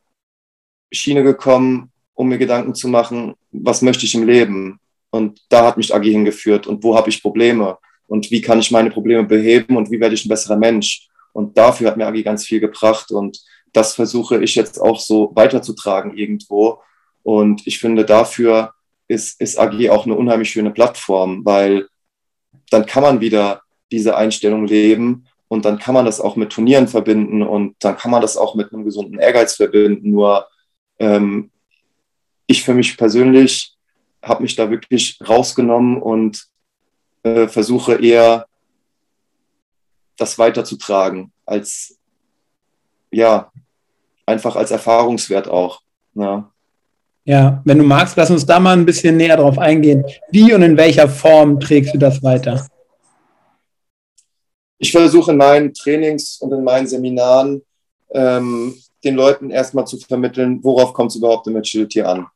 Schiene 0.93 1.23
gekommen, 1.23 1.93
um 2.15 2.29
mir 2.29 2.39
Gedanken 2.39 2.75
zu 2.75 2.89
machen, 2.89 3.35
was 3.51 3.83
möchte 3.83 4.07
ich 4.07 4.15
im 4.15 4.27
Leben? 4.27 4.81
Und 5.11 5.41
da 5.49 5.67
hat 5.67 5.77
mich 5.77 5.95
Agi 5.95 6.13
hingeführt 6.13 6.67
und 6.67 6.83
wo 6.83 6.97
habe 6.97 7.11
ich 7.11 7.23
Probleme 7.23 7.79
und 8.07 8.31
wie 8.31 8.41
kann 8.41 8.61
ich 8.61 8.71
meine 8.71 8.91
Probleme 8.91 9.25
beheben 9.25 9.77
und 9.77 9.91
wie 9.91 10.01
werde 10.01 10.15
ich 10.15 10.25
ein 10.25 10.29
besserer 10.29 10.57
Mensch? 10.57 11.09
Und 11.33 11.57
dafür 11.59 11.89
hat 11.89 11.97
mir 11.97 12.07
Agi 12.07 12.23
ganz 12.23 12.45
viel 12.45 12.61
gebracht 12.61 13.11
und 13.11 13.41
das 13.73 13.95
versuche 13.95 14.43
ich 14.43 14.55
jetzt 14.55 14.81
auch 14.81 14.99
so 14.99 15.31
weiterzutragen 15.35 16.17
irgendwo. 16.17 16.83
Und 17.23 17.67
ich 17.67 17.79
finde, 17.79 18.05
dafür 18.05 18.73
ist, 19.11 19.41
ist 19.41 19.59
Agi 19.59 19.91
auch 19.91 20.07
eine 20.07 20.15
unheimlich 20.15 20.51
schöne 20.51 20.71
Plattform, 20.71 21.45
weil 21.45 21.89
dann 22.71 22.87
kann 22.87 23.03
man 23.03 23.21
wieder 23.21 23.63
diese 23.91 24.17
Einstellung 24.17 24.67
leben 24.67 25.27
und 25.49 25.65
dann 25.65 25.81
kann 25.81 25.95
man 25.95 26.05
das 26.05 26.21
auch 26.21 26.37
mit 26.37 26.51
Turnieren 26.51 26.87
verbinden 26.87 27.43
und 27.43 27.75
dann 27.81 27.97
kann 27.97 28.13
man 28.13 28.23
das 28.23 28.37
auch 28.37 28.55
mit 28.55 28.73
einem 28.73 28.85
gesunden 28.85 29.19
Ehrgeiz 29.19 29.57
verbinden. 29.57 30.11
Nur 30.11 30.47
ähm, 31.01 31.51
ich 32.47 32.63
für 32.63 32.73
mich 32.73 32.97
persönlich 32.97 33.77
habe 34.23 34.43
mich 34.43 34.55
da 34.55 34.71
wirklich 34.71 35.19
rausgenommen 35.27 36.01
und 36.01 36.47
äh, 37.25 37.49
versuche 37.49 37.95
eher 37.95 38.47
das 40.17 40.39
weiterzutragen 40.39 41.33
als 41.47 41.99
ja 43.11 43.51
einfach 44.25 44.55
als 44.55 44.71
Erfahrungswert 44.71 45.49
auch. 45.49 45.81
Ja. 46.15 46.50
Ja, 47.31 47.63
wenn 47.65 47.79
du 47.79 47.85
magst, 47.85 48.17
lass 48.17 48.31
uns 48.31 48.45
da 48.45 48.59
mal 48.59 48.77
ein 48.77 48.85
bisschen 48.85 49.17
näher 49.17 49.37
drauf 49.37 49.57
eingehen. 49.57 50.05
Wie 50.33 50.53
und 50.53 50.63
in 50.63 50.77
welcher 50.77 51.09
Form 51.09 51.61
trägst 51.61 51.95
du 51.95 51.99
das 51.99 52.23
weiter? 52.25 52.67
ich 54.81 54.93
versuche 54.93 55.31
in 55.31 55.37
meinen 55.37 55.75
Trainings 55.75 56.39
und 56.41 56.53
in 56.53 56.65
meinen 56.65 56.87
Seminaren 56.87 57.63
ähm, 58.13 58.83
den 59.05 59.15
Leuten 59.15 59.51
erstmal 59.51 59.87
zu 59.87 59.99
vermitteln, 59.99 60.65
worauf 60.65 60.95
kommt 60.95 61.11
es 61.11 61.17
überhaupt 61.17 61.47
im 61.47 61.57
Agility 61.57 62.01
an. 62.01 62.27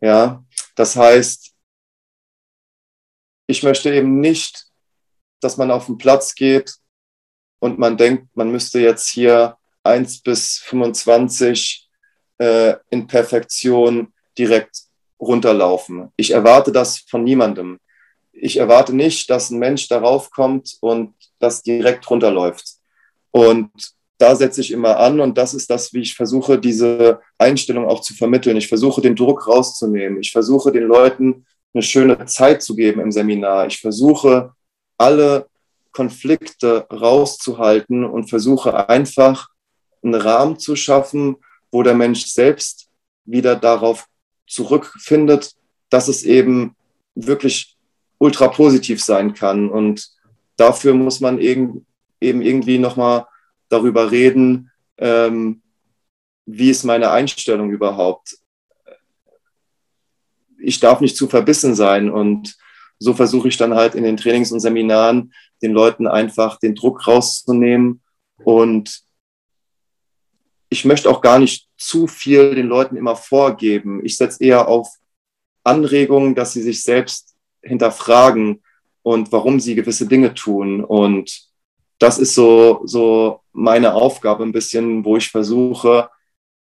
Ja, 0.00 0.42
das 0.74 0.96
heißt, 0.96 1.52
ich 3.46 3.62
möchte 3.62 3.92
eben 3.94 4.20
nicht, 4.20 4.68
dass 5.40 5.58
man 5.58 5.70
auf 5.70 5.86
den 5.86 5.98
Platz 5.98 6.34
geht 6.34 6.76
und 7.58 7.78
man 7.78 7.98
denkt, 7.98 8.34
man 8.34 8.50
müsste 8.50 8.80
jetzt 8.80 9.08
hier 9.08 9.58
1 9.82 10.22
bis 10.22 10.58
25 10.60 11.89
äh, 12.40 12.76
in 12.88 13.06
Perfektion 13.06 14.12
direkt 14.36 14.84
runterlaufen. 15.20 16.08
Ich 16.16 16.30
erwarte 16.30 16.72
das 16.72 17.00
von 17.00 17.22
niemandem. 17.22 17.78
Ich 18.32 18.56
erwarte 18.56 18.96
nicht, 18.96 19.28
dass 19.28 19.50
ein 19.50 19.58
Mensch 19.58 19.88
darauf 19.88 20.30
kommt 20.30 20.78
und 20.80 21.14
das 21.38 21.62
direkt 21.62 22.08
runterläuft. 22.08 22.64
Und 23.30 23.70
da 24.16 24.34
setze 24.34 24.62
ich 24.62 24.70
immer 24.70 24.98
an 24.98 25.20
und 25.20 25.36
das 25.36 25.52
ist 25.52 25.68
das, 25.68 25.92
wie 25.92 26.00
ich 26.00 26.14
versuche, 26.14 26.58
diese 26.58 27.20
Einstellung 27.38 27.86
auch 27.86 28.00
zu 28.00 28.14
vermitteln. 28.14 28.56
Ich 28.56 28.68
versuche, 28.68 29.02
den 29.02 29.16
Druck 29.16 29.46
rauszunehmen. 29.46 30.20
Ich 30.20 30.32
versuche, 30.32 30.72
den 30.72 30.84
Leuten 30.84 31.46
eine 31.74 31.82
schöne 31.82 32.24
Zeit 32.26 32.62
zu 32.62 32.74
geben 32.74 33.00
im 33.00 33.12
Seminar. 33.12 33.66
Ich 33.66 33.78
versuche, 33.80 34.52
alle 34.96 35.46
Konflikte 35.92 36.86
rauszuhalten 36.90 38.04
und 38.04 38.30
versuche 38.30 38.88
einfach 38.88 39.48
einen 40.02 40.14
Rahmen 40.14 40.58
zu 40.58 40.76
schaffen, 40.76 41.36
wo 41.70 41.82
der 41.82 41.94
Mensch 41.94 42.26
selbst 42.26 42.88
wieder 43.24 43.56
darauf 43.56 44.06
zurückfindet, 44.46 45.54
dass 45.88 46.08
es 46.08 46.22
eben 46.22 46.76
wirklich 47.14 47.76
ultra 48.18 48.48
positiv 48.48 49.02
sein 49.02 49.34
kann. 49.34 49.70
Und 49.70 50.10
dafür 50.56 50.94
muss 50.94 51.20
man 51.20 51.38
eben, 51.38 51.86
eben 52.20 52.42
irgendwie 52.42 52.78
nochmal 52.78 53.26
darüber 53.68 54.10
reden, 54.10 54.70
ähm, 54.98 55.62
wie 56.46 56.70
ist 56.70 56.84
meine 56.84 57.10
Einstellung 57.10 57.70
überhaupt. 57.70 58.36
Ich 60.58 60.80
darf 60.80 61.00
nicht 61.00 61.16
zu 61.16 61.28
verbissen 61.28 61.74
sein 61.74 62.10
und 62.10 62.56
so 62.98 63.14
versuche 63.14 63.48
ich 63.48 63.56
dann 63.56 63.74
halt 63.74 63.94
in 63.94 64.04
den 64.04 64.18
Trainings 64.18 64.52
und 64.52 64.60
Seminaren 64.60 65.32
den 65.62 65.72
Leuten 65.72 66.06
einfach 66.06 66.58
den 66.58 66.74
Druck 66.74 67.06
rauszunehmen 67.06 68.02
und 68.44 69.02
ich 70.70 70.84
möchte 70.84 71.10
auch 71.10 71.20
gar 71.20 71.38
nicht 71.38 71.68
zu 71.76 72.06
viel 72.06 72.54
den 72.54 72.68
Leuten 72.68 72.96
immer 72.96 73.16
vorgeben. 73.16 74.04
Ich 74.04 74.16
setze 74.16 74.42
eher 74.42 74.68
auf 74.68 74.88
Anregungen, 75.64 76.34
dass 76.34 76.52
sie 76.52 76.62
sich 76.62 76.82
selbst 76.82 77.34
hinterfragen 77.60 78.62
und 79.02 79.32
warum 79.32 79.60
sie 79.60 79.74
gewisse 79.74 80.06
Dinge 80.06 80.32
tun. 80.32 80.84
Und 80.84 81.48
das 81.98 82.18
ist 82.18 82.34
so, 82.34 82.82
so 82.84 83.40
meine 83.52 83.94
Aufgabe 83.94 84.44
ein 84.44 84.52
bisschen, 84.52 85.04
wo 85.04 85.16
ich 85.16 85.28
versuche, 85.28 86.08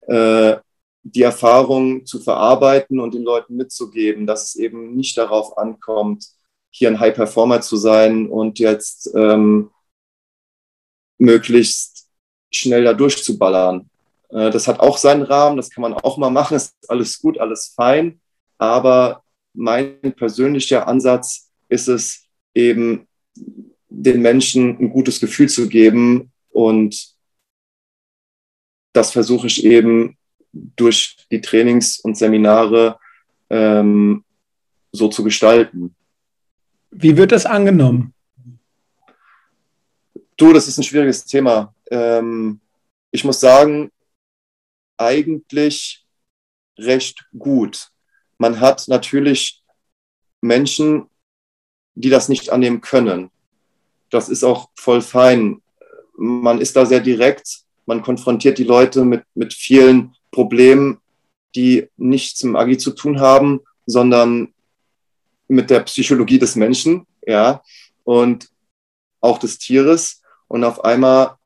äh, 0.07 0.57
die 1.03 1.21
Erfahrung 1.21 2.05
zu 2.05 2.19
verarbeiten 2.19 2.99
und 2.99 3.13
den 3.13 3.23
Leuten 3.23 3.55
mitzugeben, 3.55 4.25
dass 4.25 4.49
es 4.49 4.55
eben 4.55 4.95
nicht 4.95 5.17
darauf 5.17 5.57
ankommt, 5.57 6.25
hier 6.71 6.89
ein 6.89 6.99
High 6.99 7.15
Performer 7.15 7.61
zu 7.61 7.75
sein 7.77 8.27
und 8.27 8.59
jetzt 8.59 9.11
ähm, 9.15 9.71
möglichst 11.17 12.07
schnell 12.51 12.83
da 12.83 12.93
durchzuballern. 12.93 13.90
Äh, 14.31 14.49
das 14.49 14.67
hat 14.67 14.79
auch 14.79 14.97
seinen 14.97 15.23
Rahmen, 15.23 15.57
das 15.57 15.69
kann 15.69 15.81
man 15.81 15.93
auch 15.93 16.17
mal 16.17 16.29
machen, 16.29 16.55
ist 16.57 16.75
alles 16.87 17.19
gut, 17.19 17.37
alles 17.37 17.73
fein. 17.75 18.19
Aber 18.57 19.23
mein 19.53 19.99
persönlicher 20.15 20.87
Ansatz 20.87 21.51
ist 21.69 21.87
es 21.87 22.25
eben, 22.53 23.07
den 23.93 24.21
Menschen 24.21 24.77
ein 24.79 24.89
gutes 24.89 25.19
Gefühl 25.19 25.49
zu 25.49 25.67
geben. 25.67 26.31
Und 26.49 27.13
das 28.93 29.11
versuche 29.11 29.47
ich 29.47 29.65
eben 29.65 30.17
durch 30.53 31.27
die 31.29 31.41
Trainings 31.41 31.99
und 31.99 32.17
Seminare 32.17 32.97
ähm, 33.49 34.23
so 34.91 35.07
zu 35.07 35.23
gestalten. 35.23 35.95
Wie 36.89 37.15
wird 37.15 37.31
das 37.31 37.45
angenommen? 37.45 38.13
Du, 40.37 40.53
das 40.53 40.67
ist 40.67 40.77
ein 40.77 40.83
schwieriges 40.83 41.25
Thema. 41.25 41.73
Ähm, 41.89 42.59
ich 43.11 43.23
muss 43.23 43.39
sagen, 43.39 43.91
eigentlich 45.01 46.05
recht 46.77 47.25
gut. 47.37 47.89
Man 48.37 48.59
hat 48.59 48.87
natürlich 48.87 49.63
Menschen, 50.41 51.09
die 51.95 52.09
das 52.09 52.29
nicht 52.29 52.49
annehmen 52.49 52.81
können. 52.81 53.29
Das 54.09 54.29
ist 54.29 54.43
auch 54.43 54.69
voll 54.75 55.01
fein. 55.01 55.61
Man 56.17 56.59
ist 56.59 56.75
da 56.75 56.85
sehr 56.85 56.99
direkt. 56.99 57.63
Man 57.85 58.01
konfrontiert 58.01 58.57
die 58.57 58.63
Leute 58.63 59.05
mit, 59.05 59.23
mit 59.35 59.53
vielen 59.53 60.15
Problemen, 60.31 60.99
die 61.55 61.89
nichts 61.97 62.43
mit 62.43 62.55
Agi 62.55 62.77
zu 62.77 62.91
tun 62.91 63.19
haben, 63.19 63.61
sondern 63.85 64.53
mit 65.47 65.69
der 65.69 65.81
Psychologie 65.81 66.39
des 66.39 66.55
Menschen, 66.55 67.05
ja, 67.25 67.61
und 68.03 68.49
auch 69.19 69.37
des 69.37 69.57
Tieres. 69.57 70.21
Und 70.47 70.63
auf 70.63 70.83
einmal 70.83 71.37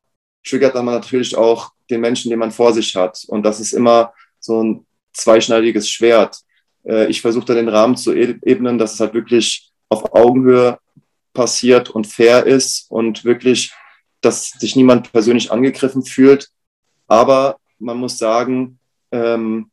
triggert 0.45 0.75
man 0.75 0.85
natürlich 0.85 1.35
auch 1.35 1.71
den 1.89 2.01
Menschen, 2.01 2.29
den 2.29 2.39
man 2.39 2.51
vor 2.51 2.73
sich 2.73 2.95
hat. 2.95 3.23
Und 3.27 3.43
das 3.43 3.59
ist 3.59 3.73
immer 3.73 4.13
so 4.39 4.63
ein 4.63 4.85
zweischneidiges 5.13 5.89
Schwert. 5.89 6.39
Äh, 6.83 7.07
ich 7.07 7.21
versuche 7.21 7.45
da 7.45 7.53
den 7.53 7.69
Rahmen 7.69 7.97
zu 7.97 8.13
e-, 8.13 8.39
ebnen, 8.43 8.77
dass 8.77 8.93
es 8.93 8.99
halt 8.99 9.13
wirklich 9.13 9.71
auf 9.89 10.13
Augenhöhe 10.13 10.79
passiert 11.33 11.89
und 11.89 12.07
fair 12.07 12.45
ist 12.45 12.89
und 12.89 13.25
wirklich, 13.25 13.73
dass 14.21 14.49
sich 14.51 14.75
niemand 14.75 15.11
persönlich 15.11 15.51
angegriffen 15.51 16.03
fühlt. 16.03 16.49
Aber 17.07 17.57
man 17.77 17.97
muss 17.97 18.17
sagen, 18.17 18.79
ähm, 19.11 19.69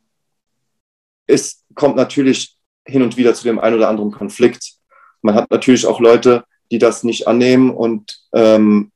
es 1.26 1.64
kommt 1.74 1.96
natürlich 1.96 2.56
hin 2.84 3.02
und 3.02 3.16
wieder 3.16 3.34
zu 3.34 3.44
dem 3.44 3.58
einen 3.58 3.76
oder 3.76 3.88
anderen 3.88 4.10
Konflikt. 4.10 4.74
Man 5.22 5.34
hat 5.34 5.50
natürlich 5.50 5.86
auch 5.86 6.00
Leute, 6.00 6.44
die 6.70 6.78
das 6.78 7.04
nicht 7.04 7.28
annehmen 7.28 7.70
und 7.70 8.18
ähm, 8.32 8.90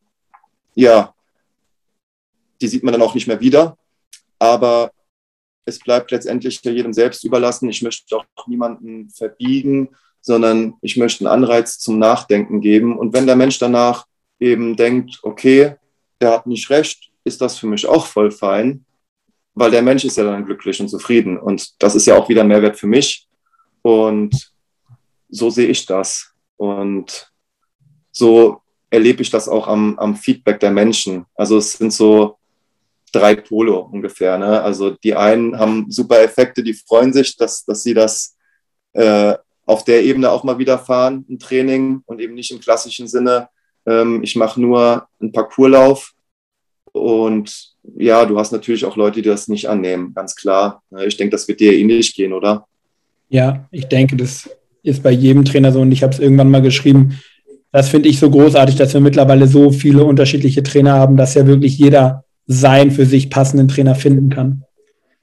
ja, 0.74 1.14
die 2.60 2.68
sieht 2.68 2.82
man 2.82 2.92
dann 2.92 3.02
auch 3.02 3.14
nicht 3.14 3.26
mehr 3.26 3.40
wieder. 3.40 3.76
Aber 4.38 4.90
es 5.64 5.78
bleibt 5.78 6.10
letztendlich 6.10 6.60
jedem 6.62 6.92
selbst 6.92 7.24
überlassen. 7.24 7.68
Ich 7.68 7.82
möchte 7.82 8.16
auch 8.16 8.46
niemanden 8.46 9.10
verbiegen, 9.10 9.90
sondern 10.20 10.74
ich 10.80 10.96
möchte 10.96 11.24
einen 11.24 11.44
Anreiz 11.44 11.78
zum 11.78 11.98
Nachdenken 11.98 12.60
geben. 12.60 12.96
Und 12.98 13.12
wenn 13.12 13.26
der 13.26 13.36
Mensch 13.36 13.58
danach 13.58 14.06
eben 14.38 14.76
denkt, 14.76 15.20
okay, 15.22 15.76
der 16.20 16.32
hat 16.32 16.46
nicht 16.46 16.70
recht, 16.70 17.10
ist 17.24 17.40
das 17.40 17.58
für 17.58 17.66
mich 17.66 17.86
auch 17.86 18.06
voll 18.06 18.30
fein, 18.30 18.84
weil 19.54 19.70
der 19.70 19.82
Mensch 19.82 20.04
ist 20.04 20.16
ja 20.16 20.24
dann 20.24 20.44
glücklich 20.44 20.80
und 20.80 20.88
zufrieden. 20.88 21.38
Und 21.38 21.82
das 21.82 21.94
ist 21.94 22.06
ja 22.06 22.16
auch 22.16 22.28
wieder 22.28 22.42
ein 22.42 22.48
Mehrwert 22.48 22.78
für 22.78 22.86
mich. 22.86 23.26
Und 23.82 24.52
so 25.28 25.50
sehe 25.50 25.68
ich 25.68 25.86
das. 25.86 26.32
Und 26.56 27.32
so 28.12 28.62
erlebe 28.90 29.22
ich 29.22 29.30
das 29.30 29.48
auch 29.48 29.66
am, 29.66 29.98
am 29.98 30.16
Feedback 30.16 30.60
der 30.60 30.70
Menschen. 30.70 31.26
Also 31.34 31.58
es 31.58 31.72
sind 31.72 31.92
so 31.92 32.35
drei 33.18 33.34
Pole 33.34 33.74
ungefähr. 33.78 34.38
Ne? 34.38 34.62
Also 34.62 34.90
die 34.90 35.14
einen 35.14 35.58
haben 35.58 35.90
super 35.90 36.20
Effekte, 36.20 36.62
die 36.62 36.74
freuen 36.74 37.12
sich, 37.12 37.36
dass, 37.36 37.64
dass 37.64 37.82
sie 37.82 37.94
das 37.94 38.36
äh, 38.92 39.34
auf 39.64 39.84
der 39.84 40.04
Ebene 40.04 40.30
auch 40.30 40.44
mal 40.44 40.58
wieder 40.58 40.78
fahren, 40.78 41.24
ein 41.28 41.38
Training 41.38 42.00
und 42.06 42.20
eben 42.20 42.34
nicht 42.34 42.52
im 42.52 42.60
klassischen 42.60 43.08
Sinne, 43.08 43.48
ähm, 43.86 44.22
ich 44.22 44.36
mache 44.36 44.60
nur 44.60 45.06
einen 45.20 45.32
Parcourslauf. 45.32 46.12
Und 46.92 47.74
ja, 47.96 48.24
du 48.24 48.38
hast 48.38 48.52
natürlich 48.52 48.84
auch 48.84 48.96
Leute, 48.96 49.20
die 49.20 49.28
das 49.28 49.48
nicht 49.48 49.68
annehmen, 49.68 50.14
ganz 50.14 50.34
klar. 50.34 50.82
Ich 51.04 51.16
denke, 51.16 51.32
das 51.32 51.46
wird 51.46 51.60
dir 51.60 51.72
ähnlich 51.72 52.14
gehen, 52.14 52.32
oder? 52.32 52.66
Ja, 53.28 53.68
ich 53.70 53.86
denke, 53.86 54.16
das 54.16 54.48
ist 54.82 55.02
bei 55.02 55.10
jedem 55.10 55.44
Trainer 55.44 55.72
so 55.72 55.80
und 55.80 55.92
ich 55.92 56.02
habe 56.02 56.12
es 56.12 56.20
irgendwann 56.20 56.50
mal 56.50 56.62
geschrieben. 56.62 57.20
Das 57.72 57.88
finde 57.88 58.08
ich 58.08 58.18
so 58.18 58.30
großartig, 58.30 58.76
dass 58.76 58.94
wir 58.94 59.00
mittlerweile 59.00 59.46
so 59.46 59.70
viele 59.70 60.04
unterschiedliche 60.04 60.62
Trainer 60.62 60.94
haben, 60.94 61.16
dass 61.16 61.34
ja 61.34 61.46
wirklich 61.46 61.76
jeder 61.76 62.24
seinen 62.46 62.90
für 62.90 63.06
sich 63.06 63.30
passenden 63.30 63.68
Trainer 63.68 63.94
finden 63.94 64.28
kann. 64.28 64.64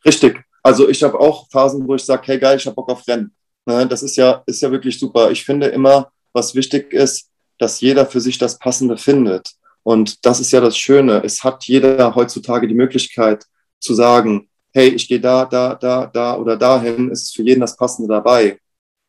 Richtig. 0.05 0.43
Also 0.61 0.89
ich 0.89 1.03
habe 1.03 1.19
auch 1.19 1.49
Phasen, 1.49 1.87
wo 1.87 1.95
ich 1.95 2.03
sage, 2.03 2.23
hey 2.25 2.39
geil, 2.39 2.57
ich 2.57 2.65
habe 2.65 2.75
Bock 2.75 2.89
auf 2.89 3.07
Rennen. 3.07 3.33
Ne, 3.65 3.87
das 3.87 4.03
ist 4.03 4.17
ja, 4.17 4.43
ist 4.45 4.61
ja 4.61 4.71
wirklich 4.71 4.99
super. 4.99 5.31
Ich 5.31 5.43
finde 5.43 5.67
immer, 5.67 6.11
was 6.33 6.55
wichtig 6.55 6.91
ist, 6.93 7.29
dass 7.57 7.81
jeder 7.81 8.05
für 8.05 8.19
sich 8.19 8.37
das 8.37 8.59
Passende 8.59 8.97
findet. 8.97 9.51
Und 9.83 10.25
das 10.25 10.39
ist 10.39 10.51
ja 10.51 10.59
das 10.61 10.77
Schöne. 10.77 11.23
Es 11.23 11.43
hat 11.43 11.65
jeder 11.65 12.15
heutzutage 12.15 12.67
die 12.67 12.73
Möglichkeit 12.73 13.45
zu 13.79 13.93
sagen, 13.93 14.49
hey, 14.73 14.89
ich 14.89 15.07
gehe 15.07 15.19
da, 15.19 15.45
da, 15.45 15.75
da, 15.75 16.07
da 16.07 16.37
oder 16.37 16.57
dahin. 16.57 17.11
Es 17.11 17.23
ist 17.23 17.35
für 17.35 17.43
jeden 17.43 17.61
das 17.61 17.75
Passende 17.75 18.11
dabei. 18.13 18.59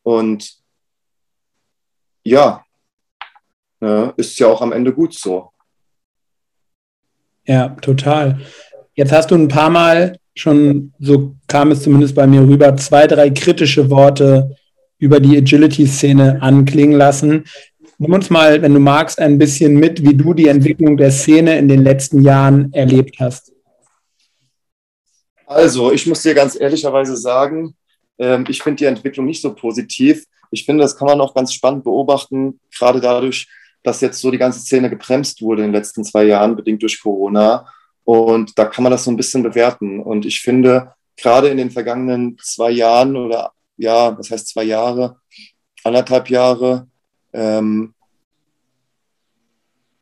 Und 0.02 0.58
ja, 2.22 2.64
ne, 3.80 4.12
ist 4.16 4.38
ja 4.38 4.48
auch 4.48 4.60
am 4.60 4.72
Ende 4.72 4.92
gut 4.92 5.14
so. 5.14 5.50
Ja, 7.46 7.68
total. 7.80 8.40
Jetzt 8.94 9.12
hast 9.12 9.30
du 9.30 9.34
ein 9.34 9.48
paar 9.48 9.70
Mal 9.70 10.18
schon, 10.34 10.92
so 10.98 11.34
kam 11.46 11.70
es 11.70 11.82
zumindest 11.82 12.14
bei 12.14 12.26
mir 12.26 12.42
rüber, 12.42 12.76
zwei, 12.76 13.06
drei 13.06 13.30
kritische 13.30 13.90
Worte 13.90 14.56
über 14.98 15.20
die 15.20 15.36
Agility-Szene 15.36 16.40
anklingen 16.40 16.96
lassen. 16.96 17.44
Nimm 17.98 18.12
uns 18.12 18.30
mal, 18.30 18.60
wenn 18.62 18.74
du 18.74 18.80
magst, 18.80 19.18
ein 19.18 19.38
bisschen 19.38 19.74
mit, 19.74 20.02
wie 20.02 20.14
du 20.14 20.34
die 20.34 20.48
Entwicklung 20.48 20.96
der 20.96 21.10
Szene 21.10 21.58
in 21.58 21.68
den 21.68 21.84
letzten 21.84 22.22
Jahren 22.22 22.72
erlebt 22.72 23.16
hast. 23.20 23.52
Also, 25.46 25.92
ich 25.92 26.06
muss 26.06 26.22
dir 26.22 26.34
ganz 26.34 26.58
ehrlicherweise 26.58 27.16
sagen, 27.16 27.74
ähm, 28.18 28.44
ich 28.48 28.62
finde 28.62 28.78
die 28.78 28.84
Entwicklung 28.86 29.26
nicht 29.26 29.42
so 29.42 29.54
positiv. 29.54 30.24
Ich 30.50 30.64
finde, 30.64 30.82
das 30.82 30.96
kann 30.96 31.06
man 31.06 31.20
auch 31.20 31.34
ganz 31.34 31.52
spannend 31.52 31.84
beobachten, 31.84 32.58
gerade 32.76 33.00
dadurch, 33.00 33.46
dass 33.84 34.00
jetzt 34.00 34.20
so 34.20 34.30
die 34.30 34.38
ganze 34.38 34.58
Szene 34.60 34.90
gebremst 34.90 35.42
wurde 35.42 35.62
in 35.62 35.68
den 35.68 35.74
letzten 35.74 36.02
zwei 36.02 36.24
Jahren, 36.24 36.56
bedingt 36.56 36.82
durch 36.82 37.00
Corona. 37.00 37.68
Und 38.02 38.58
da 38.58 38.64
kann 38.64 38.82
man 38.82 38.90
das 38.90 39.04
so 39.04 39.10
ein 39.10 39.16
bisschen 39.16 39.42
bewerten. 39.42 40.00
Und 40.00 40.26
ich 40.26 40.40
finde, 40.40 40.92
gerade 41.16 41.48
in 41.48 41.58
den 41.58 41.70
vergangenen 41.70 42.36
zwei 42.42 42.70
Jahren 42.70 43.14
oder 43.16 43.52
ja, 43.76 44.10
das 44.10 44.30
heißt 44.30 44.48
zwei 44.48 44.64
Jahre, 44.64 45.20
anderthalb 45.84 46.30
Jahre, 46.30 46.88
ähm, 47.32 47.94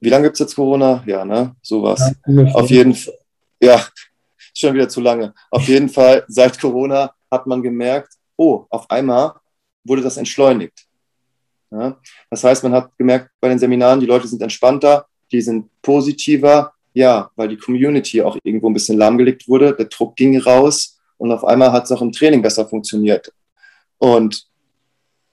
wie 0.01 0.09
lange 0.09 0.25
gibt 0.25 0.35
es 0.35 0.41
jetzt 0.41 0.55
Corona? 0.57 1.03
Ja, 1.07 1.25
ne? 1.25 1.55
Sowas. 1.63 2.13
Ja, 2.27 2.45
Auf 2.55 2.71
jeden 2.71 2.95
Fall. 2.95 3.15
Ja, 3.61 3.85
schon 4.55 4.75
wieder 4.75 4.89
zu 4.89 5.01
lange. 5.01 5.35
Auf 5.51 5.67
jeden 5.69 5.89
Fall, 5.89 6.25
seit 6.29 6.61
Corona 6.61 7.15
hat 7.31 7.47
man 7.47 7.63
gemerkt, 7.63 8.15
oh, 8.37 8.67
auf 8.71 8.91
einmal 8.91 9.33
wurde 9.85 10.03
das 10.03 10.17
entschleunigt. 10.17 10.87
Ja? 11.73 11.97
Das 12.31 12.45
heißt, 12.45 12.63
man 12.63 12.73
hat 12.73 12.91
gemerkt 12.99 13.31
bei 13.41 13.49
den 13.49 13.59
Seminaren, 13.59 14.01
die 14.01 14.07
Leute 14.07 14.29
sind 14.29 14.43
entspannter, 14.43 15.07
die 15.33 15.41
sind 15.41 15.71
positiver, 15.81 16.73
ja, 16.93 17.31
weil 17.37 17.49
die 17.49 17.57
Community 17.57 18.21
auch 18.21 18.37
irgendwo 18.45 18.69
ein 18.69 18.75
bisschen 18.75 18.99
lahmgelegt 18.99 19.49
wurde, 19.49 19.75
der 19.75 19.87
Druck 19.87 20.15
ging 20.15 20.39
raus 20.39 21.01
und 21.17 21.33
auf 21.33 21.45
einmal 21.45 21.73
hat 21.73 21.85
es 21.85 21.93
auch 21.93 22.03
im 22.03 22.13
Training 22.13 22.43
besser 22.43 22.67
funktioniert. 22.67 23.33
Und 23.99 24.47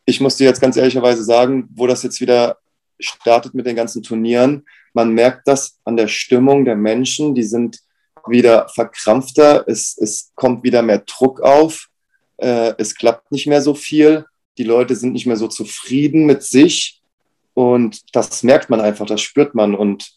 ich 0.06 0.22
muss 0.22 0.38
dir 0.38 0.46
jetzt 0.46 0.62
ganz 0.62 0.78
ehrlicherweise 0.78 1.24
sagen, 1.24 1.68
wo 1.76 1.86
das 1.86 2.04
jetzt 2.04 2.22
wieder 2.22 2.58
startet 3.00 3.54
mit 3.54 3.66
den 3.66 3.76
ganzen 3.76 4.02
Turnieren, 4.02 4.66
man 4.94 5.14
merkt 5.14 5.48
das 5.48 5.80
an 5.84 5.98
der 5.98 6.08
Stimmung 6.08 6.66
der 6.66 6.76
Menschen, 6.76 7.36
die 7.36 7.44
sind 7.44 7.80
wieder 8.28 8.68
verkrampfter, 8.70 9.66
es, 9.68 9.98
es 9.98 10.32
kommt 10.36 10.64
wieder 10.64 10.82
mehr 10.82 11.00
Druck 11.00 11.42
auf, 11.42 11.90
äh, 12.38 12.74
es 12.78 12.96
klappt 12.96 13.32
nicht 13.32 13.48
mehr 13.48 13.62
so 13.62 13.74
viel, 13.74 14.26
die 14.60 14.66
Leute 14.66 14.95
sind 14.95 15.14
nicht 15.14 15.26
mehr 15.26 15.38
so 15.38 15.47
zufrieden 15.47 16.26
mit 16.26 16.43
sich 16.43 17.01
und 17.53 18.14
das 18.14 18.43
merkt 18.43 18.70
man 18.70 18.82
einfach, 18.82 19.05
das 19.05 19.22
spürt 19.22 19.55
man 19.55 19.74
und 19.74 20.12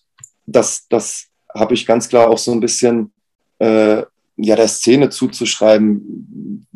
das, 0.47 0.88
das 0.88 1.28
habe 1.55 1.74
ich 1.74 1.86
ganz 1.86 2.09
klar 2.09 2.28
auch 2.28 2.38
so 2.38 2.51
ein 2.51 2.61
bisschen 2.61 3.12
äh, 3.61 4.03
ja, 4.36 4.57
der 4.57 4.68
Szene 4.68 5.11
zuzuschreiben. 5.11 6.66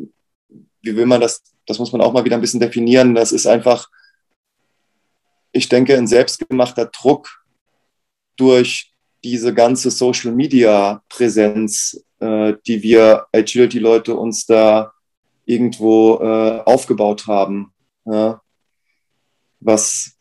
Wie 0.80 0.96
will 0.96 1.06
man 1.06 1.20
das, 1.20 1.42
das 1.66 1.80
muss 1.80 1.90
man 1.90 2.00
auch 2.00 2.12
mal 2.12 2.24
wieder 2.24 2.36
ein 2.36 2.40
bisschen 2.40 2.60
definieren, 2.60 3.16
das 3.16 3.32
ist 3.32 3.46
einfach, 3.46 3.90
ich 5.50 5.68
denke, 5.68 5.96
ein 5.96 6.06
selbstgemachter 6.06 6.86
Druck 6.86 7.44
durch 8.36 8.92
diese 9.24 9.52
ganze 9.52 9.90
Social 9.90 10.30
Media 10.30 11.02
Präsenz, 11.08 12.04
äh, 12.20 12.54
die 12.64 12.82
wir 12.82 13.26
Agility-Leute 13.32 14.14
uns 14.14 14.46
da 14.46 14.92
irgendwo 15.46 16.18
äh, 16.20 16.60
aufgebaut 16.64 17.26
haben, 17.26 17.72
ja, 18.04 18.40
was 19.60 20.16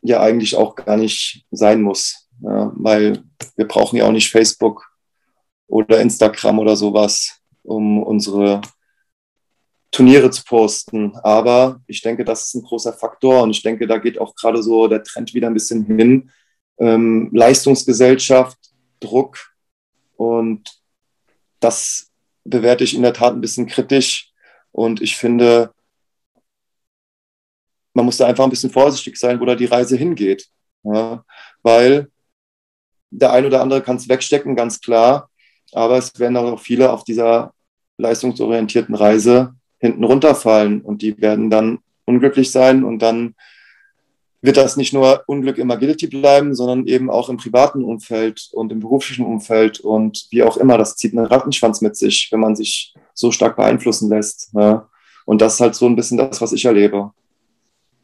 ja 0.00 0.22
eigentlich 0.22 0.56
auch 0.56 0.74
gar 0.74 0.96
nicht 0.96 1.44
sein 1.50 1.82
muss, 1.82 2.28
ja, 2.40 2.72
weil 2.74 3.22
wir 3.56 3.68
brauchen 3.68 3.96
ja 3.96 4.06
auch 4.06 4.12
nicht 4.12 4.30
Facebook 4.30 4.90
oder 5.66 6.00
Instagram 6.00 6.58
oder 6.58 6.76
sowas, 6.76 7.40
um 7.62 8.02
unsere 8.02 8.62
Turniere 9.90 10.30
zu 10.30 10.44
posten. 10.44 11.16
Aber 11.22 11.80
ich 11.86 12.00
denke, 12.00 12.24
das 12.24 12.46
ist 12.46 12.54
ein 12.54 12.62
großer 12.62 12.92
Faktor 12.92 13.42
und 13.42 13.50
ich 13.50 13.62
denke, 13.62 13.86
da 13.86 13.98
geht 13.98 14.20
auch 14.20 14.34
gerade 14.34 14.62
so 14.62 14.88
der 14.88 15.02
Trend 15.02 15.34
wieder 15.34 15.48
ein 15.48 15.54
bisschen 15.54 15.84
hin. 15.84 16.30
Ähm, 16.78 17.28
Leistungsgesellschaft, 17.32 18.56
Druck 19.00 19.36
und 20.16 20.80
das 21.58 22.10
bewerte 22.44 22.84
ich 22.84 22.94
in 22.94 23.02
der 23.02 23.12
Tat 23.12 23.34
ein 23.34 23.40
bisschen 23.40 23.66
kritisch, 23.66 24.29
und 24.72 25.00
ich 25.02 25.16
finde, 25.16 25.72
man 27.92 28.04
muss 28.04 28.16
da 28.16 28.26
einfach 28.26 28.44
ein 28.44 28.50
bisschen 28.50 28.70
vorsichtig 28.70 29.16
sein, 29.16 29.40
wo 29.40 29.44
da 29.44 29.54
die 29.54 29.66
Reise 29.66 29.96
hingeht. 29.96 30.48
Ja, 30.82 31.24
weil 31.62 32.08
der 33.10 33.32
ein 33.32 33.44
oder 33.44 33.60
andere 33.60 33.82
kann 33.82 33.96
es 33.96 34.08
wegstecken, 34.08 34.56
ganz 34.56 34.80
klar. 34.80 35.28
Aber 35.72 35.98
es 35.98 36.18
werden 36.18 36.36
auch 36.36 36.60
viele 36.60 36.92
auf 36.92 37.04
dieser 37.04 37.52
leistungsorientierten 37.98 38.94
Reise 38.94 39.54
hinten 39.78 40.04
runterfallen 40.04 40.80
und 40.80 41.02
die 41.02 41.20
werden 41.20 41.50
dann 41.50 41.80
unglücklich 42.04 42.50
sein 42.50 42.84
und 42.84 43.00
dann 43.00 43.34
wird 44.42 44.56
das 44.56 44.76
nicht 44.76 44.92
nur 44.92 45.22
Unglück 45.26 45.58
im 45.58 45.70
Agility 45.70 46.06
bleiben, 46.06 46.54
sondern 46.54 46.86
eben 46.86 47.10
auch 47.10 47.28
im 47.28 47.36
privaten 47.36 47.84
Umfeld 47.84 48.48
und 48.52 48.72
im 48.72 48.80
beruflichen 48.80 49.26
Umfeld 49.26 49.80
und 49.80 50.26
wie 50.30 50.42
auch 50.42 50.56
immer. 50.56 50.78
Das 50.78 50.96
zieht 50.96 51.16
einen 51.16 51.26
Rattenschwanz 51.26 51.82
mit 51.82 51.96
sich, 51.96 52.28
wenn 52.30 52.40
man 52.40 52.56
sich 52.56 52.94
so 53.14 53.30
stark 53.32 53.56
beeinflussen 53.56 54.08
lässt. 54.08 54.50
Ja. 54.54 54.88
Und 55.24 55.40
das 55.40 55.54
ist 55.54 55.60
halt 55.60 55.74
so 55.74 55.86
ein 55.86 55.96
bisschen 55.96 56.18
das, 56.18 56.40
was 56.40 56.52
ich 56.52 56.64
erlebe. 56.64 57.12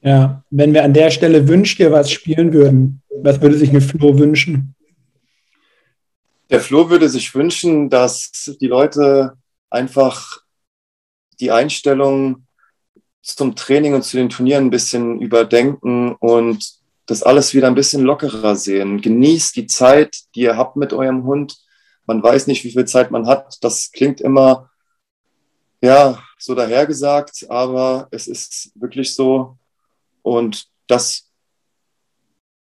Ja, 0.02 0.44
wenn 0.50 0.72
wir 0.74 0.84
an 0.84 0.94
der 0.94 1.10
Stelle 1.10 1.48
wünscht 1.48 1.78
dir 1.78 1.90
was 1.90 2.10
spielen 2.10 2.52
würden, 2.52 3.02
was 3.22 3.40
würde 3.40 3.58
sich 3.58 3.72
ein 3.72 3.80
Flo 3.80 4.18
wünschen? 4.18 4.74
Der 6.50 6.60
Flo 6.60 6.90
würde 6.90 7.08
sich 7.08 7.34
wünschen, 7.34 7.90
dass 7.90 8.56
die 8.60 8.68
Leute 8.68 9.32
einfach 9.70 10.42
die 11.40 11.50
Einstellung 11.50 12.46
zum 13.22 13.56
Training 13.56 13.94
und 13.94 14.02
zu 14.02 14.16
den 14.16 14.28
Turnieren 14.28 14.66
ein 14.66 14.70
bisschen 14.70 15.20
überdenken 15.20 16.14
und 16.20 16.76
das 17.06 17.22
alles 17.22 17.54
wieder 17.54 17.66
ein 17.66 17.74
bisschen 17.74 18.02
lockerer 18.02 18.54
sehen. 18.54 19.00
Genießt 19.00 19.56
die 19.56 19.66
Zeit, 19.66 20.18
die 20.34 20.42
ihr 20.42 20.56
habt 20.56 20.76
mit 20.76 20.92
eurem 20.92 21.24
Hund. 21.24 21.56
Man 22.06 22.22
weiß 22.22 22.46
nicht, 22.46 22.64
wie 22.64 22.70
viel 22.70 22.84
Zeit 22.84 23.10
man 23.10 23.26
hat. 23.26 23.58
Das 23.62 23.90
klingt 23.92 24.20
immer, 24.20 24.70
ja, 25.80 26.22
so 26.38 26.54
dahergesagt, 26.54 27.46
aber 27.48 28.08
es 28.10 28.28
ist 28.28 28.72
wirklich 28.74 29.14
so. 29.14 29.56
Und 30.22 30.66
das 30.86 31.30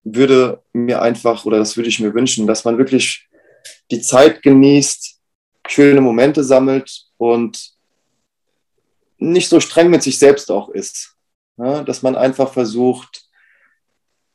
würde 0.04 0.64
mir 0.74 1.02
einfach, 1.02 1.46
oder 1.46 1.58
das 1.58 1.76
würde 1.78 1.90
ich 1.90 2.00
mir 2.00 2.14
wünschen, 2.14 2.48
dass 2.48 2.66
man 2.66 2.78
wirklich 2.78 3.28
die 3.92 4.02
Zeit 4.02 4.42
genießt, 4.42 5.20
schöne 5.68 6.02
Momente 6.02 6.44
sammelt 6.44 7.08
und 7.18 7.74
nicht 9.18 9.50
so 9.50 9.60
streng 9.60 9.90
mit 9.90 10.02
sich 10.02 10.18
selbst 10.18 10.50
auch 10.50 10.70
ist. 10.70 11.16
Ja, 11.58 11.84
dass 11.84 12.02
man 12.02 12.16
einfach 12.16 12.54
versucht, 12.54 13.30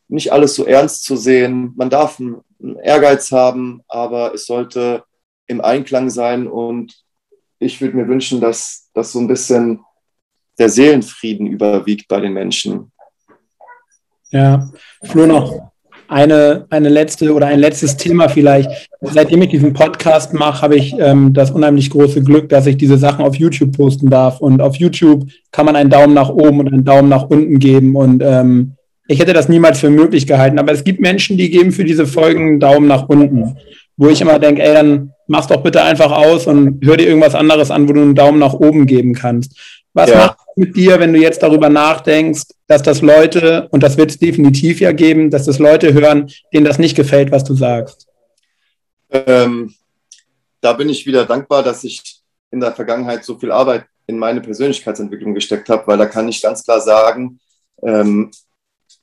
nicht 0.09 0.33
alles 0.33 0.55
so 0.55 0.67
ernst 0.67 1.05
zu 1.05 1.17
sehen. 1.17 1.73
Man 1.77 1.89
darf 1.89 2.21
einen 2.21 2.43
Ehrgeiz 2.83 3.33
haben, 3.33 3.83
aber 3.89 4.35
es 4.35 4.47
sollte 4.47 5.05
im 5.47 5.63
Einklang 5.63 6.11
sein. 6.11 6.47
Und 6.47 7.04
ich 7.65 7.81
würde 7.81 7.97
mir 7.97 8.07
wünschen, 8.07 8.41
dass, 8.41 8.91
dass 8.95 9.13
so 9.13 9.19
ein 9.19 9.29
bisschen 9.29 9.81
der 10.59 10.69
Seelenfrieden 10.69 11.47
überwiegt 11.47 12.07
bei 12.09 12.21
den 12.21 12.33
Menschen. 12.33 12.93
Ja, 14.31 14.71
Flo, 15.03 15.27
noch 15.27 15.73
eine, 16.09 16.67
eine 16.71 16.89
letzte 16.89 17.33
oder 17.33 17.47
ein 17.47 17.59
letztes 17.59 17.97
Thema 17.97 18.29
vielleicht. 18.29 18.91
Seitdem 19.01 19.43
ich 19.43 19.51
diesen 19.51 19.73
Podcast 19.73 20.35
mache, 20.35 20.63
habe 20.63 20.77
ich 20.77 20.95
ähm, 20.99 21.33
das 21.33 21.51
unheimlich 21.51 21.91
große 21.91 22.23
Glück, 22.23 22.49
dass 22.49 22.67
ich 22.67 22.77
diese 22.77 22.99
Sachen 22.99 23.25
auf 23.25 23.37
YouTube 23.37 23.77
posten 23.77 24.11
darf. 24.11 24.41
Und 24.41 24.61
auf 24.61 24.77
YouTube 24.77 25.29
kann 25.51 25.67
man 25.67 25.77
einen 25.77 25.91
Daumen 25.91 26.15
nach 26.15 26.29
oben 26.29 26.61
und 26.61 26.73
einen 26.73 26.85
Daumen 26.85 27.09
nach 27.09 27.25
unten 27.25 27.59
geben. 27.59 27.97
Und 27.97 28.23
ähm, 28.23 28.75
ich 29.09 29.19
hätte 29.19 29.33
das 29.33 29.49
niemals 29.49 29.81
für 29.81 29.91
möglich 29.91 30.27
gehalten. 30.27 30.59
Aber 30.59 30.73
es 30.73 30.85
gibt 30.85 31.01
Menschen, 31.01 31.37
die 31.37 31.51
geben 31.51 31.73
für 31.73 31.85
diese 31.85 32.07
Folgen 32.07 32.49
einen 32.49 32.61
Daumen 32.61 32.87
nach 32.87 33.09
unten. 33.09 33.57
Wo 33.97 34.09
ich 34.09 34.21
immer 34.21 34.39
denke, 34.39 34.63
ey, 34.63 34.75
dann 34.75 35.14
mach's 35.27 35.47
doch 35.47 35.63
bitte 35.63 35.83
einfach 35.83 36.11
aus 36.11 36.47
und 36.47 36.85
hör 36.85 36.97
dir 36.97 37.09
irgendwas 37.09 37.35
anderes 37.35 37.71
an, 37.71 37.89
wo 37.89 37.93
du 37.93 38.03
einen 38.03 38.15
Daumen 38.15 38.39
nach 38.39 38.55
oben 38.55 38.87
geben 38.87 39.15
kannst. 39.15 39.57
Was 39.93 40.11
ja. 40.11 40.17
macht 40.17 40.39
es 40.39 40.57
mit 40.57 40.77
dir, 40.77 40.99
wenn 40.99 41.13
du 41.13 41.21
jetzt 41.21 41.43
darüber 41.43 41.69
nachdenkst, 41.69 42.43
dass 42.67 42.83
das 42.83 43.01
Leute, 43.01 43.69
und 43.71 43.83
das 43.83 43.97
wird 43.97 44.11
es 44.11 44.19
definitiv 44.19 44.81
ja 44.81 44.93
geben, 44.93 45.31
dass 45.31 45.45
das 45.45 45.59
Leute 45.59 45.95
hören, 45.95 46.31
denen 46.53 46.65
das 46.65 46.79
nicht 46.79 46.97
gefällt, 46.97 47.31
was 47.31 47.45
du 47.45 47.55
sagst? 47.55 48.09
Ähm, 49.11 49.73
da 50.61 50.73
bin 50.73 50.89
ich 50.89 51.07
wieder 51.07 51.25
dankbar, 51.25 51.63
dass 51.63 51.85
ich 51.85 52.03
in 52.51 52.61
der 52.61 52.73
Vergangenheit 52.73 53.25
so 53.25 53.39
viel 53.39 53.53
Arbeit 53.53 53.87
in 54.07 54.19
meine 54.19 54.41
Persönlichkeitsentwicklung 54.41 55.35
gesteckt 55.35 55.69
habe, 55.69 55.87
weil 55.87 55.99
da 55.99 56.07
kann 56.07 56.29
ich 56.29 56.43
ganz 56.43 56.65
klar 56.65 56.81
sagen, 56.81 57.39
ähm, 57.83 58.31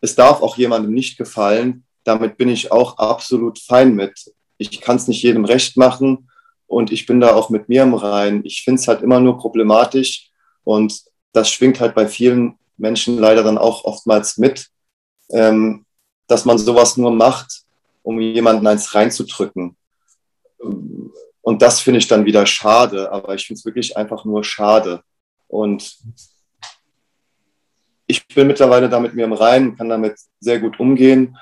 es 0.01 0.15
darf 0.15 0.41
auch 0.41 0.57
jemandem 0.57 0.93
nicht 0.93 1.17
gefallen. 1.17 1.83
Damit 2.03 2.37
bin 2.37 2.49
ich 2.49 2.71
auch 2.71 2.97
absolut 2.97 3.59
fein 3.59 3.95
mit. 3.95 4.13
Ich 4.61 4.81
kann 4.81 4.95
es 4.95 5.07
nicht 5.07 5.23
jedem 5.23 5.45
recht 5.45 5.77
machen 5.77 6.29
und 6.67 6.91
ich 6.91 7.05
bin 7.05 7.19
da 7.19 7.35
auch 7.35 7.49
mit 7.49 7.67
mir 7.69 7.83
im 7.83 7.93
Rein. 7.93 8.41
Ich 8.43 8.63
finde 8.63 8.79
es 8.79 8.87
halt 8.87 9.01
immer 9.01 9.19
nur 9.19 9.37
problematisch, 9.37 10.31
und 10.63 11.01
das 11.33 11.49
schwingt 11.49 11.79
halt 11.79 11.95
bei 11.95 12.07
vielen 12.07 12.57
Menschen 12.77 13.17
leider 13.17 13.43
dann 13.43 13.57
auch 13.57 13.83
oftmals 13.85 14.37
mit, 14.37 14.69
ähm, 15.29 15.85
dass 16.27 16.45
man 16.45 16.57
sowas 16.57 16.97
nur 16.97 17.11
macht, 17.11 17.63
um 18.03 18.19
jemanden 18.19 18.65
eins 18.67 18.93
reinzudrücken. 18.93 19.75
Und 21.41 21.61
das 21.61 21.79
finde 21.79 21.99
ich 21.99 22.07
dann 22.07 22.25
wieder 22.25 22.45
schade, 22.45 23.11
aber 23.11 23.35
ich 23.35 23.45
finde 23.45 23.59
es 23.59 23.65
wirklich 23.65 23.97
einfach 23.97 24.25
nur 24.25 24.43
schade. 24.43 25.03
Und 25.47 25.97
ich 28.07 28.27
bin 28.27 28.47
mittlerweile 28.47 28.89
da 28.89 28.99
mit 28.99 29.13
mir 29.13 29.25
im 29.25 29.33
Reinen, 29.33 29.75
kann 29.75 29.89
damit 29.89 30.17
sehr 30.39 30.59
gut 30.59 30.79
umgehen. 30.79 31.37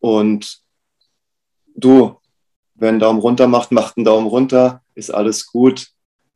Und 0.00 0.60
du, 1.74 2.19
wer 2.80 2.88
einen 2.88 2.98
Daumen 2.98 3.20
runter 3.20 3.46
macht, 3.46 3.70
macht 3.72 3.96
einen 3.96 4.04
Daumen 4.04 4.26
runter, 4.26 4.82
ist 4.94 5.10
alles 5.10 5.46
gut. 5.46 5.88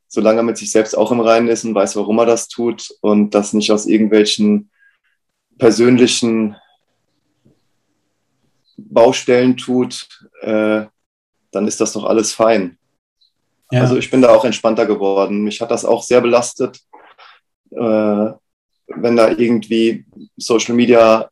Solange 0.07 0.39
er 0.39 0.43
mit 0.43 0.57
sich 0.57 0.71
selbst 0.71 0.95
auch 0.95 1.11
im 1.11 1.19
Reinen 1.19 1.47
ist 1.47 1.65
und 1.65 1.75
weiß, 1.75 1.95
warum 1.95 2.19
er 2.19 2.25
das 2.25 2.47
tut 2.47 2.89
und 3.01 3.31
das 3.31 3.53
nicht 3.53 3.71
aus 3.71 3.85
irgendwelchen 3.85 4.69
persönlichen 5.57 6.55
Baustellen 8.77 9.57
tut, 9.57 10.07
äh, 10.41 10.85
dann 11.51 11.67
ist 11.67 11.81
das 11.81 11.93
doch 11.93 12.05
alles 12.05 12.33
fein. 12.33 12.77
Ja. 13.71 13.81
Also 13.81 13.97
ich 13.97 14.11
bin 14.11 14.21
da 14.21 14.29
auch 14.29 14.45
entspannter 14.45 14.85
geworden. 14.85 15.43
Mich 15.43 15.59
hat 15.61 15.71
das 15.71 15.85
auch 15.85 16.03
sehr 16.03 16.21
belastet, 16.21 16.81
äh, 17.71 18.31
wenn 18.87 19.15
da 19.15 19.29
irgendwie 19.29 20.05
Social 20.37 20.75
Media 20.75 21.29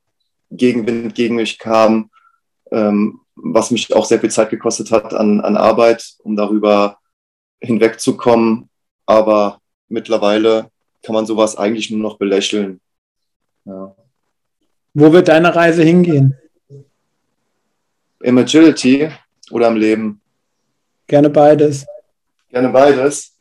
Gegenwind 0.49 1.13
gegen 1.15 1.35
mich 1.35 1.59
kam, 1.59 2.09
ähm, 2.71 3.22
was 3.35 3.71
mich 3.71 3.93
auch 3.95 4.05
sehr 4.05 4.19
viel 4.19 4.31
Zeit 4.31 4.49
gekostet 4.49 4.91
hat 4.91 5.13
an, 5.13 5.41
an 5.41 5.57
Arbeit, 5.57 6.15
um 6.19 6.35
darüber 6.35 6.97
hinwegzukommen. 7.61 8.69
Aber 9.05 9.59
mittlerweile 9.87 10.69
kann 11.03 11.13
man 11.13 11.25
sowas 11.25 11.57
eigentlich 11.57 11.91
nur 11.91 11.99
noch 11.99 12.17
belächeln. 12.17 12.79
Ja. 13.65 13.95
Wo 14.93 15.11
wird 15.11 15.27
deine 15.27 15.55
Reise 15.55 15.83
hingehen? 15.83 16.37
Im 18.21 18.37
Agility 18.37 19.09
oder 19.51 19.67
im 19.67 19.75
Leben? 19.75 20.21
Gerne 21.07 21.29
beides. 21.29 21.85
Gerne 22.49 22.69
beides. 22.69 23.33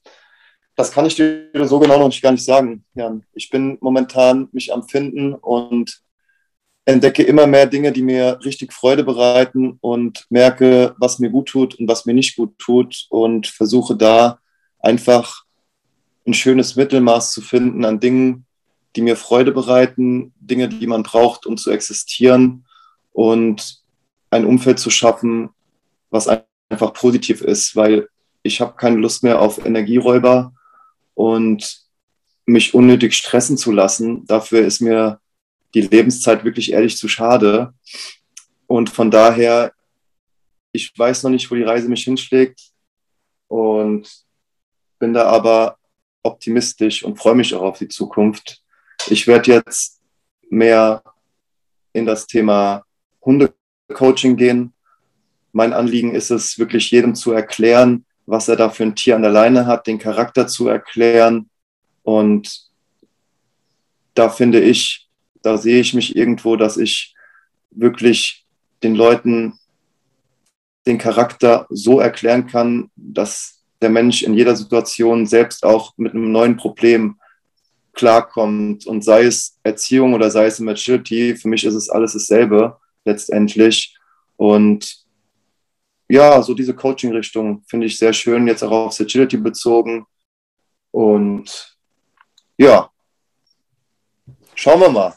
Das 0.75 0.91
kann 0.91 1.07
ich 1.07 1.15
dir 1.15 1.51
so 1.67 1.79
genau 1.79 1.99
noch 1.99 2.21
gar 2.21 2.33
nicht 2.33 2.45
sagen, 2.45 2.85
Jan. 2.95 3.25
Ich 3.35 3.51
bin 3.51 3.77
momentan 3.81 4.49
mich 4.53 4.73
am 4.73 4.89
Finden 4.89 5.35
und 5.35 6.03
entdecke 6.85 7.23
immer 7.23 7.47
mehr 7.47 7.67
Dinge, 7.67 7.93
die 7.93 8.03
mir 8.03 8.41
richtig 8.45 8.73
Freude 8.73 9.05
bereiten 9.05 9.79
und 9.81 10.27
merke, 10.31 10.95
was 10.99 11.19
mir 11.19 11.31
gut 11.31 11.49
tut 11.49 11.75
und 11.77 11.89
was 11.89 12.07
mir 12.07 12.15
nicht 12.15 12.37
gut 12.37 12.59
tut 12.59 13.07
und 13.11 13.47
versuche 13.47 13.97
da 13.97 14.41
einfach 14.81 15.45
ein 16.27 16.35
schönes 16.35 16.77
Mittelmaß 16.77 17.33
zu 17.33 17.41
finden 17.41 17.85
an 17.85 18.01
Dingen, 18.01 18.47
die 18.97 19.03
mir 19.03 19.17
Freude 19.17 19.53
bereiten, 19.53 20.33
Dinge, 20.41 20.69
die 20.69 20.87
man 20.87 21.03
braucht, 21.03 21.47
um 21.47 21.57
zu 21.57 21.71
existieren 21.71 22.67
und 23.13 23.83
ein 24.31 24.45
Umfeld 24.45 24.79
zu 24.79 24.91
schaffen, 24.91 25.51
was 26.11 26.29
einfach 26.69 26.93
positiv 26.93 27.43
ist, 27.43 27.77
weil 27.77 28.09
ich 28.43 28.61
habe 28.61 28.75
keine 28.77 28.97
Lust 28.97 29.23
mehr 29.23 29.41
auf 29.41 29.65
Energieräuber 29.65 30.53
und 31.15 31.81
mich 32.45 32.75
unnötig 32.75 33.15
stressen 33.15 33.57
zu 33.57 33.71
lassen. 33.73 34.27
Dafür 34.27 34.63
ist 34.63 34.81
mir 34.81 35.21
die 35.75 35.83
Lebenszeit 35.83 36.45
wirklich 36.45 36.73
ehrlich 36.73 36.97
zu 36.97 37.09
schade. 37.09 37.73
Und 38.67 38.91
von 38.91 39.11
daher, 39.11 39.73
ich 40.73 40.93
weiß 40.97 41.23
noch 41.23 41.31
nicht, 41.31 41.51
wo 41.51 41.55
die 41.55 41.63
Reise 41.63 41.89
mich 41.89 42.05
hinschlägt 42.05 42.73
und 43.49 44.09
bin 44.99 45.13
da 45.13 45.27
aber 45.27 45.77
optimistisch 46.23 47.03
und 47.03 47.19
freue 47.19 47.35
mich 47.35 47.55
auch 47.55 47.63
auf 47.63 47.79
die 47.79 47.89
Zukunft. 47.89 48.63
Ich 49.09 49.27
werde 49.27 49.53
jetzt 49.53 50.01
mehr 50.49 51.03
in 51.93 52.07
das 52.07 52.27
Thema 52.27 52.85
Hundecoaching 53.25 54.37
gehen. 54.37 54.73
Mein 55.53 55.73
Anliegen 55.73 56.15
ist 56.15 56.31
es, 56.31 56.59
wirklich 56.59 56.91
jedem 56.91 57.15
zu 57.15 57.33
erklären, 57.33 58.07
was 58.27 58.49
er 58.49 58.57
da 58.57 58.71
für 58.71 58.85
ein 58.85 58.95
Tier 58.95 59.17
an 59.17 59.23
der 59.23 59.31
Leine 59.31 59.67
hat, 59.67 59.87
den 59.87 59.99
Charakter 59.99 60.47
zu 60.47 60.69
erklären. 60.69 61.51
Und 62.03 62.71
da 64.15 64.29
finde 64.29 64.61
ich, 64.61 65.02
da 65.43 65.59
sehe 65.59 65.81
ich 65.81 65.95
mich 65.95 66.17
irgendwo, 66.17 66.57
dass 66.57 66.77
ich 66.77 67.15
wirklich 67.71 68.47
den 68.83 68.95
Leuten 68.95 69.59
den 70.87 70.99
Charakter 70.99 71.67
so 71.71 72.01
erklären 72.01 72.47
kann, 72.47 72.91
dass 72.97 73.63
der 73.81 73.91
Mensch 73.91 74.23
in 74.23 74.35
jeder 74.35 74.57
Situation 74.57 75.27
selbst 75.27 75.65
auch 75.65 75.93
mit 75.97 76.15
einem 76.15 76.33
neuen 76.33 76.57
Problem 76.57 77.19
klarkommt. 77.93 78.87
Und 78.87 79.05
sei 79.05 79.25
es 79.25 79.59
Erziehung 79.63 80.15
oder 80.15 80.31
sei 80.31 80.47
es 80.47 80.61
Maturity, 80.61 81.37
für 81.37 81.49
mich 81.49 81.65
ist 81.65 81.75
es 81.75 81.91
alles 81.91 82.13
dasselbe 82.15 82.79
letztendlich. 83.05 83.97
Und 84.37 85.05
ja, 86.09 86.43
so 86.43 86.55
diese 86.55 86.75
Coaching-Richtung 86.75 87.63
finde 87.69 87.87
ich 87.87 87.99
sehr 87.99 88.13
schön, 88.13 88.47
jetzt 88.47 88.63
auch 88.63 88.71
auf 88.71 89.01
Agility 89.01 89.37
bezogen. 89.37 90.07
Und 90.91 91.77
ja, 92.59 92.91
schauen 94.55 94.81
wir 94.81 94.91
mal. 94.91 95.15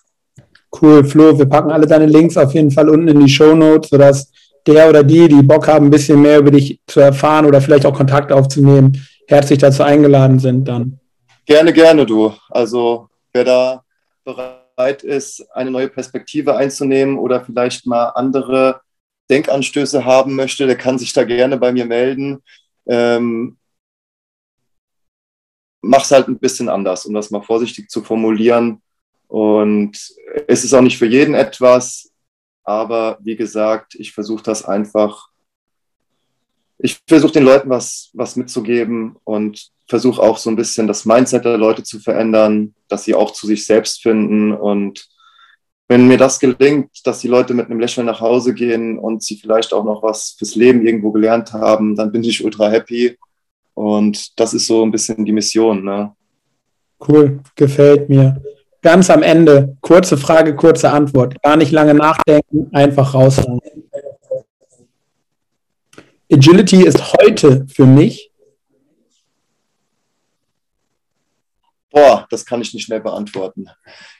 Cool, 0.81 1.03
Flo, 1.05 1.37
wir 1.37 1.45
packen 1.45 1.71
alle 1.71 1.87
deine 1.87 2.05
Links 2.05 2.37
auf 2.37 2.53
jeden 2.53 2.71
Fall 2.71 2.89
unten 2.89 3.07
in 3.07 3.19
die 3.19 3.31
Show 3.31 3.55
Notes, 3.55 3.89
sodass 3.89 4.31
der 4.67 4.89
oder 4.89 5.03
die, 5.03 5.27
die 5.27 5.43
Bock 5.43 5.67
haben, 5.67 5.85
ein 5.87 5.91
bisschen 5.91 6.21
mehr 6.21 6.39
über 6.39 6.51
dich 6.51 6.79
zu 6.87 6.99
erfahren 6.99 7.45
oder 7.45 7.61
vielleicht 7.61 7.85
auch 7.85 7.95
Kontakt 7.95 8.31
aufzunehmen, 8.31 8.99
herzlich 9.27 9.59
dazu 9.59 9.83
eingeladen 9.83 10.39
sind 10.39 10.67
dann. 10.67 10.99
Gerne, 11.45 11.71
gerne, 11.71 12.05
du. 12.05 12.33
Also 12.49 13.09
wer 13.31 13.43
da 13.43 13.83
bereit 14.23 15.03
ist, 15.03 15.45
eine 15.53 15.71
neue 15.71 15.87
Perspektive 15.87 16.55
einzunehmen 16.55 17.17
oder 17.17 17.45
vielleicht 17.45 17.85
mal 17.85 18.07
andere 18.15 18.81
Denkanstöße 19.29 20.05
haben 20.05 20.35
möchte, 20.35 20.65
der 20.65 20.77
kann 20.77 20.97
sich 20.97 21.13
da 21.13 21.23
gerne 21.23 21.57
bei 21.57 21.71
mir 21.71 21.85
melden. 21.85 22.41
Ähm, 22.87 23.57
mach's 25.81 26.11
halt 26.11 26.27
ein 26.27 26.39
bisschen 26.39 26.69
anders, 26.69 27.05
um 27.05 27.13
das 27.13 27.31
mal 27.31 27.41
vorsichtig 27.41 27.89
zu 27.89 28.03
formulieren. 28.03 28.81
Und 29.27 29.97
es 30.47 30.63
ist 30.63 30.73
auch 30.73 30.81
nicht 30.81 30.97
für 30.97 31.07
jeden 31.07 31.33
etwas, 31.33 32.11
aber 32.63 33.17
wie 33.21 33.35
gesagt, 33.35 33.95
ich 33.95 34.11
versuche 34.11 34.43
das 34.43 34.65
einfach. 34.65 35.29
Ich 36.77 36.99
versuche 37.07 37.33
den 37.33 37.43
Leuten 37.43 37.69
was, 37.69 38.09
was 38.13 38.35
mitzugeben 38.35 39.15
und 39.23 39.69
versuche 39.87 40.21
auch 40.21 40.37
so 40.37 40.49
ein 40.49 40.55
bisschen 40.55 40.87
das 40.87 41.05
Mindset 41.05 41.45
der 41.45 41.57
Leute 41.57 41.83
zu 41.83 41.99
verändern, 41.99 42.73
dass 42.87 43.05
sie 43.05 43.15
auch 43.15 43.31
zu 43.31 43.47
sich 43.47 43.65
selbst 43.65 44.01
finden 44.01 44.51
und 44.51 45.07
wenn 45.87 46.07
mir 46.07 46.17
das 46.17 46.39
gelingt, 46.39 46.89
dass 47.05 47.19
die 47.19 47.27
Leute 47.27 47.53
mit 47.53 47.67
einem 47.67 47.79
Lächeln 47.79 48.07
nach 48.07 48.19
Hause 48.19 48.53
gehen 48.53 48.97
und 48.97 49.21
sie 49.21 49.35
vielleicht 49.35 49.71
auch 49.71 49.83
noch 49.83 50.01
was 50.01 50.35
fürs 50.37 50.55
Leben 50.55 50.85
irgendwo 50.85 51.11
gelernt 51.11 51.53
haben, 51.53 51.95
dann 51.95 52.11
bin 52.11 52.23
ich 52.23 52.43
ultra 52.43 52.69
happy. 52.69 53.17
Und 53.75 54.39
das 54.39 54.53
ist 54.53 54.67
so 54.67 54.83
ein 54.83 54.91
bisschen 54.91 55.23
die 55.23 55.31
Mission. 55.31 55.83
Ne? 55.83 56.15
Cool, 57.07 57.39
gefällt 57.55 58.09
mir. 58.09 58.41
Ganz 58.85 59.09
am 59.09 59.23
Ende, 59.23 59.75
kurze 59.81 60.15
Frage, 60.15 60.55
kurze 60.55 60.91
Antwort. 60.91 61.41
Gar 61.41 61.57
nicht 61.57 61.71
lange 61.71 61.95
nachdenken, 61.95 62.69
einfach 62.71 63.15
raushauen. 63.15 63.59
Agility 66.31 66.85
ist 66.85 67.13
heute 67.13 67.65
für 67.67 67.87
mich 67.87 68.31
Boah, 71.89 72.27
das 72.29 72.45
kann 72.45 72.61
ich 72.61 72.75
nicht 72.75 72.87
mehr 72.87 72.99
beantworten. 72.99 73.67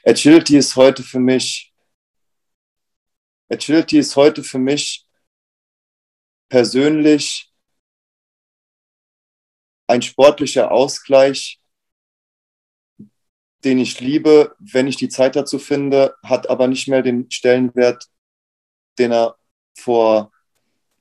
Agility 0.04 0.56
ist 0.56 0.74
heute 0.74 1.04
für 1.04 1.20
mich, 1.20 1.72
Agility 3.48 3.98
ist 3.98 4.16
heute 4.16 4.42
für 4.42 4.58
mich 4.58 5.06
persönlich 6.48 7.52
ein 9.86 10.02
sportlicher 10.02 10.72
Ausgleich, 10.72 11.60
den 13.66 13.78
ich 13.78 14.00
liebe, 14.00 14.54
wenn 14.60 14.86
ich 14.86 14.96
die 14.96 15.08
Zeit 15.08 15.34
dazu 15.34 15.58
finde, 15.58 16.14
hat 16.22 16.48
aber 16.48 16.68
nicht 16.68 16.86
mehr 16.86 17.02
den 17.02 17.28
Stellenwert, 17.30 18.06
den 18.96 19.10
er 19.10 19.36
vor 19.76 20.30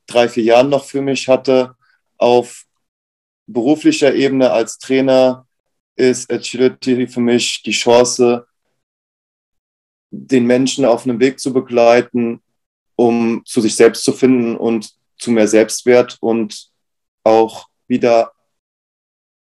drei, 0.07 0.27
vier 0.27 0.43
Jahren 0.43 0.69
noch 0.69 0.83
für 0.83 1.03
mich 1.03 1.27
hatte. 1.27 1.75
Auf 2.17 2.65
beruflicher 3.45 4.15
Ebene 4.15 4.51
als 4.51 4.79
Trainer 4.79 5.47
ist 5.95 6.31
Agility 6.31 7.05
für 7.05 7.19
mich 7.19 7.61
die 7.61 7.71
Chance, 7.71 8.47
den 10.09 10.47
Menschen 10.47 10.85
auf 10.85 11.03
einem 11.05 11.19
Weg 11.19 11.39
zu 11.39 11.53
begleiten, 11.53 12.41
um 12.95 13.43
zu 13.45 13.61
sich 13.61 13.75
selbst 13.75 14.03
zu 14.03 14.11
finden 14.11 14.55
und 14.57 14.91
zu 15.19 15.29
mehr 15.29 15.47
Selbstwert 15.47 16.17
und 16.19 16.71
auch 17.23 17.67
wieder 17.87 18.31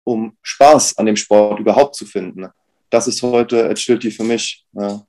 um 0.04 0.36
Spaß 0.42 0.98
an 0.98 1.06
dem 1.06 1.16
Sport 1.16 1.60
überhaupt 1.60 1.94
zu 1.94 2.04
finden. 2.04 2.48
Das 2.90 3.06
ist 3.06 3.22
heute 3.22 3.68
Agility 3.68 4.10
für 4.10 4.24
mich. 4.24 4.64
Ja. 4.72 5.02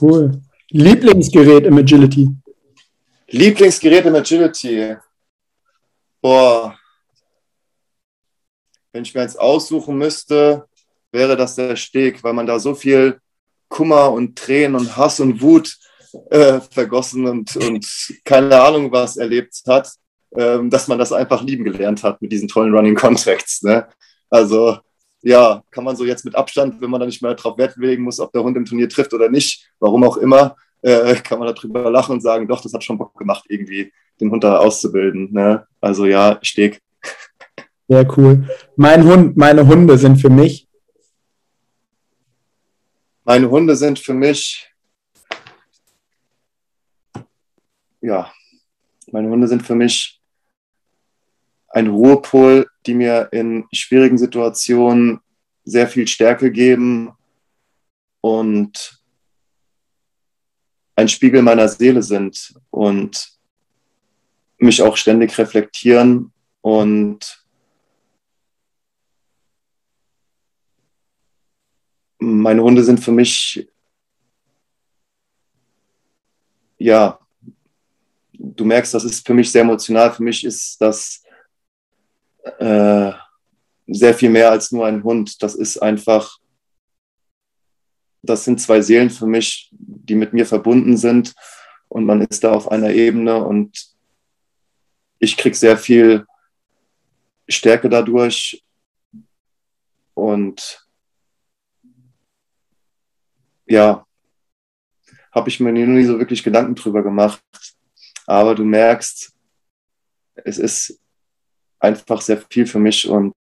Cool. 0.00 0.40
Lieblingsgerät 0.70 1.66
im 1.66 1.78
Agility? 1.78 2.28
Lieblingsgerät 3.28 4.04
im 4.06 4.14
Agility? 4.14 4.96
Boah, 6.20 6.76
wenn 8.96 9.02
ich 9.02 9.14
mir 9.14 9.20
jetzt 9.20 9.38
aussuchen 9.38 9.98
müsste, 9.98 10.66
wäre 11.12 11.36
das 11.36 11.54
der 11.54 11.76
Steg, 11.76 12.24
weil 12.24 12.32
man 12.32 12.46
da 12.46 12.58
so 12.58 12.74
viel 12.74 13.20
Kummer 13.68 14.10
und 14.10 14.38
Tränen 14.38 14.74
und 14.74 14.96
Hass 14.96 15.20
und 15.20 15.42
Wut 15.42 15.76
äh, 16.30 16.60
vergossen 16.70 17.26
und, 17.26 17.54
und 17.56 17.86
keine 18.24 18.58
Ahnung 18.58 18.90
was 18.90 19.18
erlebt 19.18 19.54
hat, 19.66 19.90
äh, 20.30 20.58
dass 20.62 20.88
man 20.88 20.98
das 20.98 21.12
einfach 21.12 21.42
lieben 21.42 21.64
gelernt 21.64 22.02
hat 22.02 22.22
mit 22.22 22.32
diesen 22.32 22.48
tollen 22.48 22.74
Running 22.74 22.94
Contracts. 22.94 23.62
Ne? 23.62 23.86
Also 24.30 24.78
ja, 25.26 25.64
kann 25.72 25.82
man 25.82 25.96
so 25.96 26.04
jetzt 26.04 26.24
mit 26.24 26.36
Abstand, 26.36 26.80
wenn 26.80 26.88
man 26.88 27.00
da 27.00 27.06
nicht 27.06 27.20
mehr 27.20 27.34
drauf 27.34 27.58
Wert 27.58 27.76
legen 27.76 28.04
muss, 28.04 28.20
ob 28.20 28.30
der 28.30 28.44
Hund 28.44 28.56
im 28.56 28.64
Turnier 28.64 28.88
trifft 28.88 29.12
oder 29.12 29.28
nicht, 29.28 29.68
warum 29.80 30.04
auch 30.04 30.18
immer, 30.18 30.54
äh, 30.82 31.16
kann 31.16 31.40
man 31.40 31.52
darüber 31.52 31.90
lachen 31.90 32.12
und 32.12 32.20
sagen, 32.20 32.46
doch, 32.46 32.60
das 32.60 32.72
hat 32.72 32.84
schon 32.84 32.96
Bock 32.96 33.12
gemacht, 33.18 33.44
irgendwie 33.48 33.92
den 34.20 34.30
Hund 34.30 34.44
da 34.44 34.58
auszubilden. 34.58 35.32
Ne? 35.32 35.66
Also 35.80 36.06
ja, 36.06 36.38
Steg. 36.42 36.80
Sehr 37.88 38.06
cool. 38.16 38.48
Mein 38.76 39.02
Hund, 39.04 39.36
meine 39.36 39.66
Hunde 39.66 39.98
sind 39.98 40.20
für 40.20 40.30
mich. 40.30 40.68
Meine 43.24 43.50
Hunde 43.50 43.74
sind 43.74 43.98
für 43.98 44.14
mich, 44.14 44.72
ja, 48.00 48.30
meine 49.10 49.28
Hunde 49.28 49.48
sind 49.48 49.66
für 49.66 49.74
mich 49.74 50.15
ein 51.68 51.88
Ruhepol, 51.88 52.68
die 52.86 52.94
mir 52.94 53.28
in 53.32 53.66
schwierigen 53.72 54.18
Situationen 54.18 55.20
sehr 55.64 55.88
viel 55.88 56.06
Stärke 56.06 56.50
geben 56.50 57.12
und 58.20 59.02
ein 60.94 61.08
Spiegel 61.08 61.42
meiner 61.42 61.68
Seele 61.68 62.02
sind 62.02 62.54
und 62.70 63.32
mich 64.58 64.80
auch 64.80 64.96
ständig 64.96 65.36
reflektieren 65.36 66.32
und 66.62 67.44
meine 72.18 72.62
Hunde 72.62 72.82
sind 72.82 72.98
für 73.00 73.12
mich, 73.12 73.68
ja, 76.78 77.18
du 78.32 78.64
merkst, 78.64 78.94
das 78.94 79.04
ist 79.04 79.26
für 79.26 79.34
mich 79.34 79.50
sehr 79.50 79.62
emotional. 79.62 80.12
Für 80.12 80.22
mich 80.22 80.44
ist 80.44 80.80
das 80.80 81.22
äh, 82.58 83.12
sehr 83.86 84.14
viel 84.14 84.30
mehr 84.30 84.50
als 84.50 84.72
nur 84.72 84.86
ein 84.86 85.02
Hund. 85.02 85.42
Das 85.42 85.54
ist 85.54 85.78
einfach, 85.78 86.38
das 88.22 88.44
sind 88.44 88.60
zwei 88.60 88.80
Seelen 88.80 89.10
für 89.10 89.26
mich, 89.26 89.70
die 89.72 90.14
mit 90.14 90.32
mir 90.32 90.46
verbunden 90.46 90.96
sind 90.96 91.34
und 91.88 92.04
man 92.04 92.20
ist 92.22 92.44
da 92.44 92.52
auf 92.52 92.70
einer 92.70 92.90
Ebene 92.90 93.44
und 93.44 93.94
ich 95.18 95.36
kriege 95.36 95.56
sehr 95.56 95.78
viel 95.78 96.26
Stärke 97.48 97.88
dadurch 97.88 98.62
und 100.14 100.86
ja, 103.66 104.06
habe 105.32 105.48
ich 105.48 105.60
mir 105.60 105.72
nie 105.72 106.04
so 106.04 106.18
wirklich 106.18 106.42
Gedanken 106.42 106.74
drüber 106.74 107.02
gemacht. 107.02 107.40
Aber 108.26 108.54
du 108.54 108.64
merkst, 108.64 109.32
es 110.34 110.58
ist 110.58 110.98
einfach 111.78 112.20
sehr 112.20 112.42
viel 112.50 112.66
für 112.66 112.78
mich 112.78 113.08
und 113.08 113.34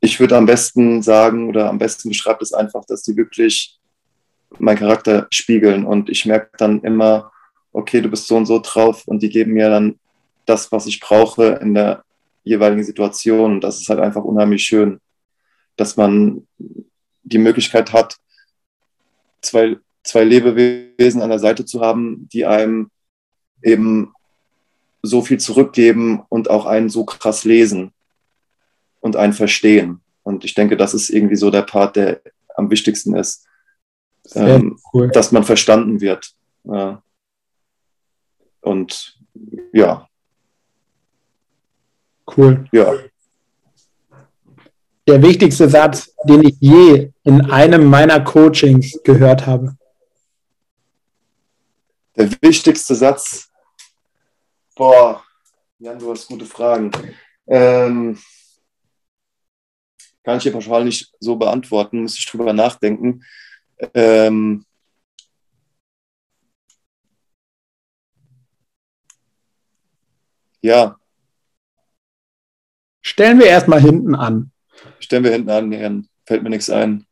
ich 0.00 0.20
würde 0.20 0.36
am 0.36 0.46
besten 0.46 1.02
sagen 1.02 1.48
oder 1.48 1.70
am 1.70 1.78
besten 1.78 2.10
beschreibt 2.10 2.42
es 2.42 2.52
einfach, 2.52 2.84
dass 2.84 3.02
die 3.02 3.16
wirklich 3.16 3.78
meinen 4.58 4.78
Charakter 4.78 5.26
spiegeln 5.30 5.84
und 5.84 6.10
ich 6.10 6.26
merke 6.26 6.50
dann 6.58 6.82
immer, 6.82 7.32
okay, 7.72 8.00
du 8.00 8.08
bist 8.08 8.26
so 8.26 8.36
und 8.36 8.46
so 8.46 8.60
drauf 8.60 9.06
und 9.06 9.22
die 9.22 9.30
geben 9.30 9.52
mir 9.52 9.70
dann 9.70 9.98
das, 10.46 10.70
was 10.70 10.86
ich 10.86 11.00
brauche 11.00 11.58
in 11.62 11.74
der 11.74 12.04
jeweiligen 12.44 12.84
Situation 12.84 13.54
und 13.54 13.60
das 13.62 13.80
ist 13.80 13.88
halt 13.88 14.00
einfach 14.00 14.22
unheimlich 14.22 14.62
schön, 14.62 15.00
dass 15.76 15.96
man 15.96 16.46
die 17.22 17.38
Möglichkeit 17.38 17.92
hat, 17.92 18.16
zwei, 19.40 19.78
zwei 20.02 20.24
Lebewesen 20.24 21.22
an 21.22 21.30
der 21.30 21.38
Seite 21.38 21.64
zu 21.64 21.80
haben, 21.80 22.28
die 22.32 22.44
einem 22.44 22.90
eben 23.62 24.13
so 25.04 25.22
viel 25.22 25.38
zurückgeben 25.38 26.22
und 26.28 26.50
auch 26.50 26.66
einen 26.66 26.88
so 26.88 27.04
krass 27.04 27.44
lesen 27.44 27.92
und 29.00 29.16
einen 29.16 29.34
verstehen. 29.34 30.00
Und 30.22 30.44
ich 30.44 30.54
denke, 30.54 30.76
das 30.76 30.94
ist 30.94 31.10
irgendwie 31.10 31.36
so 31.36 31.50
der 31.50 31.62
Part, 31.62 31.96
der 31.96 32.20
am 32.56 32.70
wichtigsten 32.70 33.14
ist, 33.14 33.46
ähm, 34.34 34.78
cool. 34.92 35.08
dass 35.10 35.32
man 35.32 35.44
verstanden 35.44 36.00
wird. 36.00 36.32
Ja. 36.64 37.02
Und 38.62 39.18
ja. 39.72 40.08
Cool. 42.34 42.66
Ja. 42.72 42.94
Der 45.06 45.22
wichtigste 45.22 45.68
Satz, 45.68 46.14
den 46.24 46.44
ich 46.44 46.56
je 46.60 47.10
in 47.24 47.50
einem 47.50 47.84
meiner 47.84 48.20
Coachings 48.24 48.98
gehört 49.04 49.46
habe. 49.46 49.76
Der 52.16 52.30
wichtigste 52.40 52.94
Satz, 52.94 53.50
Boah, 54.74 55.22
Jan, 55.78 55.98
du 55.98 56.10
hast 56.10 56.26
gute 56.26 56.46
Fragen. 56.46 56.90
Ähm, 57.46 58.18
kann 60.24 60.38
ich 60.38 60.42
hier 60.42 60.52
pauschal 60.52 60.84
nicht 60.84 61.12
so 61.20 61.36
beantworten, 61.36 62.02
muss 62.02 62.18
ich 62.18 62.26
drüber 62.26 62.52
nachdenken. 62.52 63.22
Ähm, 63.92 64.64
ja. 70.60 70.98
Stellen 73.00 73.38
wir 73.38 73.46
erstmal 73.46 73.80
hinten 73.80 74.16
an. 74.16 74.50
Stellen 74.98 75.22
wir 75.22 75.32
hinten 75.32 75.50
an, 75.50 75.70
Jan. 75.70 76.08
Fällt 76.26 76.42
mir 76.42 76.50
nichts 76.50 76.70
ein. 76.70 77.06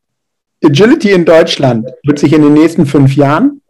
Agility 0.65 1.13
in 1.13 1.25
Deutschland 1.25 1.89
wird 2.03 2.19
sich 2.19 2.33
in 2.33 2.43
den 2.43 2.55
nächsten 2.55 2.87
fünf 2.87 3.15
Jahren? 3.15 3.63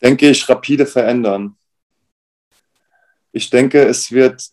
Denke 0.00 0.30
ich, 0.30 0.48
rapide 0.48 0.86
verändern. 0.86 1.57
Ich 3.32 3.50
denke, 3.50 3.82
es 3.82 4.12
wird 4.12 4.48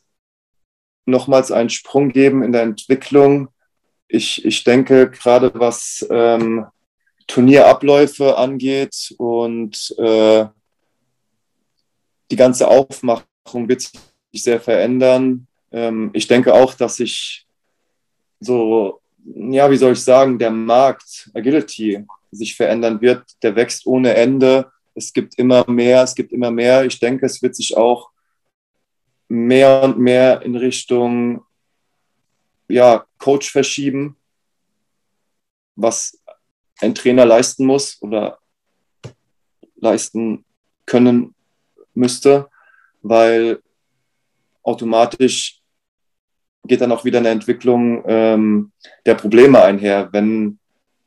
nochmals 1.05 1.51
einen 1.51 1.69
Sprung 1.69 2.09
geben 2.09 2.43
in 2.43 2.51
der 2.51 2.63
Entwicklung. 2.63 3.49
Ich, 4.07 4.43
ich 4.45 4.63
denke, 4.63 5.09
gerade 5.09 5.51
was 5.53 6.05
ähm, 6.09 6.65
Turnierabläufe 7.27 8.37
angeht 8.37 9.13
und 9.17 9.95
äh, 9.97 10.45
die 12.31 12.35
ganze 12.35 12.67
Aufmachung 12.67 13.67
wird 13.67 13.81
sich 13.81 13.93
sehr 14.33 14.59
verändern. 14.59 15.47
Ähm, 15.71 16.09
ich 16.13 16.27
denke 16.27 16.53
auch, 16.53 16.73
dass 16.73 16.97
sich 16.97 17.45
so, 18.39 19.01
ja, 19.23 19.69
wie 19.71 19.77
soll 19.77 19.93
ich 19.93 20.03
sagen, 20.03 20.37
der 20.37 20.51
Markt 20.51 21.29
Agility 21.33 22.05
sich 22.31 22.55
verändern 22.55 23.01
wird. 23.01 23.23
Der 23.41 23.55
wächst 23.55 23.85
ohne 23.85 24.13
Ende. 24.13 24.71
Es 24.93 25.13
gibt 25.13 25.37
immer 25.37 25.69
mehr, 25.69 26.03
es 26.03 26.15
gibt 26.15 26.31
immer 26.31 26.51
mehr. 26.51 26.85
Ich 26.85 26.99
denke, 26.99 27.25
es 27.25 27.41
wird 27.41 27.55
sich 27.55 27.75
auch 27.75 28.09
mehr 29.27 29.83
und 29.83 29.97
mehr 29.97 30.41
in 30.41 30.55
Richtung 30.55 31.43
ja, 32.67 33.05
Coach 33.17 33.51
verschieben, 33.51 34.17
was 35.75 36.21
ein 36.81 36.95
Trainer 36.95 37.25
leisten 37.25 37.65
muss 37.65 38.01
oder 38.01 38.39
leisten 39.75 40.45
können 40.85 41.35
müsste, 41.93 42.49
weil 43.01 43.61
automatisch 44.63 45.61
geht 46.67 46.81
dann 46.81 46.91
auch 46.91 47.05
wieder 47.05 47.19
eine 47.19 47.29
Entwicklung 47.29 48.03
ähm, 48.07 48.71
der 49.05 49.15
Probleme 49.15 49.61
einher. 49.61 50.09
Wenn 50.11 50.59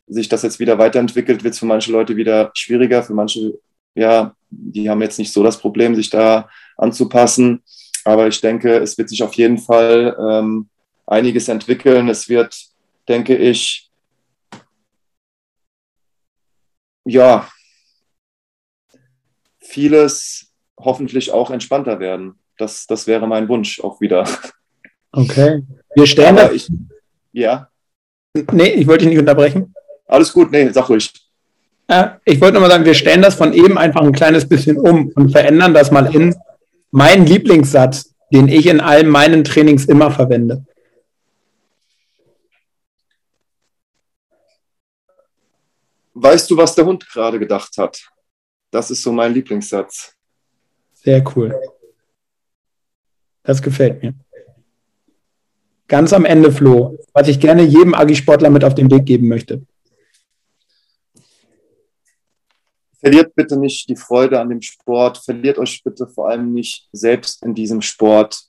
sich 0.07 0.29
das 0.29 0.43
jetzt 0.43 0.61
wieder 0.61 0.79
weiterentwickelt, 0.79 1.43
wird 1.45 1.55
es 1.55 1.61
für 1.61 1.67
manche 1.67 1.93
Leute 1.93 2.17
wieder 2.17 2.51
schwieriger. 2.55 3.03
Für 3.03 3.15
manche, 3.15 3.59
ja, 3.95 4.35
die 4.51 4.89
haben 4.89 5.03
jetzt 5.03 5.19
nicht 5.19 5.33
so 5.33 5.43
das 5.43 5.59
Problem, 5.59 5.95
sich 5.95 6.11
da 6.11 6.49
anzupassen. 6.77 7.63
Aber 8.09 8.27
ich 8.27 8.41
denke, 8.41 8.79
es 8.79 8.97
wird 8.97 9.11
sich 9.11 9.23
auf 9.23 9.35
jeden 9.35 9.59
Fall 9.59 10.17
ähm, 10.19 10.71
einiges 11.07 11.47
entwickeln. 11.49 12.09
Es 12.09 12.27
wird, 12.27 12.57
denke 13.07 13.37
ich, 13.37 13.91
ja, 17.05 17.47
vieles 19.61 20.51
hoffentlich 20.81 21.33
auch 21.33 21.51
entspannter 21.51 22.01
werden. 22.01 22.39
Das, 22.57 22.87
das 22.87 23.07
wäre 23.07 23.27
mein 23.27 23.47
Wunsch 23.47 23.79
auch 23.81 24.01
wieder. 24.01 24.27
Okay. 25.13 25.63
Wir 25.95 26.07
stellen 26.07 26.39
Aber 26.39 26.53
ich, 26.55 26.71
ja. 27.33 27.69
Nee, 28.53 28.71
ich 28.71 28.87
wollte 28.87 29.05
dich 29.05 29.11
nicht 29.11 29.21
unterbrechen. 29.21 29.75
Alles 30.07 30.33
gut, 30.33 30.51
nee, 30.51 30.71
sag 30.71 30.89
ruhig. 30.89 31.13
Ich 32.25 32.41
wollte 32.41 32.55
nur 32.55 32.63
mal 32.63 32.71
sagen, 32.71 32.87
wir 32.87 32.95
stellen 32.95 33.21
das 33.21 33.35
von 33.35 33.53
eben 33.53 33.77
einfach 33.77 34.01
ein 34.01 34.13
kleines 34.13 34.49
bisschen 34.49 34.79
um 34.79 35.13
und 35.15 35.31
verändern 35.31 35.75
das 35.75 35.91
mal 35.91 36.15
in 36.15 36.35
mein 36.91 37.27
Lieblingssatz, 37.27 38.15
den 38.33 38.49
ich 38.49 38.67
in 38.67 38.81
all 38.81 39.05
meinen 39.05 39.45
Trainings 39.45 39.85
immer 39.87 40.11
verwende. 40.11 40.65
Weißt 46.15 46.51
du, 46.51 46.57
was 46.57 46.75
der 46.75 46.85
Hund 46.85 47.09
gerade 47.09 47.39
gedacht 47.39 47.79
hat? 47.79 48.11
Das 48.71 48.91
ist 48.91 49.03
so 49.03 49.13
mein 49.13 49.33
Lieblingssatz. 49.33 50.15
Sehr 50.93 51.25
cool. 51.37 51.55
Das 53.45 53.63
gefällt 53.63 54.03
mir. 54.03 54.15
Ganz 55.87 56.13
am 56.13 56.27
Ende, 56.27 56.53
Flo, 56.53 56.99
was 57.15 57.29
ich 57.29 57.41
gerne 57.41 57.63
jedem 57.63 57.95
Agi-Sportler 57.95 58.51
mit 58.51 58.65
auf 58.65 58.75
den 58.75 58.91
Weg 58.91 59.07
geben 59.07 59.29
möchte. 59.29 59.65
Verliert 63.01 63.35
bitte 63.35 63.57
nicht 63.57 63.89
die 63.89 63.97
Freude 63.97 64.41
an 64.41 64.49
dem 64.49 64.63
Sport, 64.63 65.19
verliert 65.19 65.59
euch 65.59 65.83
bitte 65.85 66.07
vor 66.07 66.29
allem 66.29 66.53
nicht 66.53 66.89
selbst 66.93 67.43
in 67.43 67.55
diesem 67.55 67.83
Sport. 67.83 68.49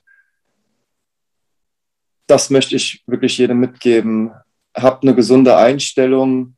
das 2.29 2.49
möchte 2.49 2.75
ich 2.75 3.03
wirklich 3.07 3.37
jedem 3.37 3.59
mitgeben. 3.59 4.31
Habt 4.75 5.03
eine 5.03 5.15
gesunde 5.15 5.57
Einstellung, 5.57 6.55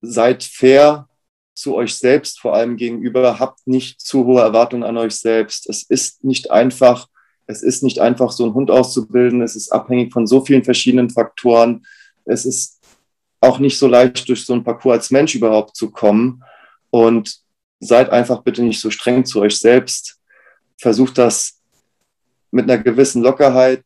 seid 0.00 0.44
fair 0.44 1.08
zu 1.54 1.74
euch 1.74 1.96
selbst 1.96 2.40
vor 2.40 2.54
allem 2.54 2.76
gegenüber, 2.76 3.40
habt 3.40 3.66
nicht 3.66 4.00
zu 4.00 4.24
hohe 4.24 4.40
Erwartungen 4.40 4.84
an 4.84 4.96
euch 4.96 5.16
selbst. 5.16 5.68
Es 5.68 5.82
ist 5.82 6.22
nicht 6.22 6.52
einfach, 6.52 7.08
es 7.46 7.64
ist 7.64 7.82
nicht 7.82 7.98
einfach, 7.98 8.30
so 8.30 8.44
einen 8.44 8.54
Hund 8.54 8.70
auszubilden. 8.70 9.42
Es 9.42 9.56
ist 9.56 9.72
abhängig 9.72 10.12
von 10.12 10.26
so 10.26 10.44
vielen 10.44 10.62
verschiedenen 10.62 11.10
Faktoren. 11.10 11.84
Es 12.24 12.44
ist 12.44 12.78
auch 13.40 13.58
nicht 13.58 13.76
so 13.76 13.88
leicht, 13.88 14.28
durch 14.28 14.46
so 14.46 14.52
einen 14.52 14.62
Parcours 14.62 14.94
als 14.94 15.10
Mensch 15.10 15.34
überhaupt 15.34 15.74
zu 15.74 15.90
kommen. 15.90 16.44
Und 16.90 17.40
seid 17.80 18.10
einfach 18.10 18.42
bitte 18.42 18.62
nicht 18.62 18.80
so 18.80 18.90
streng 18.90 19.24
zu 19.24 19.40
euch 19.40 19.58
selbst. 19.58 20.18
Versucht 20.76 21.18
das 21.18 21.60
mit 22.50 22.70
einer 22.70 22.82
gewissen 22.82 23.22
Lockerheit, 23.22 23.84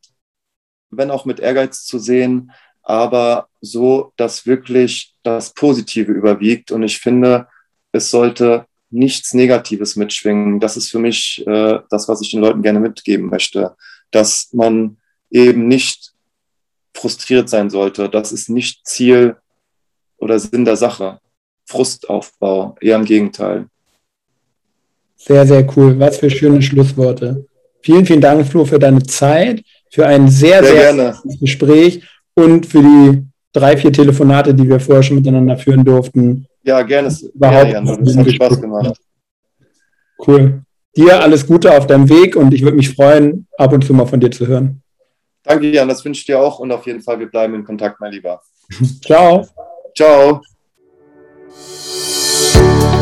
wenn 0.91 1.11
auch 1.11 1.25
mit 1.25 1.41
Ehrgeiz 1.41 1.85
zu 1.85 1.99
sehen, 1.99 2.53
aber 2.83 3.49
so, 3.61 4.13
dass 4.17 4.47
wirklich 4.47 5.15
das 5.23 5.55
Positive 5.55 6.13
überwiegt. 6.13 6.71
Und 6.71 6.83
ich 6.83 6.99
finde, 6.99 7.49
es 7.93 8.11
sollte 8.11 8.67
nichts 8.91 9.35
Negatives 9.35 9.97
mitschwingen. 9.97 10.61
Das 10.61 10.77
ist 10.77 10.91
für 10.91 10.99
mich 10.99 11.45
äh, 11.47 11.79
das, 11.91 12.09
was 12.09 12.21
ich 12.21 12.31
den 12.31 12.41
Leuten 12.41 12.63
gerne 12.63 12.81
mitgeben 12.81 13.31
möchte, 13.31 13.77
dass 14.11 14.53
man 14.53 14.99
eben 15.31 15.67
nicht 15.69 16.13
frustriert 16.95 17.49
sein 17.49 17.71
sollte. 17.71 18.09
Das 18.09 18.33
ist 18.33 18.49
nicht 18.49 18.87
Ziel 18.87 19.37
oder 20.19 20.39
Sinn 20.39 20.65
der 20.65 20.77
Sache. 20.77 21.21
Frustaufbau, 21.67 22.77
eher 22.81 22.97
im 22.97 23.05
Gegenteil. 23.05 23.67
Sehr, 25.17 25.47
sehr 25.47 25.67
cool. 25.77 25.99
Was 26.01 26.19
für 26.19 26.31
schöne 26.31 26.61
Schlussworte. 26.61 27.47
Vielen, 27.83 28.07
vielen 28.07 28.21
Dank, 28.21 28.47
Flo, 28.47 28.65
für 28.65 28.79
deine 28.79 29.03
Zeit, 29.03 29.63
für 29.91 30.07
ein 30.07 30.29
sehr, 30.29 30.65
sehr, 30.65 30.95
sehr 30.95 31.23
Gespräch 31.41 32.03
und 32.35 32.67
für 32.67 32.81
die 32.81 33.25
drei, 33.53 33.77
vier 33.77 33.93
Telefonate, 33.93 34.55
die 34.55 34.69
wir 34.69 34.81
vorher 34.81 35.03
schon 35.03 35.17
miteinander 35.17 35.57
führen 35.57 35.85
durften. 35.85 36.47
Ja, 36.65 36.83
gerne. 36.83 37.15
Überhaupt 37.35 37.67
ja, 37.67 37.73
Jan, 37.73 38.05
das 38.05 38.17
hat 38.17 38.31
Spaß 38.31 38.61
gemacht. 38.61 38.97
Cool. 40.27 40.63
Dir 40.97 41.21
alles 41.21 41.47
Gute 41.47 41.77
auf 41.77 41.87
deinem 41.87 42.09
Weg 42.09 42.37
und 42.37 42.53
ich 42.55 42.63
würde 42.63 42.77
mich 42.77 42.95
freuen, 42.95 43.47
ab 43.57 43.73
und 43.73 43.85
zu 43.85 43.95
mal 43.95 44.07
von 44.07 44.21
dir 44.21 44.31
zu 44.31 44.47
hören. 44.47 44.83
Danke, 45.43 45.71
Jan, 45.71 45.89
das 45.89 46.05
wünsche 46.05 46.21
ich 46.21 46.27
dir 46.27 46.39
auch 46.39 46.61
und 46.61 46.71
auf 46.71 46.87
jeden 46.87 47.01
Fall, 47.01 47.19
wir 47.19 47.27
bleiben 47.27 47.55
in 47.55 47.65
Kontakt, 47.65 48.01
mein 48.01 48.13
Lieber. 48.13 48.41
Ciao. 49.05 49.47
Ciao. 49.97 50.41
Música 51.55 53.02